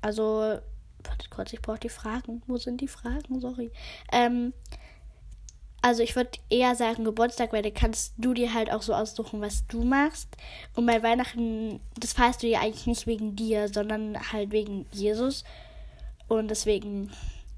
also, 0.00 0.58
warte 1.04 1.28
kurz, 1.30 1.52
ich 1.52 1.62
brauche 1.62 1.78
die 1.78 1.88
Fragen. 1.88 2.42
Wo 2.46 2.56
sind 2.56 2.80
die 2.80 2.88
Fragen? 2.88 3.40
Sorry. 3.40 3.70
Ähm, 4.10 4.52
also 5.84 6.04
ich 6.04 6.14
würde 6.14 6.30
eher 6.48 6.76
sagen 6.76 7.02
Geburtstag, 7.02 7.52
weil 7.52 7.62
da 7.62 7.70
kannst 7.70 8.14
du 8.16 8.34
dir 8.34 8.54
halt 8.54 8.70
auch 8.70 8.82
so 8.82 8.94
aussuchen, 8.94 9.40
was 9.40 9.66
du 9.66 9.82
machst. 9.82 10.28
Und 10.76 10.86
bei 10.86 11.02
Weihnachten, 11.02 11.80
das 11.98 12.12
feierst 12.12 12.42
du 12.42 12.46
ja 12.46 12.60
eigentlich 12.60 12.86
nicht 12.86 13.08
wegen 13.08 13.34
dir, 13.34 13.68
sondern 13.68 14.16
halt 14.32 14.52
wegen 14.52 14.86
Jesus. 14.92 15.42
Und 16.28 16.48
deswegen, 16.48 17.10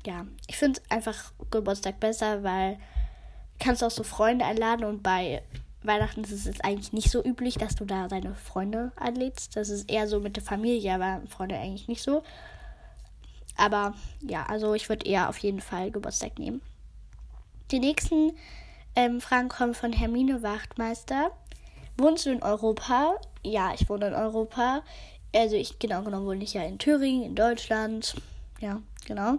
ja, 0.06 0.26
ich 0.46 0.56
finde 0.56 0.80
einfach 0.88 1.32
Geburtstag 1.50 2.00
besser, 2.00 2.42
weil 2.42 2.76
du 2.76 3.64
kannst 3.64 3.84
auch 3.84 3.90
so 3.90 4.02
Freunde 4.02 4.46
einladen 4.46 4.84
und 4.84 5.02
bei 5.02 5.42
Weihnachten 5.84 6.24
ist 6.24 6.32
es 6.32 6.44
jetzt 6.44 6.64
eigentlich 6.64 6.92
nicht 6.92 7.10
so 7.10 7.22
üblich, 7.22 7.56
dass 7.56 7.74
du 7.74 7.84
da 7.84 8.08
deine 8.08 8.34
Freunde 8.34 8.92
einlädst. 8.96 9.56
Das 9.56 9.68
ist 9.68 9.90
eher 9.90 10.08
so 10.08 10.20
mit 10.20 10.36
der 10.36 10.42
Familie, 10.42 10.94
aber 10.94 11.22
Freunde 11.28 11.56
eigentlich 11.56 11.88
nicht 11.88 12.02
so. 12.02 12.22
Aber 13.56 13.94
ja, 14.20 14.46
also 14.46 14.74
ich 14.74 14.88
würde 14.88 15.06
eher 15.06 15.28
auf 15.28 15.38
jeden 15.38 15.60
Fall 15.60 15.90
Geburtstag 15.90 16.38
nehmen. 16.38 16.62
Die 17.70 17.78
nächsten 17.78 18.32
ähm, 18.96 19.20
Fragen 19.20 19.48
kommen 19.48 19.74
von 19.74 19.92
Hermine 19.92 20.42
Wachtmeister. 20.42 21.30
Wohnst 21.96 22.26
du 22.26 22.30
in 22.30 22.42
Europa? 22.42 23.14
Ja, 23.42 23.72
ich 23.74 23.88
wohne 23.88 24.08
in 24.08 24.14
Europa. 24.14 24.82
Also 25.34 25.56
ich, 25.56 25.78
genau 25.78 26.02
genommen 26.02 26.26
wohne 26.26 26.44
ich 26.44 26.54
ja 26.54 26.62
in 26.62 26.78
Thüringen, 26.78 27.22
in 27.22 27.34
Deutschland. 27.34 28.16
Ja, 28.60 28.80
genau. 29.06 29.38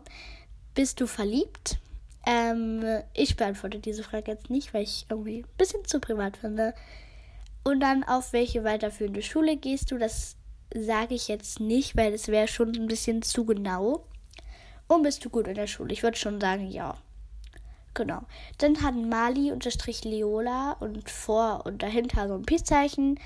Bist 0.73 1.01
du 1.01 1.07
verliebt? 1.07 1.79
Ähm, 2.25 2.83
ich 3.13 3.35
beantworte 3.35 3.79
diese 3.79 4.03
Frage 4.03 4.31
jetzt 4.31 4.49
nicht, 4.49 4.73
weil 4.73 4.83
ich 4.83 5.05
irgendwie 5.09 5.43
ein 5.43 5.57
bisschen 5.57 5.85
zu 5.85 5.99
privat 5.99 6.37
finde. 6.37 6.73
Und 7.63 7.79
dann 7.79 8.03
auf 8.03 8.33
welche 8.33 8.63
weiterführende 8.63 9.21
Schule 9.21 9.57
gehst 9.57 9.91
du? 9.91 9.97
Das 9.97 10.35
sage 10.73 11.15
ich 11.15 11.27
jetzt 11.27 11.59
nicht, 11.59 11.95
weil 11.95 12.11
das 12.11 12.27
wäre 12.27 12.47
schon 12.47 12.75
ein 12.75 12.87
bisschen 12.87 13.21
zu 13.21 13.45
genau. 13.45 14.05
Und 14.87 15.03
bist 15.03 15.23
du 15.25 15.29
gut 15.29 15.47
in 15.47 15.55
der 15.55 15.67
Schule? 15.67 15.93
Ich 15.93 16.03
würde 16.03 16.17
schon 16.17 16.39
sagen, 16.39 16.69
ja. 16.69 16.97
Genau. 17.93 18.21
Dann 18.57 18.81
hat 18.83 18.95
Mali 18.95 19.51
unterstrich 19.51 20.03
Leola 20.03 20.73
und 20.73 21.09
vor 21.09 21.65
und 21.65 21.81
dahinter 21.81 22.27
so 22.27 22.35
ein 22.35 22.43
Peace-Zeichen 22.43 23.19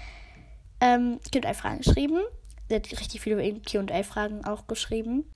ähm, 0.79 1.19
Q&A-Fragen 1.33 1.79
geschrieben. 1.79 2.19
Sie 2.67 2.75
hat 2.75 2.89
richtig 2.91 3.21
viele 3.21 3.59
Q&A-Fragen 3.61 4.45
auch 4.45 4.67
geschrieben. 4.67 5.29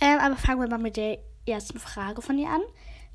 Ähm, 0.00 0.18
aber 0.20 0.36
fangen 0.36 0.60
wir 0.60 0.68
mal 0.68 0.78
mit 0.78 0.96
der 0.96 1.18
ersten 1.46 1.78
Frage 1.78 2.22
von 2.22 2.38
ihr 2.38 2.48
an. 2.48 2.60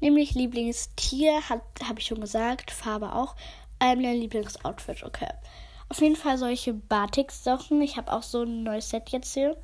Nämlich 0.03 0.33
Lieblingstier, 0.33 1.47
habe 1.47 1.63
ich 1.97 2.07
schon 2.07 2.19
gesagt, 2.19 2.71
Farbe 2.71 3.15
auch. 3.15 3.37
Ähm, 3.79 4.03
dein 4.03 4.17
Lieblingsoutfit, 4.17 5.01
okay. 5.03 5.29
Auf 5.87 6.01
jeden 6.01 6.17
Fall 6.17 6.37
solche 6.37 6.73
Batik-Socken. 6.73 7.81
Ich 7.81 7.95
habe 7.95 8.11
auch 8.11 8.21
so 8.21 8.43
ein 8.43 8.63
neues 8.63 8.89
Set 8.89 9.11
jetzt 9.11 9.33
hier. 9.33 9.55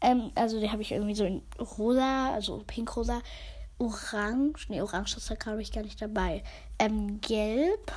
Ähm, 0.00 0.32
also 0.34 0.58
die 0.58 0.72
habe 0.72 0.82
ich 0.82 0.90
irgendwie 0.90 1.14
so 1.14 1.24
in 1.24 1.40
rosa, 1.78 2.32
also 2.32 2.64
pink-rosa 2.66 3.22
orange. 3.78 4.70
Ne, 4.70 4.82
orange 4.82 5.18
ist 5.18 5.30
da 5.30 5.36
glaube 5.36 5.62
ich 5.62 5.70
gar 5.70 5.82
nicht 5.82 6.02
dabei. 6.02 6.42
Ähm, 6.80 7.20
gelb, 7.20 7.92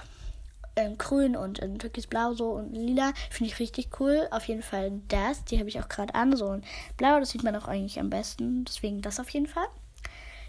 ähm, 0.76 1.00
grün 1.00 1.36
und 1.36 1.58
in 1.58 1.80
türkisblau 1.80 2.36
so 2.36 2.52
und 2.52 2.72
lila. 2.76 3.14
Finde 3.32 3.52
ich 3.52 3.60
richtig 3.60 4.00
cool. 4.00 4.28
Auf 4.30 4.48
jeden 4.48 4.62
Fall 4.62 5.02
das. 5.08 5.44
Die 5.46 5.58
habe 5.58 5.70
ich 5.70 5.80
auch 5.80 5.90
gerade 5.90 6.14
an. 6.14 6.38
So 6.38 6.50
ein 6.50 6.64
blau, 6.98 7.20
das 7.20 7.32
sieht 7.32 7.42
man 7.42 7.56
auch 7.56 7.68
eigentlich 7.68 8.00
am 8.00 8.12
besten. 8.12 8.64
Deswegen 8.64 9.02
das 9.02 9.20
auf 9.20 9.32
jeden 9.32 9.48
Fall. 9.48 9.66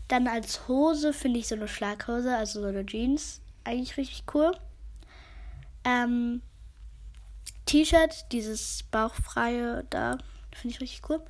Dann 0.08 0.26
als 0.26 0.66
Hose 0.68 1.12
finde 1.12 1.38
ich 1.38 1.48
so 1.48 1.54
eine 1.54 1.68
Schlaghose, 1.68 2.36
also 2.36 2.62
so 2.62 2.66
eine 2.66 2.84
Jeans. 2.86 3.40
Eigentlich 3.64 3.96
richtig 3.96 4.24
cool. 4.34 4.52
Ähm, 5.84 6.42
T-Shirt, 7.66 8.32
dieses 8.32 8.82
bauchfreie 8.84 9.84
da, 9.90 10.18
finde 10.54 10.74
ich 10.74 10.80
richtig 10.80 11.02
cool. 11.10 11.20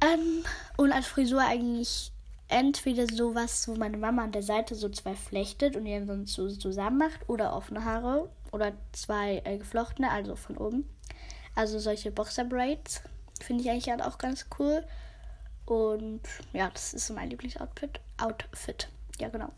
Ähm, 0.00 0.44
und 0.76 0.92
als 0.92 1.06
Frisur 1.06 1.42
eigentlich 1.42 2.12
entweder 2.48 3.06
sowas, 3.06 3.66
wo 3.68 3.74
meine 3.74 3.96
Mama 3.96 4.24
an 4.24 4.32
der 4.32 4.42
Seite 4.42 4.74
so 4.74 4.88
zwei 4.88 5.14
flechtet 5.14 5.76
und 5.76 5.84
die 5.84 6.06
dann 6.06 6.26
so 6.26 6.48
zusammen 6.48 6.98
macht, 6.98 7.28
oder 7.28 7.54
offene 7.54 7.84
Haare 7.84 8.30
oder 8.52 8.72
zwei 8.92 9.42
äh, 9.44 9.58
geflochtene, 9.58 10.10
also 10.10 10.36
von 10.36 10.56
oben. 10.56 10.88
Also 11.54 11.78
solche 11.78 12.10
Boxer 12.10 12.44
Braids 12.44 13.02
finde 13.42 13.62
ich 13.62 13.70
eigentlich 13.70 13.92
auch 14.02 14.18
ganz 14.18 14.46
cool. 14.58 14.84
Und 15.66 16.20
ja, 16.52 16.70
das 16.70 16.94
ist 16.94 17.10
mein 17.10 17.30
Lieblingsoutfit. 17.30 18.00
Outfit. 18.18 18.88
Ja, 19.18 19.28
genau. 19.28 19.50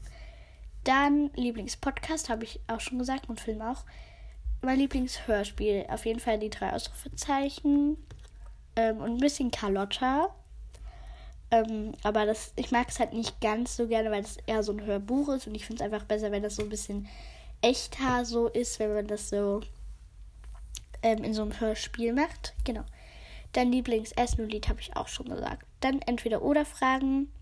Dann 0.84 1.30
Lieblingspodcast, 1.34 2.30
habe 2.30 2.44
ich 2.44 2.60
auch 2.66 2.80
schon 2.80 2.98
gesagt 2.98 3.28
und 3.28 3.40
Film 3.40 3.60
auch. 3.60 3.84
Mein 4.62 4.78
Lieblingshörspiel, 4.78 5.86
auf 5.88 6.06
jeden 6.06 6.18
Fall 6.18 6.38
die 6.38 6.50
drei 6.50 6.72
Ausrufezeichen. 6.72 7.98
Ähm, 8.74 8.98
und 8.98 9.12
ein 9.12 9.18
bisschen 9.18 9.50
Carlotta. 9.50 10.34
Ähm, 11.50 11.92
aber 12.02 12.26
das, 12.26 12.52
ich 12.56 12.70
mag 12.70 12.88
es 12.88 12.98
halt 12.98 13.12
nicht 13.12 13.40
ganz 13.40 13.76
so 13.76 13.86
gerne, 13.86 14.10
weil 14.10 14.22
es 14.22 14.38
eher 14.46 14.62
so 14.62 14.72
ein 14.72 14.84
Hörbuch 14.84 15.28
ist 15.30 15.46
und 15.46 15.54
ich 15.54 15.64
finde 15.64 15.82
es 15.82 15.84
einfach 15.84 16.06
besser, 16.06 16.30
wenn 16.30 16.42
das 16.42 16.56
so 16.56 16.62
ein 16.62 16.68
bisschen 16.68 17.08
echter 17.62 18.24
so 18.24 18.48
ist, 18.48 18.78
wenn 18.78 18.92
man 18.92 19.06
das 19.06 19.30
so 19.30 19.60
ähm, 21.02 21.24
in 21.24 21.34
so 21.34 21.42
einem 21.42 21.58
Hörspiel 21.58 22.12
macht. 22.12 22.54
Genau. 22.64 22.84
Dein 23.52 23.72
Lieblingsessen 23.72 24.44
und 24.44 24.52
Lied 24.52 24.68
habe 24.68 24.80
ich 24.80 24.94
auch 24.96 25.08
schon 25.08 25.28
gesagt. 25.28 25.67
Dann 25.80 26.00
entweder 26.02 26.42
oder 26.42 26.64
Fragen. 26.64 27.32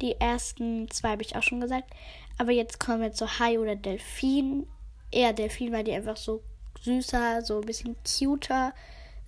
Die 0.00 0.20
ersten 0.20 0.90
zwei 0.90 1.10
habe 1.10 1.22
ich 1.22 1.36
auch 1.36 1.42
schon 1.42 1.60
gesagt. 1.60 1.90
Aber 2.38 2.50
jetzt 2.50 2.80
kommen 2.80 3.02
wir 3.02 3.12
zu 3.12 3.38
Hai 3.38 3.58
oder 3.58 3.76
Delfin. 3.76 4.66
Eher 5.10 5.32
Delfin, 5.32 5.72
weil 5.72 5.84
die 5.84 5.92
einfach 5.92 6.16
so 6.16 6.42
süßer, 6.80 7.42
so 7.42 7.60
ein 7.60 7.66
bisschen 7.66 7.96
cuter 8.04 8.74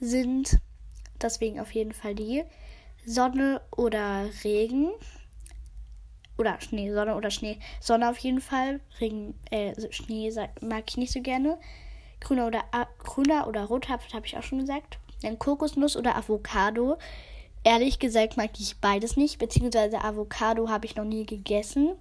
sind. 0.01 0.59
Deswegen 1.20 1.61
auf 1.61 1.73
jeden 1.73 1.92
Fall 1.92 2.14
die. 2.14 2.44
Sonne 3.07 3.61
oder 3.70 4.29
Regen. 4.42 4.90
Oder 6.37 6.61
Schnee, 6.61 6.92
Sonne 6.92 7.14
oder 7.14 7.31
Schnee. 7.31 7.59
Sonne 7.81 8.11
auf 8.11 8.18
jeden 8.18 8.40
Fall. 8.40 8.81
Regen, 9.01 9.38
äh, 9.51 9.75
Schnee 9.92 10.33
mag 10.61 10.85
ich 10.88 10.97
nicht 10.97 11.12
so 11.12 11.20
gerne. 11.20 11.59
Grüner 12.20 12.47
oder, 12.47 12.64
grüner 12.99 13.47
oder 13.47 13.64
roter 13.64 13.99
habe 14.12 14.27
ich 14.27 14.37
auch 14.37 14.42
schon 14.42 14.61
gesagt. 14.61 14.99
Dann 15.23 15.38
Kokosnuss 15.38 15.97
oder 15.97 16.16
Avocado. 16.16 16.99
Ehrlich 17.64 17.98
gesagt 17.98 18.37
mag 18.37 18.50
ich 18.59 18.77
beides 18.77 19.16
nicht, 19.16 19.38
beziehungsweise 19.38 20.05
Avocado 20.05 20.68
habe 20.68 20.85
ich 20.85 20.96
noch 20.96 21.05
nie 21.05 21.24
gegessen. 21.24 21.92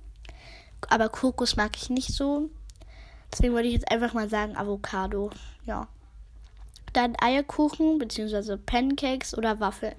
Aber 0.89 1.07
Kokos 1.07 1.55
mag 1.55 1.71
ich 1.77 1.89
nicht 1.89 2.13
so. 2.13 2.49
Deswegen 3.31 3.53
würde 3.53 3.69
ich 3.69 3.73
jetzt 3.73 3.89
einfach 3.89 4.13
mal 4.13 4.29
sagen 4.29 4.57
Avocado. 4.57 5.31
Ja. 5.65 5.87
Dann 6.91 7.15
Eierkuchen, 7.19 7.97
beziehungsweise 7.97 8.57
Pancakes 8.57 9.35
oder 9.35 9.59
Waffeln. 9.59 9.95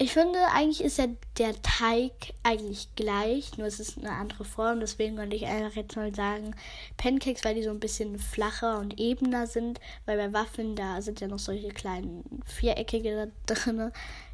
Ich 0.00 0.12
finde, 0.12 0.38
eigentlich 0.54 0.84
ist 0.84 0.98
ja 0.98 1.06
der 1.38 1.60
Teig 1.62 2.12
eigentlich 2.44 2.94
gleich, 2.94 3.58
nur 3.58 3.66
es 3.66 3.80
ist 3.80 3.98
eine 3.98 4.12
andere 4.12 4.44
Form. 4.44 4.78
Deswegen 4.78 5.16
könnte 5.16 5.34
ich 5.34 5.46
einfach 5.46 5.74
jetzt 5.74 5.96
mal 5.96 6.14
sagen, 6.14 6.54
Pancakes, 6.96 7.44
weil 7.44 7.56
die 7.56 7.64
so 7.64 7.70
ein 7.70 7.80
bisschen 7.80 8.16
flacher 8.16 8.78
und 8.78 9.00
ebener 9.00 9.48
sind. 9.48 9.80
Weil 10.06 10.18
bei 10.18 10.32
Waffeln, 10.32 10.76
da 10.76 11.02
sind 11.02 11.20
ja 11.20 11.26
noch 11.26 11.40
solche 11.40 11.70
kleinen 11.70 12.42
Viereckige 12.44 13.32
drin. 13.46 13.90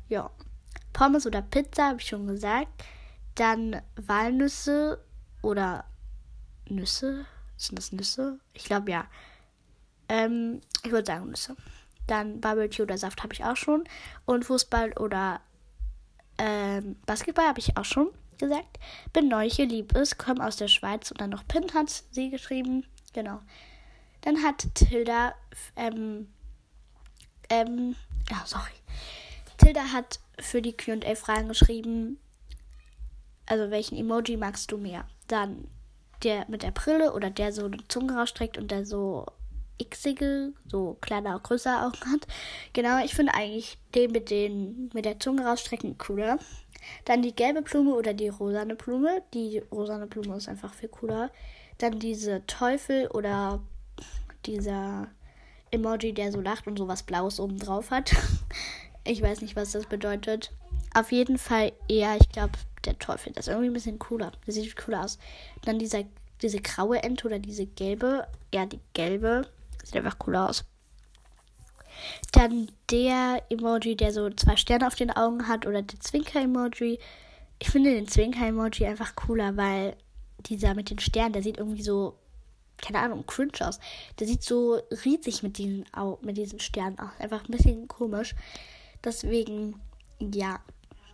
Ja. 0.08 0.30
Pommes 0.92 1.26
oder 1.26 1.42
Pizza, 1.42 1.88
habe 1.88 2.00
ich 2.00 2.06
schon 2.06 2.26
gesagt. 2.26 2.84
Dann 3.34 3.82
Walnüsse 3.96 5.04
oder 5.42 5.84
Nüsse. 6.68 7.26
Sind 7.56 7.78
das 7.78 7.92
Nüsse? 7.92 8.38
Ich 8.52 8.64
glaube 8.64 8.90
ja. 8.90 9.06
Ähm, 10.08 10.60
ich 10.82 10.92
würde 10.92 11.06
sagen 11.06 11.28
Nüsse. 11.28 11.56
Dann 12.06 12.40
Barbecue 12.40 12.82
oder 12.82 12.98
Saft 12.98 13.22
habe 13.22 13.34
ich 13.34 13.44
auch 13.44 13.56
schon. 13.56 13.84
Und 14.24 14.44
Fußball 14.44 14.92
oder 14.98 15.40
ähm, 16.38 16.96
Basketball 17.06 17.46
habe 17.46 17.60
ich 17.60 17.76
auch 17.76 17.84
schon 17.84 18.10
gesagt. 18.38 18.78
Bin 19.12 19.28
neu 19.28 19.48
hier, 19.48 19.66
lieb 19.66 19.94
es, 19.94 20.18
komme 20.18 20.44
aus 20.44 20.56
der 20.56 20.68
Schweiz 20.68 21.10
und 21.10 21.20
dann 21.20 21.30
noch 21.30 21.46
Pin 21.46 21.72
hat 21.74 21.90
sie 22.10 22.30
geschrieben. 22.30 22.84
Genau. 23.12 23.40
Dann 24.22 24.42
hat 24.42 24.66
Tilda, 24.74 25.34
ähm, 25.76 26.28
ähm, 27.48 27.94
ja, 28.30 28.42
sorry. 28.44 28.72
Tilda 29.64 29.92
hat 29.92 30.20
für 30.38 30.60
die 30.60 30.76
QA-Fragen 30.76 31.48
geschrieben, 31.48 32.18
also 33.46 33.70
welchen 33.70 33.96
Emoji 33.96 34.36
magst 34.36 34.70
du 34.70 34.76
mehr? 34.76 35.06
Dann 35.26 35.68
der 36.22 36.44
mit 36.48 36.62
der 36.62 36.70
Brille 36.70 37.14
oder 37.14 37.30
der 37.30 37.50
so 37.50 37.64
eine 37.64 37.78
Zunge 37.88 38.14
rausstreckt 38.14 38.58
und 38.58 38.70
der 38.70 38.84
so 38.84 39.24
xige, 39.90 40.52
so 40.66 40.98
kleiner, 41.00 41.38
größer 41.38 41.86
Augen 41.86 42.12
hat. 42.12 42.26
Genau, 42.74 43.02
ich 43.02 43.14
finde 43.14 43.34
eigentlich 43.34 43.78
den 43.94 44.12
mit, 44.12 44.30
den 44.30 44.90
mit 44.92 45.06
der 45.06 45.18
Zunge 45.18 45.46
rausstrecken 45.46 45.96
cooler. 45.96 46.38
Dann 47.06 47.22
die 47.22 47.34
gelbe 47.34 47.62
Blume 47.62 47.94
oder 47.94 48.12
die 48.12 48.28
rosane 48.28 48.76
Blume. 48.76 49.22
Die 49.32 49.62
rosane 49.72 50.06
Blume 50.06 50.36
ist 50.36 50.48
einfach 50.48 50.74
viel 50.74 50.90
cooler. 50.90 51.30
Dann 51.78 51.98
diese 51.98 52.46
Teufel 52.46 53.06
oder 53.08 53.60
dieser 54.44 55.08
Emoji, 55.70 56.12
der 56.12 56.32
so 56.32 56.40
lacht 56.40 56.66
und 56.66 56.78
so 56.78 56.86
was 56.86 57.02
Blaues 57.02 57.40
oben 57.40 57.58
drauf 57.58 57.90
hat. 57.90 58.14
Ich 59.04 59.20
weiß 59.20 59.42
nicht, 59.42 59.54
was 59.54 59.72
das 59.72 59.86
bedeutet. 59.86 60.50
Auf 60.94 61.12
jeden 61.12 61.38
Fall 61.38 61.72
eher, 61.88 62.16
ich 62.16 62.28
glaube, 62.30 62.52
der 62.84 62.98
Teufel. 62.98 63.32
Das 63.32 63.46
ist 63.46 63.52
irgendwie 63.52 63.70
ein 63.70 63.74
bisschen 63.74 63.98
cooler. 63.98 64.32
Das 64.46 64.54
sieht 64.54 64.76
cooler 64.76 65.04
aus. 65.04 65.18
Dann 65.64 65.78
dieser, 65.78 66.04
diese 66.40 66.60
graue 66.60 67.02
Ente 67.02 67.26
oder 67.26 67.38
diese 67.38 67.66
gelbe. 67.66 68.26
Ja, 68.52 68.66
die 68.66 68.80
gelbe. 68.94 69.46
Sieht 69.82 69.96
einfach 69.96 70.18
cooler 70.18 70.48
aus. 70.48 70.64
Dann 72.32 72.70
der 72.90 73.42
Emoji, 73.50 73.96
der 73.96 74.12
so 74.12 74.30
zwei 74.30 74.56
Sterne 74.56 74.86
auf 74.86 74.94
den 74.94 75.10
Augen 75.10 75.48
hat. 75.48 75.66
Oder 75.66 75.82
der 75.82 76.00
Zwinker-Emoji. 76.00 76.98
Ich 77.58 77.70
finde 77.70 77.94
den 77.94 78.08
Zwinker-Emoji 78.08 78.86
einfach 78.86 79.14
cooler, 79.14 79.56
weil 79.56 79.96
dieser 80.40 80.74
mit 80.74 80.90
den 80.90 80.98
Sternen, 80.98 81.32
der 81.32 81.42
sieht 81.42 81.58
irgendwie 81.58 81.82
so, 81.82 82.16
keine 82.78 82.98
Ahnung, 82.98 83.26
cringe 83.26 83.52
aus. 83.60 83.78
Der 84.18 84.26
sieht 84.26 84.42
so 84.42 84.80
riesig 85.04 85.42
mit 85.42 85.58
diesen, 85.58 85.84
mit 86.22 86.36
diesen 86.36 86.60
Sternen 86.60 86.98
aus. 86.98 87.10
Einfach 87.18 87.44
ein 87.44 87.52
bisschen 87.52 87.88
komisch. 87.88 88.34
Deswegen, 89.04 89.80
ja, 90.18 90.60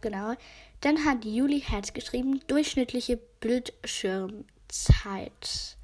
genau. 0.01 0.35
Dann 0.81 1.05
hat 1.05 1.25
Juli 1.25 1.61
Herz 1.61 1.93
geschrieben, 1.93 2.41
durchschnittliche 2.47 3.19
Bildschirmzeit. 3.41 5.77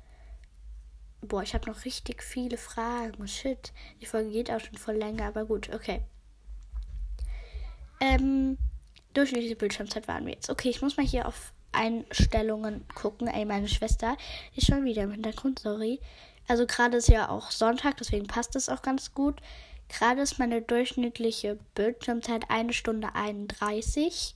Boah, 1.20 1.42
ich 1.42 1.54
habe 1.54 1.70
noch 1.70 1.84
richtig 1.84 2.22
viele 2.22 2.57
Fragen. 2.57 3.26
Shit. 3.26 3.72
Die 4.00 4.07
Folge 4.07 4.30
geht 4.30 4.50
auch 4.50 4.61
schon 4.61 4.78
voll 4.78 4.96
länger, 4.96 5.26
aber 5.26 5.44
gut, 5.44 5.74
okay. 5.74 6.02
Ähm, 8.00 8.59
durchschnittliche 9.14 9.57
Bildschirmzeit 9.57 10.07
waren 10.09 10.26
wir 10.26 10.34
jetzt. 10.34 10.50
Okay, 10.50 10.68
ich 10.68 10.82
muss 10.82 10.96
mal 10.96 11.07
hier 11.07 11.26
auf 11.26 11.52
Einstellungen 11.72 12.86
gucken. 12.94 13.26
Ey, 13.26 13.44
meine 13.44 13.68
Schwester 13.68 14.16
ist 14.54 14.66
schon 14.66 14.84
wieder 14.84 15.02
im 15.02 15.12
Hintergrund, 15.12 15.59
sorry. 15.59 16.00
Also 16.48 16.66
gerade 16.66 16.98
ist 16.98 17.09
ja 17.09 17.28
auch 17.28 17.50
Sonntag, 17.50 17.96
deswegen 17.96 18.26
passt 18.26 18.54
das 18.54 18.68
auch 18.68 18.82
ganz 18.82 19.12
gut. 19.12 19.40
Gerade 19.89 20.22
ist 20.22 20.39
meine 20.39 20.62
durchschnittliche 20.62 21.59
Bildschirmzeit 21.74 22.51
eine 22.51 22.72
Stunde 22.72 23.14
31. 23.14 24.34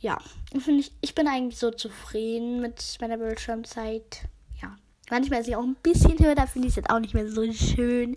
Ja, 0.00 0.18
ich, 0.52 0.92
ich 1.00 1.14
bin 1.14 1.28
eigentlich 1.28 1.58
so 1.58 1.70
zufrieden 1.70 2.60
mit 2.60 2.96
meiner 3.00 3.18
Bildschirmzeit. 3.18 4.22
Ja, 4.62 4.76
manchmal 5.10 5.40
ist 5.40 5.46
sie 5.46 5.56
auch 5.56 5.62
ein 5.62 5.76
bisschen 5.82 6.18
höher, 6.18 6.34
da 6.34 6.46
finde 6.46 6.68
ich 6.68 6.72
es 6.72 6.76
jetzt 6.76 6.90
auch 6.90 7.00
nicht 7.00 7.14
mehr 7.14 7.28
so 7.28 7.52
schön. 7.52 8.16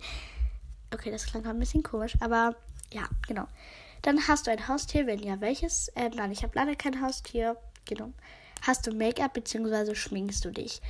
Okay, 0.92 1.10
das 1.10 1.26
klang 1.26 1.44
ein 1.44 1.58
bisschen 1.58 1.82
komisch, 1.82 2.14
aber 2.20 2.54
ja, 2.92 3.08
genau. 3.26 3.46
Dann 4.02 4.28
hast 4.28 4.46
du 4.46 4.50
ein 4.50 4.68
Haustier, 4.68 5.06
wenn 5.06 5.22
ja, 5.22 5.40
welches? 5.40 5.88
Äh, 5.88 6.10
nein, 6.10 6.30
ich 6.30 6.42
habe 6.42 6.52
leider 6.54 6.76
kein 6.76 7.00
Haustier. 7.00 7.56
Genau. 7.86 8.12
Hast 8.62 8.86
du 8.86 8.94
Make-up 8.94 9.34
bzw. 9.34 9.94
schminkst 9.94 10.44
du 10.44 10.50
dich? 10.50 10.80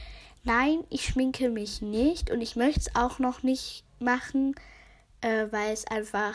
Nein, 0.45 0.85
ich 0.91 1.07
schminke 1.07 1.49
mich 1.49 1.81
nicht 1.81 2.31
und 2.31 2.41
ich 2.41 2.55
möchte 2.55 2.81
es 2.81 2.95
auch 2.95 3.19
noch 3.19 3.43
nicht 3.43 3.85
machen, 3.99 4.55
äh, 5.25 5.51
weil 5.51 5.73
es 5.73 5.87
einfach 5.87 6.35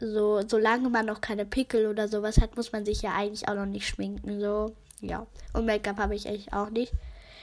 so, 0.00 0.40
solange 0.48 0.88
man 0.88 1.04
noch 1.04 1.20
keine 1.20 1.44
Pickel 1.44 1.86
oder 1.86 2.08
sowas 2.08 2.38
hat, 2.38 2.56
muss 2.56 2.72
man 2.72 2.84
sich 2.84 3.02
ja 3.02 3.12
eigentlich 3.12 3.46
auch 3.46 3.54
noch 3.54 3.66
nicht 3.66 3.86
schminken. 3.86 4.40
So, 4.40 4.74
ja. 5.00 5.26
Und 5.52 5.66
Make-up 5.66 5.98
habe 5.98 6.14
ich 6.14 6.26
eigentlich 6.26 6.52
auch 6.52 6.70
nicht. 6.70 6.92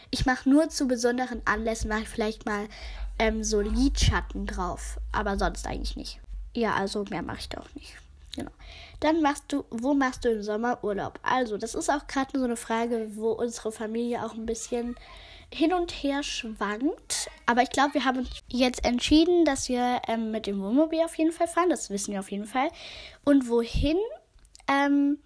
Ich 0.09 0.25
mache 0.25 0.49
nur 0.49 0.69
zu 0.69 0.87
besonderen 0.87 1.43
Anlässen, 1.45 1.89
mache 1.89 2.01
ich 2.01 2.09
vielleicht 2.09 2.47
mal 2.47 2.67
ähm, 3.19 3.43
so 3.43 3.61
Lidschatten 3.61 4.47
drauf. 4.47 4.99
Aber 5.11 5.37
sonst 5.37 5.67
eigentlich 5.67 5.95
nicht. 5.95 6.19
Ja, 6.55 6.73
also 6.73 7.05
mehr 7.11 7.21
mache 7.21 7.39
ich 7.39 7.49
da 7.49 7.61
auch 7.61 7.75
nicht. 7.75 7.93
Genau. 8.35 8.51
Dann 8.99 9.21
machst 9.21 9.43
du, 9.49 9.65
wo 9.69 9.93
machst 9.93 10.25
du 10.25 10.29
im 10.29 10.41
Sommer 10.41 10.83
Urlaub? 10.83 11.19
Also, 11.21 11.57
das 11.57 11.75
ist 11.75 11.89
auch 11.89 12.07
gerade 12.07 12.37
so 12.37 12.43
eine 12.43 12.57
Frage, 12.57 13.11
wo 13.13 13.31
unsere 13.31 13.71
Familie 13.71 14.25
auch 14.25 14.33
ein 14.33 14.47
bisschen 14.47 14.95
hin 15.53 15.73
und 15.73 15.91
her 15.91 16.23
schwankt. 16.23 17.29
Aber 17.45 17.61
ich 17.61 17.69
glaube, 17.69 17.95
wir 17.95 18.05
haben 18.05 18.19
uns 18.19 18.29
jetzt 18.47 18.85
entschieden, 18.85 19.45
dass 19.45 19.69
wir 19.69 20.01
ähm, 20.07 20.31
mit 20.31 20.47
dem 20.47 20.61
Wohnmobil 20.61 21.01
auf 21.01 21.17
jeden 21.17 21.31
Fall 21.31 21.47
fahren. 21.47 21.69
Das 21.69 21.89
wissen 21.89 22.13
wir 22.13 22.19
auf 22.19 22.31
jeden 22.31 22.45
Fall. 22.45 22.69
Und 23.25 23.49
wohin? 23.49 23.97
Ähm, 24.67 25.19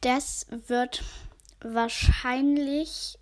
das 0.00 0.46
wird 0.68 1.02
wahrscheinlich. 1.60 3.18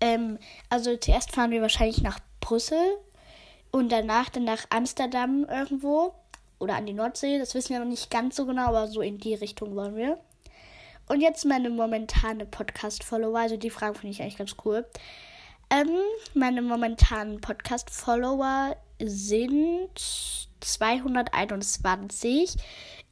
Ähm, 0.00 0.38
also 0.70 0.96
zuerst 0.96 1.32
fahren 1.32 1.50
wir 1.50 1.60
wahrscheinlich 1.60 2.02
nach 2.02 2.20
Brüssel 2.40 2.96
und 3.70 3.92
danach 3.92 4.30
dann 4.30 4.44
nach 4.44 4.64
Amsterdam 4.70 5.44
irgendwo 5.44 6.14
oder 6.58 6.76
an 6.76 6.86
die 6.86 6.94
Nordsee. 6.94 7.38
Das 7.38 7.54
wissen 7.54 7.70
wir 7.70 7.80
noch 7.80 7.86
nicht 7.86 8.10
ganz 8.10 8.36
so 8.36 8.46
genau, 8.46 8.68
aber 8.68 8.88
so 8.88 9.02
in 9.02 9.18
die 9.18 9.34
Richtung 9.34 9.76
wollen 9.76 9.96
wir. 9.96 10.18
Und 11.10 11.20
jetzt 11.22 11.44
meine 11.44 11.68
momentane 11.70 12.46
Podcast-Follower. 12.46 13.40
Also 13.40 13.56
die 13.56 13.70
Fragen 13.70 13.96
finde 13.96 14.12
ich 14.12 14.22
eigentlich 14.22 14.38
ganz 14.38 14.54
cool. 14.64 14.86
Ähm, 15.68 15.90
meine 16.34 16.62
momentanen 16.62 17.40
Podcast-Follower 17.40 18.76
sind 19.00 19.90
221. 20.60 22.54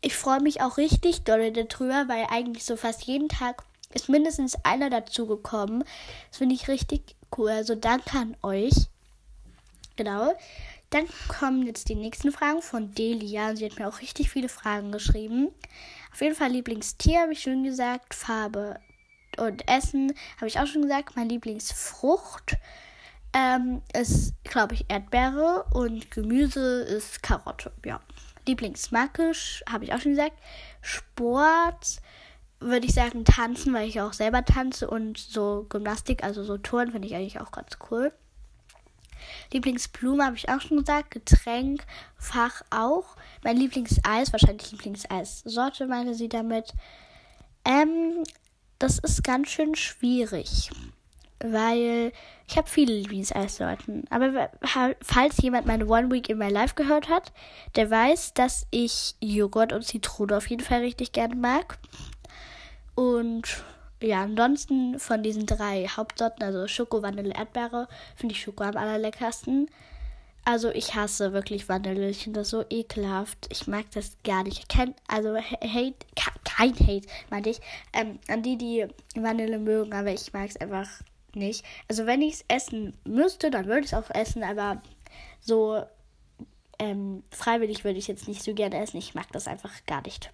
Ich 0.00 0.14
freue 0.16 0.40
mich 0.40 0.60
auch 0.60 0.76
richtig 0.76 1.24
doll 1.24 1.50
darüber, 1.50 2.06
weil 2.06 2.26
eigentlich 2.30 2.62
so 2.64 2.76
fast 2.76 3.02
jeden 3.02 3.28
Tag 3.28 3.64
ist 3.92 4.08
mindestens 4.08 4.54
einer 4.64 4.90
dazugekommen. 4.90 5.82
Das 6.28 6.38
finde 6.38 6.54
ich 6.54 6.68
richtig 6.68 7.16
cool. 7.36 7.50
Also 7.50 7.74
danke 7.74 8.16
an 8.16 8.36
euch. 8.44 8.74
Genau. 9.96 10.34
Dann 10.90 11.08
kommen 11.26 11.66
jetzt 11.66 11.88
die 11.88 11.96
nächsten 11.96 12.30
Fragen 12.30 12.62
von 12.62 12.94
Delia. 12.94 13.56
Sie 13.56 13.64
hat 13.64 13.76
mir 13.76 13.88
auch 13.88 14.00
richtig 14.00 14.30
viele 14.30 14.48
Fragen 14.48 14.92
geschrieben. 14.92 15.48
Auf 16.18 16.22
jeden 16.22 16.34
Fall 16.34 16.50
Lieblingstier 16.50 17.20
habe 17.20 17.32
ich 17.32 17.42
schon 17.42 17.62
gesagt. 17.62 18.12
Farbe 18.12 18.80
und 19.36 19.68
Essen 19.68 20.12
habe 20.38 20.48
ich 20.48 20.58
auch 20.58 20.66
schon 20.66 20.82
gesagt. 20.82 21.14
Mein 21.14 21.28
Lieblingsfrucht 21.28 22.56
ähm, 23.32 23.82
ist, 23.96 24.34
glaube 24.42 24.74
ich, 24.74 24.86
Erdbeere 24.88 25.66
und 25.72 26.10
Gemüse 26.10 26.80
ist 26.82 27.22
Karotte. 27.22 27.70
Ja. 27.84 28.00
Lieblingsmarkisch 28.48 29.62
habe 29.70 29.84
ich 29.84 29.94
auch 29.94 30.00
schon 30.00 30.16
gesagt. 30.16 30.36
Sport 30.80 32.00
würde 32.58 32.86
ich 32.86 32.94
sagen 32.94 33.24
tanzen, 33.24 33.72
weil 33.72 33.86
ich 33.86 34.00
auch 34.00 34.12
selber 34.12 34.44
tanze 34.44 34.90
und 34.90 35.18
so 35.18 35.66
Gymnastik, 35.68 36.24
also 36.24 36.42
so 36.42 36.58
Touren 36.58 36.90
finde 36.90 37.06
ich 37.06 37.14
eigentlich 37.14 37.40
auch 37.40 37.52
ganz 37.52 37.78
cool. 37.92 38.12
Lieblingsblume 39.52 40.24
habe 40.24 40.36
ich 40.36 40.48
auch 40.48 40.60
schon 40.60 40.78
gesagt. 40.78 41.10
Getränk, 41.10 41.84
Fach 42.16 42.62
auch. 42.70 43.16
Mein 43.42 43.56
Lieblingseis, 43.56 44.32
wahrscheinlich 44.32 44.72
Lieblingseissorte, 44.72 45.86
meine 45.86 46.14
sie 46.14 46.28
damit. 46.28 46.74
Ähm, 47.64 48.24
das 48.78 48.98
ist 48.98 49.24
ganz 49.24 49.50
schön 49.50 49.74
schwierig. 49.74 50.70
Weil 51.40 52.12
ich 52.48 52.56
habe 52.56 52.68
viele 52.68 52.94
Lieblingseissorten. 52.94 54.04
Aber 54.10 54.50
falls 55.00 55.40
jemand 55.40 55.66
meine 55.66 55.86
One 55.86 56.10
Week 56.10 56.28
in 56.28 56.38
My 56.38 56.48
Life 56.48 56.74
gehört 56.74 57.08
hat, 57.08 57.32
der 57.76 57.90
weiß, 57.90 58.34
dass 58.34 58.66
ich 58.70 59.14
Joghurt 59.20 59.72
und 59.72 59.84
Zitrone 59.84 60.36
auf 60.36 60.48
jeden 60.48 60.64
Fall 60.64 60.80
richtig 60.80 61.12
gerne 61.12 61.36
mag. 61.36 61.78
Und 62.96 63.62
ja, 64.00 64.22
ansonsten 64.22 64.98
von 64.98 65.22
diesen 65.22 65.46
drei 65.46 65.86
Hauptsorten, 65.88 66.42
also 66.42 66.68
Schoko, 66.68 67.02
Vanille, 67.02 67.34
Erdbeere, 67.34 67.88
finde 68.14 68.34
ich 68.34 68.42
Schoko 68.42 68.64
am 68.64 68.76
allerleckersten. 68.76 69.68
Also 70.44 70.70
ich 70.70 70.94
hasse 70.94 71.32
wirklich 71.32 71.68
Vanille. 71.68 72.08
Ich 72.08 72.24
finde 72.24 72.40
das 72.40 72.50
so 72.50 72.64
ekelhaft. 72.70 73.48
Ich 73.50 73.66
mag 73.66 73.90
das 73.92 74.16
gar 74.24 74.44
nicht. 74.44 74.68
Kein, 74.68 74.94
also 75.06 75.36
Hate, 75.36 75.96
kein 76.44 76.74
Hate, 76.74 77.06
meinte 77.28 77.50
ich. 77.50 77.60
Ähm, 77.92 78.18
an 78.28 78.42
die, 78.42 78.56
die 78.56 78.86
Vanille 79.14 79.58
mögen, 79.58 79.92
aber 79.92 80.10
ich 80.10 80.32
mag 80.32 80.48
es 80.48 80.56
einfach 80.56 80.88
nicht. 81.34 81.64
Also 81.88 82.06
wenn 82.06 82.22
ich 82.22 82.34
es 82.34 82.44
essen 82.48 82.96
müsste, 83.04 83.50
dann 83.50 83.66
würde 83.66 83.80
ich 83.80 83.92
es 83.92 83.94
auch 83.94 84.10
essen, 84.10 84.42
aber 84.42 84.80
so 85.40 85.82
ähm, 86.78 87.24
freiwillig 87.30 87.84
würde 87.84 87.98
ich 87.98 88.04
es 88.04 88.08
jetzt 88.08 88.28
nicht 88.28 88.42
so 88.42 88.54
gerne 88.54 88.80
essen. 88.80 88.96
Ich 88.96 89.14
mag 89.14 89.30
das 89.32 89.48
einfach 89.48 89.72
gar 89.86 90.02
nicht 90.02 90.30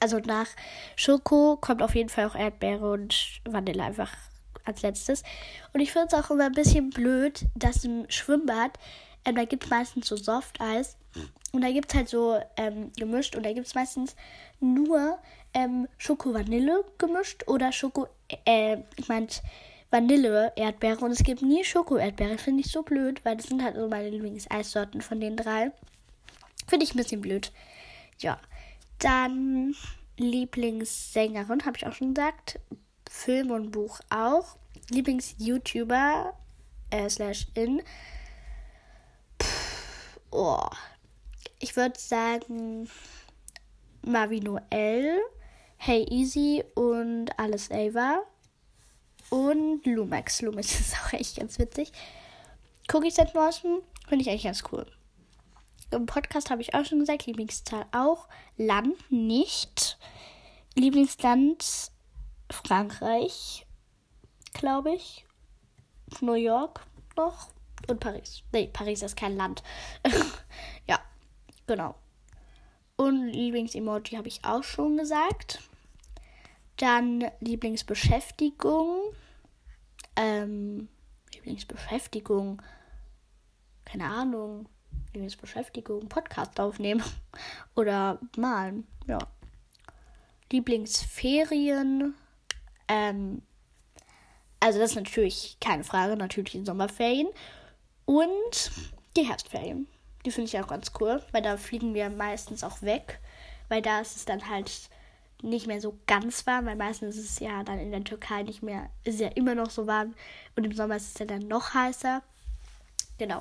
also 0.00 0.18
nach 0.18 0.48
Schoko 0.96 1.56
kommt 1.56 1.82
auf 1.82 1.94
jeden 1.94 2.08
Fall 2.08 2.26
auch 2.26 2.34
Erdbeere 2.34 2.90
und 2.90 3.40
Vanille 3.44 3.82
einfach 3.82 4.10
als 4.64 4.82
letztes. 4.82 5.22
Und 5.72 5.80
ich 5.80 5.92
finde 5.92 6.08
es 6.08 6.14
auch 6.14 6.30
immer 6.30 6.46
ein 6.46 6.52
bisschen 6.52 6.90
blöd, 6.90 7.46
dass 7.54 7.84
im 7.84 8.06
Schwimmbad, 8.08 8.78
ähm, 9.24 9.36
da 9.36 9.44
gibt 9.44 9.64
es 9.64 9.70
meistens 9.70 10.08
so 10.08 10.16
Softeis. 10.16 10.96
Und 11.52 11.62
da 11.62 11.70
gibt 11.70 11.92
es 11.92 11.96
halt 11.96 12.08
so 12.08 12.40
ähm, 12.56 12.90
gemischt 12.96 13.36
und 13.36 13.44
da 13.46 13.52
gibt 13.52 13.66
es 13.66 13.74
meistens 13.74 14.16
nur 14.58 15.18
ähm, 15.52 15.86
Schoko-Vanille 15.98 16.84
gemischt 16.98 17.46
oder 17.46 17.70
Schoko, 17.70 18.08
äh, 18.44 18.78
ich 18.96 19.08
meinte 19.08 19.40
Vanille-Erdbeere 19.90 21.04
und 21.04 21.12
es 21.12 21.22
gibt 21.22 21.42
nie 21.42 21.62
Schoko-Erdbeere. 21.62 22.38
Finde 22.38 22.62
ich 22.64 22.72
so 22.72 22.82
blöd, 22.82 23.24
weil 23.24 23.36
das 23.36 23.46
sind 23.46 23.62
halt 23.62 23.76
so 23.76 23.86
meine 23.86 24.10
Lieblings-Eissorten 24.10 25.00
von 25.00 25.20
den 25.20 25.36
drei. 25.36 25.70
Finde 26.66 26.84
ich 26.84 26.94
ein 26.94 26.98
bisschen 26.98 27.20
blöd. 27.20 27.52
Ja. 28.18 28.40
Dann 28.98 29.74
Lieblingssängerin, 30.16 31.64
habe 31.64 31.76
ich 31.76 31.86
auch 31.86 31.92
schon 31.92 32.14
gesagt. 32.14 32.60
Film 33.08 33.50
und 33.50 33.70
Buch 33.70 34.00
auch. 34.10 34.56
Lieblings-YouTuber 34.90 36.34
äh, 36.90 37.08
slash 37.08 37.46
in. 37.54 37.82
oh. 40.30 40.66
Ich 41.60 41.76
würde 41.76 41.98
sagen 41.98 42.90
Marvinoel, 44.02 45.20
Hey 45.76 46.04
Easy 46.10 46.62
und 46.74 47.38
Alles 47.38 47.70
Ava. 47.70 48.22
Und 49.30 49.84
Lumax. 49.86 50.42
Lumax 50.42 50.80
ist 50.80 50.94
auch 50.94 51.12
echt 51.12 51.38
ganz 51.38 51.58
witzig. 51.58 51.92
Gucke 52.88 53.06
ich 53.06 53.16
morgen. 53.34 53.82
Finde 54.08 54.22
ich 54.22 54.28
eigentlich 54.28 54.44
ganz 54.44 54.62
cool. 54.72 54.86
Im 55.90 56.06
Podcast 56.06 56.50
habe 56.50 56.62
ich 56.62 56.74
auch 56.74 56.84
schon 56.84 57.00
gesagt, 57.00 57.26
Lieblingszahl 57.26 57.86
auch. 57.92 58.28
Land 58.56 58.96
nicht. 59.10 59.98
Lieblingsland 60.74 61.92
Frankreich, 62.50 63.66
glaube 64.52 64.94
ich. 64.94 65.24
New 66.20 66.34
York 66.34 66.80
noch. 67.16 67.48
Und 67.88 68.00
Paris. 68.00 68.42
Nee, 68.52 68.70
Paris 68.72 69.02
ist 69.02 69.16
kein 69.16 69.36
Land. 69.36 69.62
ja, 70.88 70.98
genau. 71.66 71.94
Und 72.96 73.28
Lieblingsemoji 73.28 74.16
habe 74.16 74.28
ich 74.28 74.44
auch 74.44 74.62
schon 74.62 74.96
gesagt. 74.96 75.60
Dann 76.76 77.24
Lieblingsbeschäftigung. 77.40 79.12
Ähm, 80.16 80.88
Lieblingsbeschäftigung. 81.34 82.62
Keine 83.84 84.06
Ahnung. 84.06 84.68
Lieblingsbeschäftigung. 85.14 86.08
Podcast 86.08 86.58
aufnehmen. 86.58 87.02
Oder 87.76 88.18
malen. 88.36 88.86
Ja. 89.06 89.18
Lieblingsferien. 90.50 92.14
Ähm, 92.88 93.42
also 94.60 94.78
das 94.78 94.90
ist 94.90 94.96
natürlich 94.96 95.56
keine 95.60 95.84
Frage. 95.84 96.16
Natürlich 96.16 96.52
die 96.52 96.64
Sommerferien. 96.64 97.28
Und 98.04 98.72
die 99.16 99.26
Herbstferien. 99.26 99.86
Die 100.26 100.30
finde 100.30 100.48
ich 100.48 100.60
auch 100.60 100.68
ganz 100.68 100.92
cool, 101.00 101.22
weil 101.32 101.42
da 101.42 101.56
fliegen 101.56 101.94
wir 101.94 102.10
meistens 102.10 102.64
auch 102.64 102.82
weg. 102.82 103.20
Weil 103.68 103.82
da 103.82 104.00
ist 104.00 104.16
es 104.16 104.24
dann 104.24 104.48
halt 104.48 104.90
nicht 105.42 105.66
mehr 105.66 105.80
so 105.80 105.98
ganz 106.06 106.46
warm, 106.46 106.66
weil 106.66 106.76
meistens 106.76 107.16
ist 107.16 107.30
es 107.30 107.38
ja 107.38 107.62
dann 107.62 107.78
in 107.78 107.92
der 107.92 108.02
Türkei 108.02 108.42
nicht 108.42 108.62
mehr, 108.62 108.88
ist 109.04 109.20
ja 109.20 109.28
immer 109.28 109.54
noch 109.54 109.70
so 109.70 109.86
warm 109.86 110.14
und 110.56 110.64
im 110.64 110.72
Sommer 110.72 110.96
ist 110.96 111.12
es 111.12 111.18
ja 111.18 111.26
dann 111.26 111.46
noch 111.46 111.74
heißer. 111.74 112.22
Genau. 113.18 113.40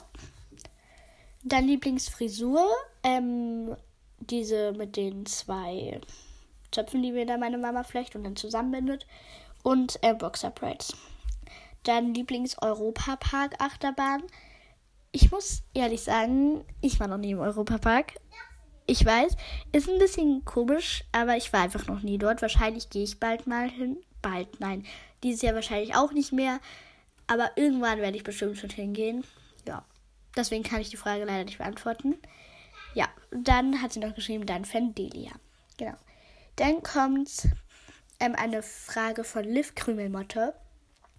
Dann 1.43 1.67
Lieblingsfrisur, 1.67 2.65
ähm, 3.03 3.75
diese 4.19 4.73
mit 4.73 4.95
den 4.95 5.25
zwei 5.25 5.99
Zöpfen, 6.71 7.01
die 7.03 7.11
mir 7.11 7.25
da 7.25 7.37
meine 7.37 7.57
Mama 7.57 7.83
flecht 7.83 8.15
und 8.15 8.23
dann 8.23 8.37
zusammenbindet 8.37 9.05
und 9.61 9.99
äh, 10.01 10.13
Boxer 10.13 10.51
Braids. 10.51 10.95
Dann 11.83 12.13
Lieblings-Europapark-Achterbahn. 12.13 14.23
Ich 15.11 15.31
muss 15.31 15.63
ehrlich 15.73 16.01
sagen, 16.01 16.63
ich 16.81 16.99
war 16.99 17.07
noch 17.07 17.17
nie 17.17 17.31
im 17.31 17.39
Europapark. 17.39 18.13
Ich 18.85 19.05
weiß, 19.05 19.37
ist 19.71 19.89
ein 19.89 19.99
bisschen 19.99 20.43
komisch, 20.45 21.03
aber 21.11 21.37
ich 21.37 21.53
war 21.53 21.61
einfach 21.61 21.87
noch 21.87 22.01
nie 22.01 22.17
dort. 22.17 22.41
Wahrscheinlich 22.41 22.89
gehe 22.89 23.03
ich 23.03 23.19
bald 23.19 23.45
mal 23.47 23.69
hin. 23.69 23.97
Bald, 24.21 24.59
nein. 24.59 24.85
Dieses 25.23 25.41
Jahr 25.41 25.55
wahrscheinlich 25.55 25.95
auch 25.95 26.13
nicht 26.13 26.33
mehr. 26.33 26.59
Aber 27.27 27.51
irgendwann 27.55 27.99
werde 27.99 28.17
ich 28.17 28.23
bestimmt 28.23 28.57
schon 28.57 28.69
hingehen. 28.69 29.23
Ja. 29.67 29.85
Deswegen 30.35 30.63
kann 30.63 30.81
ich 30.81 30.89
die 30.89 30.97
Frage 30.97 31.25
leider 31.25 31.43
nicht 31.43 31.59
beantworten. 31.59 32.15
Ja, 32.93 33.07
dann 33.31 33.81
hat 33.81 33.93
sie 33.93 33.99
noch 33.99 34.15
geschrieben, 34.15 34.45
dein 34.45 34.65
Fan 34.65 34.93
Delia. 34.95 35.31
Genau. 35.77 35.95
Dann 36.55 36.83
kommt 36.83 37.47
ähm, 38.19 38.35
eine 38.35 38.63
Frage 38.63 39.23
von 39.23 39.43
Liv 39.43 39.75
Krümelmotte. 39.75 40.53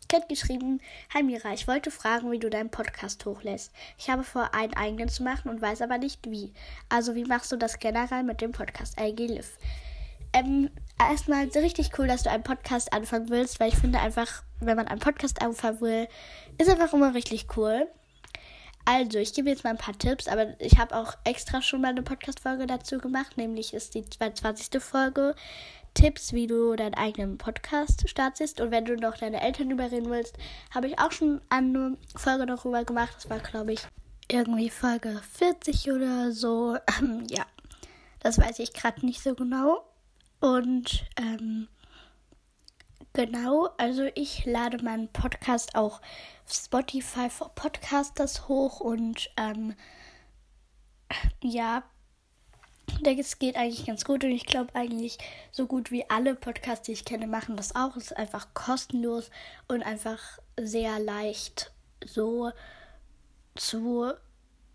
Cat 0.09 0.29
geschrieben, 0.29 0.81
Hi 1.13 1.23
Mira, 1.23 1.55
ich 1.55 1.67
wollte 1.67 1.91
fragen, 1.91 2.31
wie 2.31 2.39
du 2.39 2.51
deinen 2.51 2.71
Podcast 2.71 3.25
hochlässt. 3.25 3.73
Ich 3.99 4.11
habe 4.11 4.23
vor, 4.23 4.55
einen 4.55 4.75
eigenen 4.75 5.09
zu 5.09 5.23
machen 5.23 5.49
und 5.49 5.63
weiß 5.63 5.83
aber 5.83 5.99
nicht 5.99 6.31
wie. 6.31 6.53
Also 6.89 7.15
wie 7.15 7.25
machst 7.25 7.51
du 7.53 7.57
das 7.57 7.79
generell 7.79 8.23
mit 8.23 8.41
dem 8.41 8.53
Podcast 8.53 9.01
IG 9.01 9.27
Liv? 9.27 9.59
Ähm, 10.33 10.71
erstmal 10.99 11.47
richtig 11.49 11.99
cool, 11.99 12.07
dass 12.07 12.23
du 12.23 12.31
einen 12.31 12.43
Podcast 12.43 12.93
anfangen 12.93 13.31
willst, 13.31 13.61
weil 13.61 13.69
ich 13.69 13.77
finde 13.77 14.01
einfach, 14.01 14.43
wenn 14.61 14.77
man 14.77 14.89
einen 14.89 15.01
Podcast 15.01 15.41
anfangen 15.41 15.81
will, 15.81 16.09
ist 16.59 16.69
einfach 16.69 16.93
immer 16.93 17.15
richtig 17.15 17.57
cool. 17.57 17.89
Also, 18.85 19.19
ich 19.19 19.33
gebe 19.33 19.49
jetzt 19.49 19.65
mal 19.65 19.71
ein 19.71 19.79
paar 19.79 19.97
Tipps, 19.97 20.29
aber 20.29 20.61
ich 20.61 20.79
habe 20.79 20.97
auch 20.97 21.15
extra 21.25 21.63
schon 21.63 21.81
mal 21.81 21.89
eine 21.89 22.03
Podcast-Folge 22.03 22.67
dazu 22.67 22.99
gemacht, 22.99 23.37
nämlich 23.37 23.73
ist 23.73 23.95
die 23.95 24.05
22. 24.05 24.83
Folge. 24.83 25.35
Tipps, 25.95 26.33
wie 26.33 26.49
du 26.49 26.75
deinen 26.75 26.95
eigenen 26.95 27.39
Podcast 27.39 28.09
startest. 28.09 28.61
Und 28.61 28.71
wenn 28.73 28.85
du 28.85 28.97
noch 28.97 29.17
deine 29.17 29.41
Eltern 29.41 29.71
überreden 29.71 30.11
willst, 30.11 30.37
habe 30.75 30.89
ich 30.89 30.99
auch 30.99 31.13
schon 31.13 31.41
eine 31.49 31.97
Folge 32.17 32.47
darüber 32.47 32.85
gemacht. 32.85 33.15
Das 33.17 33.31
war, 33.31 33.39
glaube 33.39 33.73
ich, 33.73 33.81
irgendwie 34.31 34.71
Folge 34.71 35.21
40 35.33 35.93
oder 35.93 36.33
so. 36.33 36.77
Ähm, 37.01 37.27
ja, 37.31 37.47
das 38.21 38.39
weiß 38.39 38.59
ich 38.59 38.73
gerade 38.73 39.05
nicht 39.07 39.23
so 39.23 39.35
genau. 39.35 39.85
Und 40.41 41.05
ähm, 41.17 41.69
genau, 43.13 43.71
also 43.79 44.09
ich 44.15 44.45
lade 44.45 44.83
meinen 44.83 45.09
Podcast 45.09 45.75
auch 45.75 46.01
Spotify 46.51 47.31
for 47.31 47.51
Podcasters 47.55 48.49
hoch 48.49 48.81
und 48.81 49.31
ähm, 49.37 49.75
ja, 51.43 51.83
es 53.19 53.39
geht 53.39 53.57
eigentlich 53.57 53.87
ganz 53.87 54.05
gut 54.05 54.25
und 54.25 54.31
ich 54.31 54.47
glaube 54.47 54.75
eigentlich 54.75 55.19
so 55.53 55.67
gut 55.67 55.91
wie 55.91 56.09
alle 56.11 56.35
Podcasts, 56.35 56.87
die 56.87 56.93
ich 56.93 57.05
kenne, 57.05 57.27
machen 57.27 57.57
das 57.57 57.75
auch. 57.75 57.97
Es 57.97 58.07
ist 58.07 58.17
einfach 58.17 58.49
kostenlos 58.55 59.31
und 59.69 59.83
einfach 59.83 60.21
sehr 60.59 60.99
leicht 60.99 61.73
so 62.05 62.53
zu. 63.55 64.13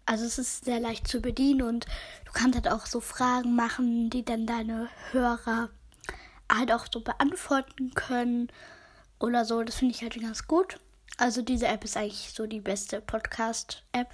Also 0.05 0.25
es 0.25 0.39
ist 0.39 0.65
sehr 0.65 0.79
leicht 0.79 1.07
zu 1.07 1.21
bedienen 1.21 1.61
und 1.61 1.85
du 2.25 2.31
kannst 2.33 2.55
halt 2.55 2.67
auch 2.67 2.85
so 2.85 2.99
Fragen 2.99 3.55
machen, 3.55 4.09
die 4.09 4.25
dann 4.25 4.47
deine 4.47 4.89
Hörer 5.11 5.69
halt 6.51 6.71
auch 6.71 6.87
so 6.91 7.01
beantworten 7.01 7.93
können 7.93 8.51
oder 9.19 9.45
so. 9.45 9.63
Das 9.63 9.75
finde 9.75 9.93
ich 9.93 10.01
halt 10.01 10.19
ganz 10.19 10.47
gut. 10.47 10.79
Also 11.17 11.41
diese 11.41 11.67
App 11.67 11.83
ist 11.83 11.97
eigentlich 11.97 12.31
so 12.31 12.47
die 12.47 12.61
beste 12.61 13.01
Podcast-App. 13.01 14.07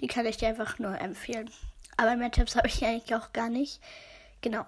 Die 0.00 0.06
kann 0.06 0.26
ich 0.26 0.36
dir 0.36 0.48
einfach 0.48 0.78
nur 0.78 0.98
empfehlen. 0.98 1.50
Aber 1.96 2.16
mehr 2.16 2.30
Tipps 2.30 2.56
habe 2.56 2.68
ich 2.68 2.84
eigentlich 2.84 3.14
auch 3.14 3.32
gar 3.32 3.50
nicht. 3.50 3.80
Genau. 4.40 4.64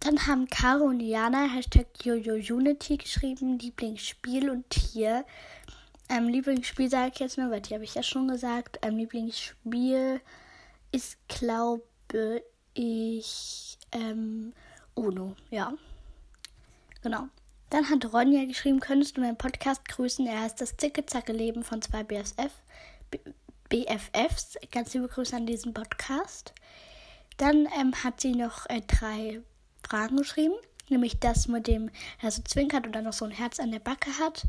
Dann 0.00 0.26
haben 0.26 0.48
Caro 0.48 0.84
und 0.84 1.00
Jana 1.00 1.46
Hashtag 1.46 1.86
YoYoUnity 2.02 2.96
geschrieben, 2.96 3.58
Lieblingsspiel 3.58 4.50
und 4.50 4.68
Tier. 4.70 5.24
Ähm, 6.08 6.28
Lieblingsspiel 6.28 6.90
sage 6.90 7.12
ich 7.14 7.20
jetzt 7.20 7.38
nur, 7.38 7.50
weil 7.50 7.60
die 7.60 7.74
habe 7.74 7.84
ich 7.84 7.94
ja 7.94 8.02
schon 8.02 8.28
gesagt. 8.28 8.78
Ähm, 8.82 8.96
Lieblingsspiel 8.96 10.20
ist, 10.92 11.18
glaube 11.28 12.42
ich, 12.74 13.78
ähm, 13.92 14.52
Uno, 14.94 15.34
ja. 15.50 15.72
Genau. 17.02 17.28
Dann 17.68 17.90
hat 17.90 18.12
Ronja 18.12 18.44
geschrieben, 18.44 18.78
könntest 18.78 19.16
du 19.16 19.20
meinen 19.20 19.36
Podcast 19.36 19.88
grüßen? 19.88 20.24
Er 20.26 20.42
heißt 20.42 20.60
das 20.60 20.76
Zicke-Zacke-Leben 20.76 21.64
von 21.64 21.82
zwei 21.82 22.04
BSF. 22.04 22.52
BFFs. 23.68 24.56
Ganz 24.70 24.94
liebe 24.94 25.08
Grüße 25.08 25.34
an 25.34 25.46
diesen 25.46 25.74
Podcast. 25.74 26.54
Dann 27.38 27.66
ähm, 27.78 27.92
hat 28.04 28.20
sie 28.20 28.36
noch 28.36 28.66
äh, 28.70 28.82
drei 28.86 29.40
Fragen 29.82 30.18
geschrieben. 30.18 30.54
Nämlich 30.88 31.18
das 31.18 31.48
mit 31.48 31.66
dem, 31.66 31.90
der 32.22 32.30
so 32.30 32.40
zwinkert 32.42 32.86
dann 32.94 33.02
noch 33.02 33.12
so 33.12 33.24
ein 33.24 33.32
Herz 33.32 33.58
an 33.58 33.72
der 33.72 33.80
Backe 33.80 34.16
hat. 34.20 34.46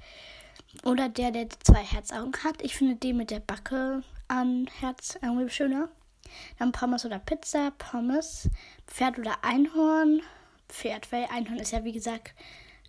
Oder 0.84 1.10
der, 1.10 1.32
der 1.32 1.50
zwei 1.50 1.82
Herzaugen 1.82 2.34
hat. 2.44 2.62
Ich 2.62 2.76
finde 2.76 2.98
den 2.98 3.18
mit 3.18 3.32
der 3.32 3.40
Backe 3.40 4.04
an 4.28 4.70
Herz 4.80 5.18
irgendwie 5.24 5.50
schöner. 5.50 5.90
Dann 6.60 6.72
Pommes 6.72 7.04
oder 7.04 7.18
Pizza, 7.18 7.72
Pommes, 7.80 8.48
Pferd 8.86 9.18
oder 9.18 9.44
Einhorn. 9.44 10.22
Pferd, 10.70 11.12
weil 11.12 11.26
Einhorn 11.32 11.58
ist 11.58 11.72
ja 11.72 11.84
wie 11.84 11.94
gesagt 11.94 12.36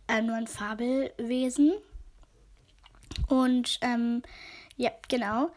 äh, 0.09 0.22
nur 0.22 0.36
ein 0.36 0.46
Fabelwesen. 0.46 1.72
Und 3.28 3.78
ähm, 3.82 4.22
ja, 4.76 4.90
genau. 5.09 5.50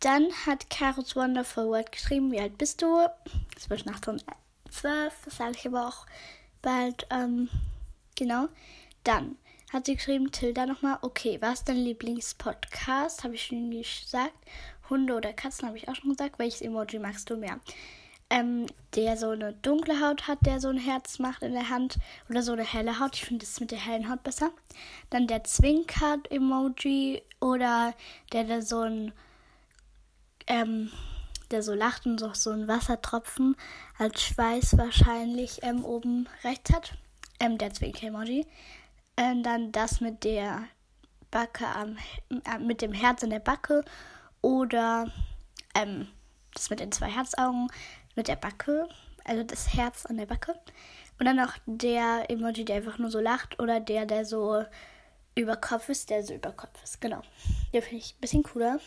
Dann 0.00 0.28
hat 0.46 0.68
Karos 0.70 1.16
Wonderful 1.16 1.68
World 1.68 1.92
geschrieben, 1.92 2.30
wie 2.30 2.40
alt 2.40 2.58
bist 2.58 2.82
du? 2.82 3.08
Zwischen 3.56 3.90
8 3.90 4.08
und 4.08 4.24
12, 4.70 5.14
das 5.24 5.36
sage 5.36 5.54
ich 5.56 5.66
aber 5.66 5.88
auch 5.88 6.06
bald. 6.60 7.06
Ähm, 7.10 7.48
genau. 8.16 8.48
Dann 9.02 9.36
hat 9.72 9.86
sie 9.86 9.96
geschrieben, 9.96 10.30
Tilda 10.30 10.66
nochmal, 10.66 10.98
okay, 11.02 11.38
was 11.40 11.60
ist 11.60 11.68
dein 11.68 11.76
Lieblingspodcast? 11.76 13.24
Habe 13.24 13.34
ich 13.34 13.46
schon 13.46 13.70
gesagt. 13.70 14.34
Hunde 14.90 15.14
oder 15.14 15.32
Katzen 15.32 15.66
habe 15.66 15.78
ich 15.78 15.88
auch 15.88 15.94
schon 15.94 16.10
gesagt. 16.10 16.38
Welches 16.38 16.60
Emoji 16.60 16.98
magst 16.98 17.30
du 17.30 17.36
mehr? 17.36 17.60
Ähm, 18.30 18.66
der 18.96 19.16
so 19.16 19.30
eine 19.30 19.52
dunkle 19.52 20.00
Haut 20.00 20.26
hat, 20.26 20.38
der 20.46 20.60
so 20.60 20.68
ein 20.68 20.78
Herz 20.78 21.18
macht 21.18 21.42
in 21.42 21.52
der 21.52 21.68
Hand. 21.68 21.98
Oder 22.28 22.42
so 22.42 22.52
eine 22.52 22.64
helle 22.64 22.98
Haut. 22.98 23.14
Ich 23.16 23.24
finde 23.24 23.44
das 23.44 23.60
mit 23.60 23.70
der 23.70 23.78
hellen 23.78 24.10
Haut 24.10 24.22
besser. 24.22 24.50
Dann 25.10 25.26
der 25.26 25.44
Zwinkert-Emoji. 25.44 27.22
Oder 27.40 27.94
der, 28.32 28.44
der 28.44 28.62
so 28.62 28.80
ein 28.80 29.12
ähm, 30.46 30.90
der 31.50 31.62
so 31.62 31.74
lacht 31.74 32.06
und 32.06 32.18
so, 32.18 32.32
so 32.34 32.50
ein 32.50 32.68
Wassertropfen 32.68 33.56
als 33.98 34.22
Schweiß 34.22 34.76
wahrscheinlich 34.76 35.62
ähm, 35.62 35.84
oben 35.84 36.28
rechts 36.42 36.72
hat. 36.72 36.94
Ähm, 37.40 37.58
der 37.58 37.72
Zwinker-Emoji. 37.72 38.46
Ähm, 39.16 39.42
dann 39.42 39.70
das 39.70 40.00
mit 40.00 40.24
der 40.24 40.64
Backe 41.30 41.66
am, 41.66 41.96
äh, 42.30 42.58
mit 42.58 42.82
dem 42.82 42.92
Herz 42.92 43.22
in 43.22 43.30
der 43.30 43.38
Backe 43.38 43.84
oder 44.40 45.10
ähm, 45.74 46.08
das 46.52 46.70
mit 46.70 46.80
den 46.80 46.92
zwei 46.92 47.08
Herzaugen 47.08 47.68
mit 48.14 48.28
der 48.28 48.36
Backe, 48.36 48.88
also 49.24 49.42
das 49.42 49.74
Herz 49.74 50.06
an 50.06 50.16
der 50.16 50.26
Backe. 50.26 50.54
Und 51.18 51.26
dann 51.26 51.36
noch 51.36 51.54
der 51.66 52.28
Emoji, 52.28 52.64
der 52.64 52.76
einfach 52.76 52.98
nur 52.98 53.10
so 53.10 53.20
lacht 53.20 53.60
oder 53.60 53.80
der, 53.80 54.06
der 54.06 54.24
so 54.24 54.64
über 55.34 55.56
Kopf 55.56 55.88
ist, 55.88 56.10
der 56.10 56.22
so 56.22 56.34
über 56.34 56.52
Kopf 56.52 56.82
ist. 56.82 57.00
Genau. 57.00 57.22
Der 57.72 57.82
finde 57.82 57.98
ich 57.98 58.14
ein 58.14 58.20
bisschen 58.20 58.42
cooler. 58.42 58.80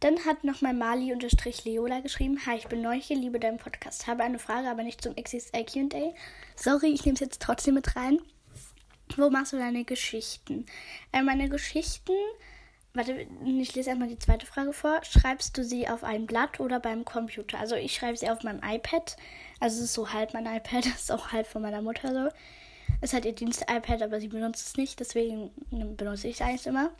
Dann 0.00 0.24
hat 0.24 0.44
nochmal 0.44 0.72
Mali-Leola 0.72 2.00
geschrieben. 2.00 2.38
Hi, 2.46 2.56
ich 2.56 2.68
bin 2.68 2.80
neu 2.80 2.98
hier, 2.98 3.16
liebe 3.16 3.38
deinen 3.38 3.58
Podcast. 3.58 4.06
Habe 4.06 4.22
eine 4.22 4.38
Frage, 4.38 4.68
aber 4.68 4.82
nicht 4.82 5.02
zum 5.02 5.14
XXL 5.14 5.66
Q&A. 5.66 6.14
Sorry, 6.56 6.88
ich 6.88 7.04
nehme 7.04 7.14
es 7.14 7.20
jetzt 7.20 7.42
trotzdem 7.42 7.74
mit 7.74 7.96
rein. 7.96 8.18
Wo 9.16 9.28
machst 9.28 9.52
du 9.52 9.58
deine 9.58 9.84
Geschichten? 9.84 10.64
Äh, 11.12 11.22
meine 11.22 11.50
Geschichten, 11.50 12.12
warte, 12.94 13.26
ich 13.44 13.74
lese 13.74 13.90
erstmal 13.90 14.08
die 14.08 14.18
zweite 14.18 14.46
Frage 14.46 14.72
vor. 14.72 15.00
Schreibst 15.02 15.56
du 15.56 15.64
sie 15.64 15.88
auf 15.88 16.04
ein 16.04 16.26
Blatt 16.26 16.60
oder 16.60 16.80
beim 16.80 17.04
Computer? 17.04 17.58
Also 17.58 17.76
ich 17.76 17.94
schreibe 17.94 18.16
sie 18.16 18.28
auf 18.28 18.42
meinem 18.42 18.60
iPad. 18.64 19.16
Also 19.60 19.78
es 19.78 19.84
ist 19.84 19.94
so 19.94 20.12
halb 20.12 20.34
mein 20.34 20.46
iPad, 20.46 20.84
das 20.86 21.02
ist 21.02 21.12
auch 21.12 21.32
halb 21.32 21.46
von 21.46 21.62
meiner 21.62 21.82
Mutter 21.82 22.12
so. 22.12 22.36
Es 23.00 23.12
hat 23.12 23.24
ihr 23.24 23.32
Dienst-iPad, 23.32 24.02
aber 24.02 24.20
sie 24.20 24.28
benutzt 24.28 24.66
es 24.66 24.76
nicht, 24.76 25.00
deswegen 25.00 25.50
benutze 25.70 26.28
ich 26.28 26.36
es 26.36 26.42
eigentlich 26.42 26.66
immer. 26.66 26.90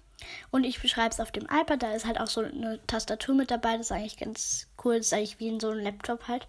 Und 0.51 0.65
ich 0.65 0.81
beschreibe 0.81 1.11
es 1.11 1.21
auf 1.21 1.33
dem 1.33 1.45
iPad, 1.45 1.83
da 1.83 1.93
ist 1.93 2.07
halt 2.07 2.21
auch 2.21 2.29
so 2.29 2.43
eine 2.43 2.79
Tastatur 2.87 3.35
mit 3.35 3.51
dabei, 3.51 3.77
das 3.77 3.87
ist 3.87 3.93
eigentlich 3.93 4.17
ganz 4.17 4.69
cool, 4.85 4.99
das 4.99 5.07
ist 5.07 5.13
eigentlich 5.13 5.41
wie 5.41 5.49
in 5.49 5.61
so 5.61 5.71
einem 5.71 5.81
Laptop 5.81 6.29
halt. 6.29 6.47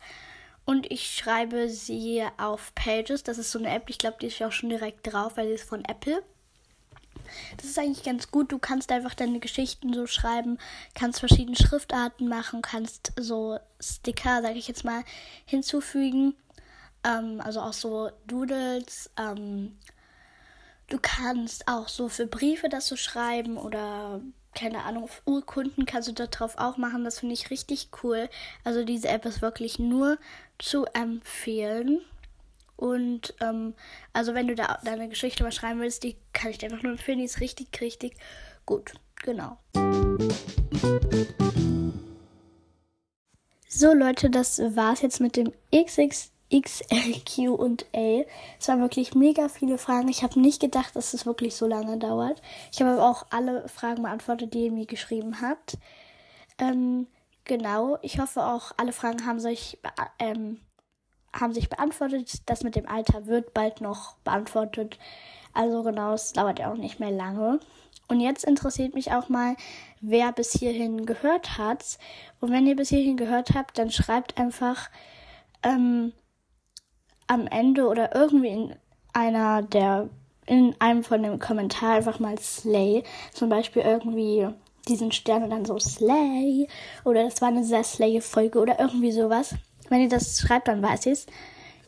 Und 0.66 0.92
ich 0.92 1.16
schreibe 1.16 1.70
sie 1.70 2.24
auf 2.38 2.74
Pages, 2.76 3.24
das 3.24 3.38
ist 3.38 3.52
so 3.52 3.60
eine 3.60 3.74
App, 3.74 3.90
ich 3.90 3.98
glaube, 3.98 4.18
die 4.22 4.28
ist 4.28 4.40
ja 4.40 4.48
auch 4.48 4.52
schon 4.52 4.70
direkt 4.70 5.12
drauf, 5.12 5.38
weil 5.38 5.48
sie 5.48 5.54
ist 5.54 5.68
von 5.68 5.84
Apple. 5.86 6.24
Das 7.58 7.66
ist 7.66 7.80
eigentlich 7.80 8.04
ganz 8.04 8.32
gut. 8.32 8.52
Du 8.52 8.60
kannst 8.60 8.92
einfach 8.92 9.14
deine 9.14 9.40
Geschichten 9.40 9.94
so 9.94 10.08
schreiben, 10.08 10.58
kannst 10.96 11.20
verschiedene 11.20 11.56
Schriftarten 11.56 12.28
machen, 12.28 12.62
kannst 12.62 13.14
so 13.20 13.60
Sticker, 13.80 14.42
sage 14.42 14.58
ich 14.58 14.68
jetzt 14.68 14.84
mal, 14.84 15.04
hinzufügen. 15.46 16.36
Ähm, 17.04 17.42
also 17.44 17.62
auch 17.62 17.74
so 17.74 18.12
Doodles. 18.28 19.10
Ähm, 19.18 19.78
du 20.90 20.98
kannst 21.02 21.68
auch 21.68 21.88
so 21.88 22.10
für 22.10 22.28
Briefe 22.28 22.70
das 22.70 22.88
so 22.88 22.96
schreiben 22.96 23.58
oder 23.58 24.22
keine 24.54 24.84
Ahnung, 24.84 25.10
Urkunden 25.26 25.86
kannst 25.86 26.10
du 26.10 26.14
darauf 26.14 26.58
auch 26.58 26.78
machen. 26.78 27.04
Das 27.04 27.20
finde 27.20 27.34
ich 27.34 27.50
richtig 27.50 27.90
cool. 28.04 28.30
Also 28.64 28.84
diese 28.84 29.08
App 29.08 29.26
ist 29.26 29.42
wirklich 29.42 29.80
nur 29.80 30.18
zu 30.60 30.86
empfehlen. 30.94 32.02
Und 32.82 33.36
ähm, 33.42 33.76
also 34.12 34.34
wenn 34.34 34.48
du 34.48 34.56
da 34.56 34.80
deine 34.84 35.08
Geschichte 35.08 35.44
mal 35.44 35.52
schreiben 35.52 35.80
willst, 35.82 36.02
die 36.02 36.18
kann 36.34 36.50
ich 36.50 36.58
dir 36.58 36.66
einfach 36.66 36.82
nur 36.82 36.94
empfehlen. 36.94 37.20
Die 37.20 37.26
ist 37.26 37.40
richtig, 37.40 37.80
richtig 37.80 38.16
gut. 38.66 38.94
Genau. 39.24 39.60
So 43.68 43.94
Leute, 43.94 44.32
das 44.32 44.60
war's 44.76 45.02
jetzt 45.04 45.20
mit 45.20 45.36
dem 45.38 45.54
XX 45.72 46.32
XLQ 46.52 47.52
und 47.52 47.86
A. 47.96 48.24
Es 48.60 48.68
waren 48.68 48.82
wirklich 48.82 49.14
mega 49.14 49.48
viele 49.48 49.78
Fragen. 49.78 50.10
Ich 50.10 50.24
habe 50.24 50.42
nicht 50.42 50.60
gedacht, 50.60 50.96
dass 50.96 51.14
es 51.14 51.28
wirklich 51.28 51.56
so 51.56 51.68
lange 51.68 52.00
dauert. 52.00 52.42
Ich 52.74 52.82
habe 52.82 52.94
aber 52.94 53.08
auch 53.08 53.28
alle 53.30 53.70
Fragen 53.70 54.02
beantwortet, 54.02 54.56
die 54.56 54.66
ihr 54.66 54.72
mir 54.72 54.88
geschrieben 54.88 55.40
habt. 55.40 55.78
Ähm, 56.58 57.06
genau. 57.46 58.00
Ich 58.02 58.20
hoffe 58.20 58.44
auch, 58.44 58.72
alle 58.78 58.92
Fragen 58.92 59.26
haben 59.28 59.40
sich, 59.40 59.78
ähm, 60.18 60.60
haben 61.34 61.54
sich 61.54 61.70
beantwortet. 61.70 62.42
Das 62.46 62.64
mit 62.64 62.76
dem 62.76 62.88
Alter 62.88 63.26
wird 63.26 63.54
bald 63.54 63.82
noch 63.82 64.16
beantwortet. 64.18 64.98
Also 65.54 65.84
genau, 65.84 66.14
es 66.14 66.34
dauert 66.34 66.60
ja 66.60 66.72
auch 66.72 66.78
nicht 66.78 67.00
mehr 67.00 67.12
lange. 67.12 67.60
Und 68.08 68.20
jetzt 68.20 68.44
interessiert 68.44 68.94
mich 68.94 69.12
auch 69.14 69.30
mal, 69.30 69.56
wer 70.02 70.32
bis 70.34 70.52
hierhin 70.52 71.06
gehört 71.06 71.58
hat. 71.58 71.98
Und 72.40 72.52
wenn 72.52 72.68
ihr 72.68 72.76
bis 72.76 72.90
hierhin 72.90 73.16
gehört 73.16 73.54
habt, 73.54 73.78
dann 73.78 73.90
schreibt 73.90 74.38
einfach, 74.38 74.90
ähm, 75.64 76.12
am 77.28 77.48
Ende 77.48 77.88
oder 77.88 78.14
irgendwie 78.14 78.50
in 78.50 78.76
einer 79.14 79.62
der, 79.62 80.10
in 80.46 80.76
einem 80.80 81.04
von 81.04 81.24
den 81.24 81.40
Kommentaren 81.40 81.96
einfach 81.96 82.20
mal 82.20 82.38
Slay. 82.38 83.04
Zum 83.32 83.48
Beispiel 83.48 83.84
irgendwie 83.84 84.50
diesen 84.90 85.14
Stern 85.14 85.44
und 85.44 85.52
dann 85.52 85.66
so 85.66 85.80
Slay. 85.80 86.68
Oder 87.06 87.24
das 87.24 87.42
war 87.42 87.48
eine 87.48 87.64
sehr 87.64 87.86
Slay-Folge 87.86 88.60
oder 88.60 88.80
irgendwie 88.80 89.14
sowas. 89.14 89.56
Wenn 89.92 90.04
ihr 90.04 90.08
das 90.08 90.40
schreibt, 90.40 90.70
dann 90.70 90.82
weiß 90.82 91.06
ich 91.08 91.12
es. 91.12 91.26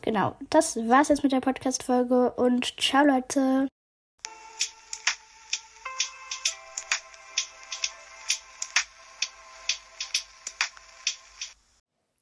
Genau, 0.02 0.36
das 0.50 0.76
war's 0.76 1.08
jetzt 1.08 1.22
mit 1.22 1.32
der 1.32 1.40
Podcast-Folge 1.40 2.32
und 2.32 2.78
ciao 2.78 3.02
Leute. 3.02 3.66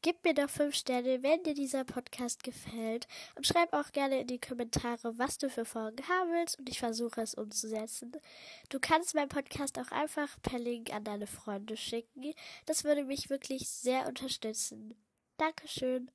Gib 0.03 0.23
mir 0.23 0.35
doch 0.35 0.49
5 0.49 0.73
Sterne, 0.73 1.25
wenn 1.25 1.43
dir 1.43 1.55
dieser 1.55 1.83
Podcast 1.83 2.45
gefällt. 2.45 3.09
Und 3.35 3.49
schreib 3.49 3.73
auch 3.73 3.91
gerne 3.91 4.21
in 4.21 4.29
die 4.29 4.41
Kommentare, 4.41 5.19
was 5.19 5.39
du 5.39 5.51
für 5.51 5.65
Folgen 5.65 6.07
haben 6.09 6.31
willst. 6.31 6.61
Und 6.61 6.69
ich 6.69 6.79
versuche 6.79 7.23
es 7.23 7.35
umzusetzen. 7.35 8.13
Du 8.69 8.79
kannst 8.79 9.17
meinen 9.17 9.29
Podcast 9.29 9.81
auch 9.81 9.91
einfach 9.91 10.29
per 10.43 10.61
Link 10.61 10.95
an 10.95 11.03
deine 11.03 11.27
Freunde 11.27 11.77
schicken. 11.77 12.35
Das 12.67 12.85
würde 12.85 13.03
mich 13.03 13.31
wirklich 13.31 13.69
sehr 13.69 14.07
unterstützen. 14.07 14.95
Dankeschön. 15.43 16.09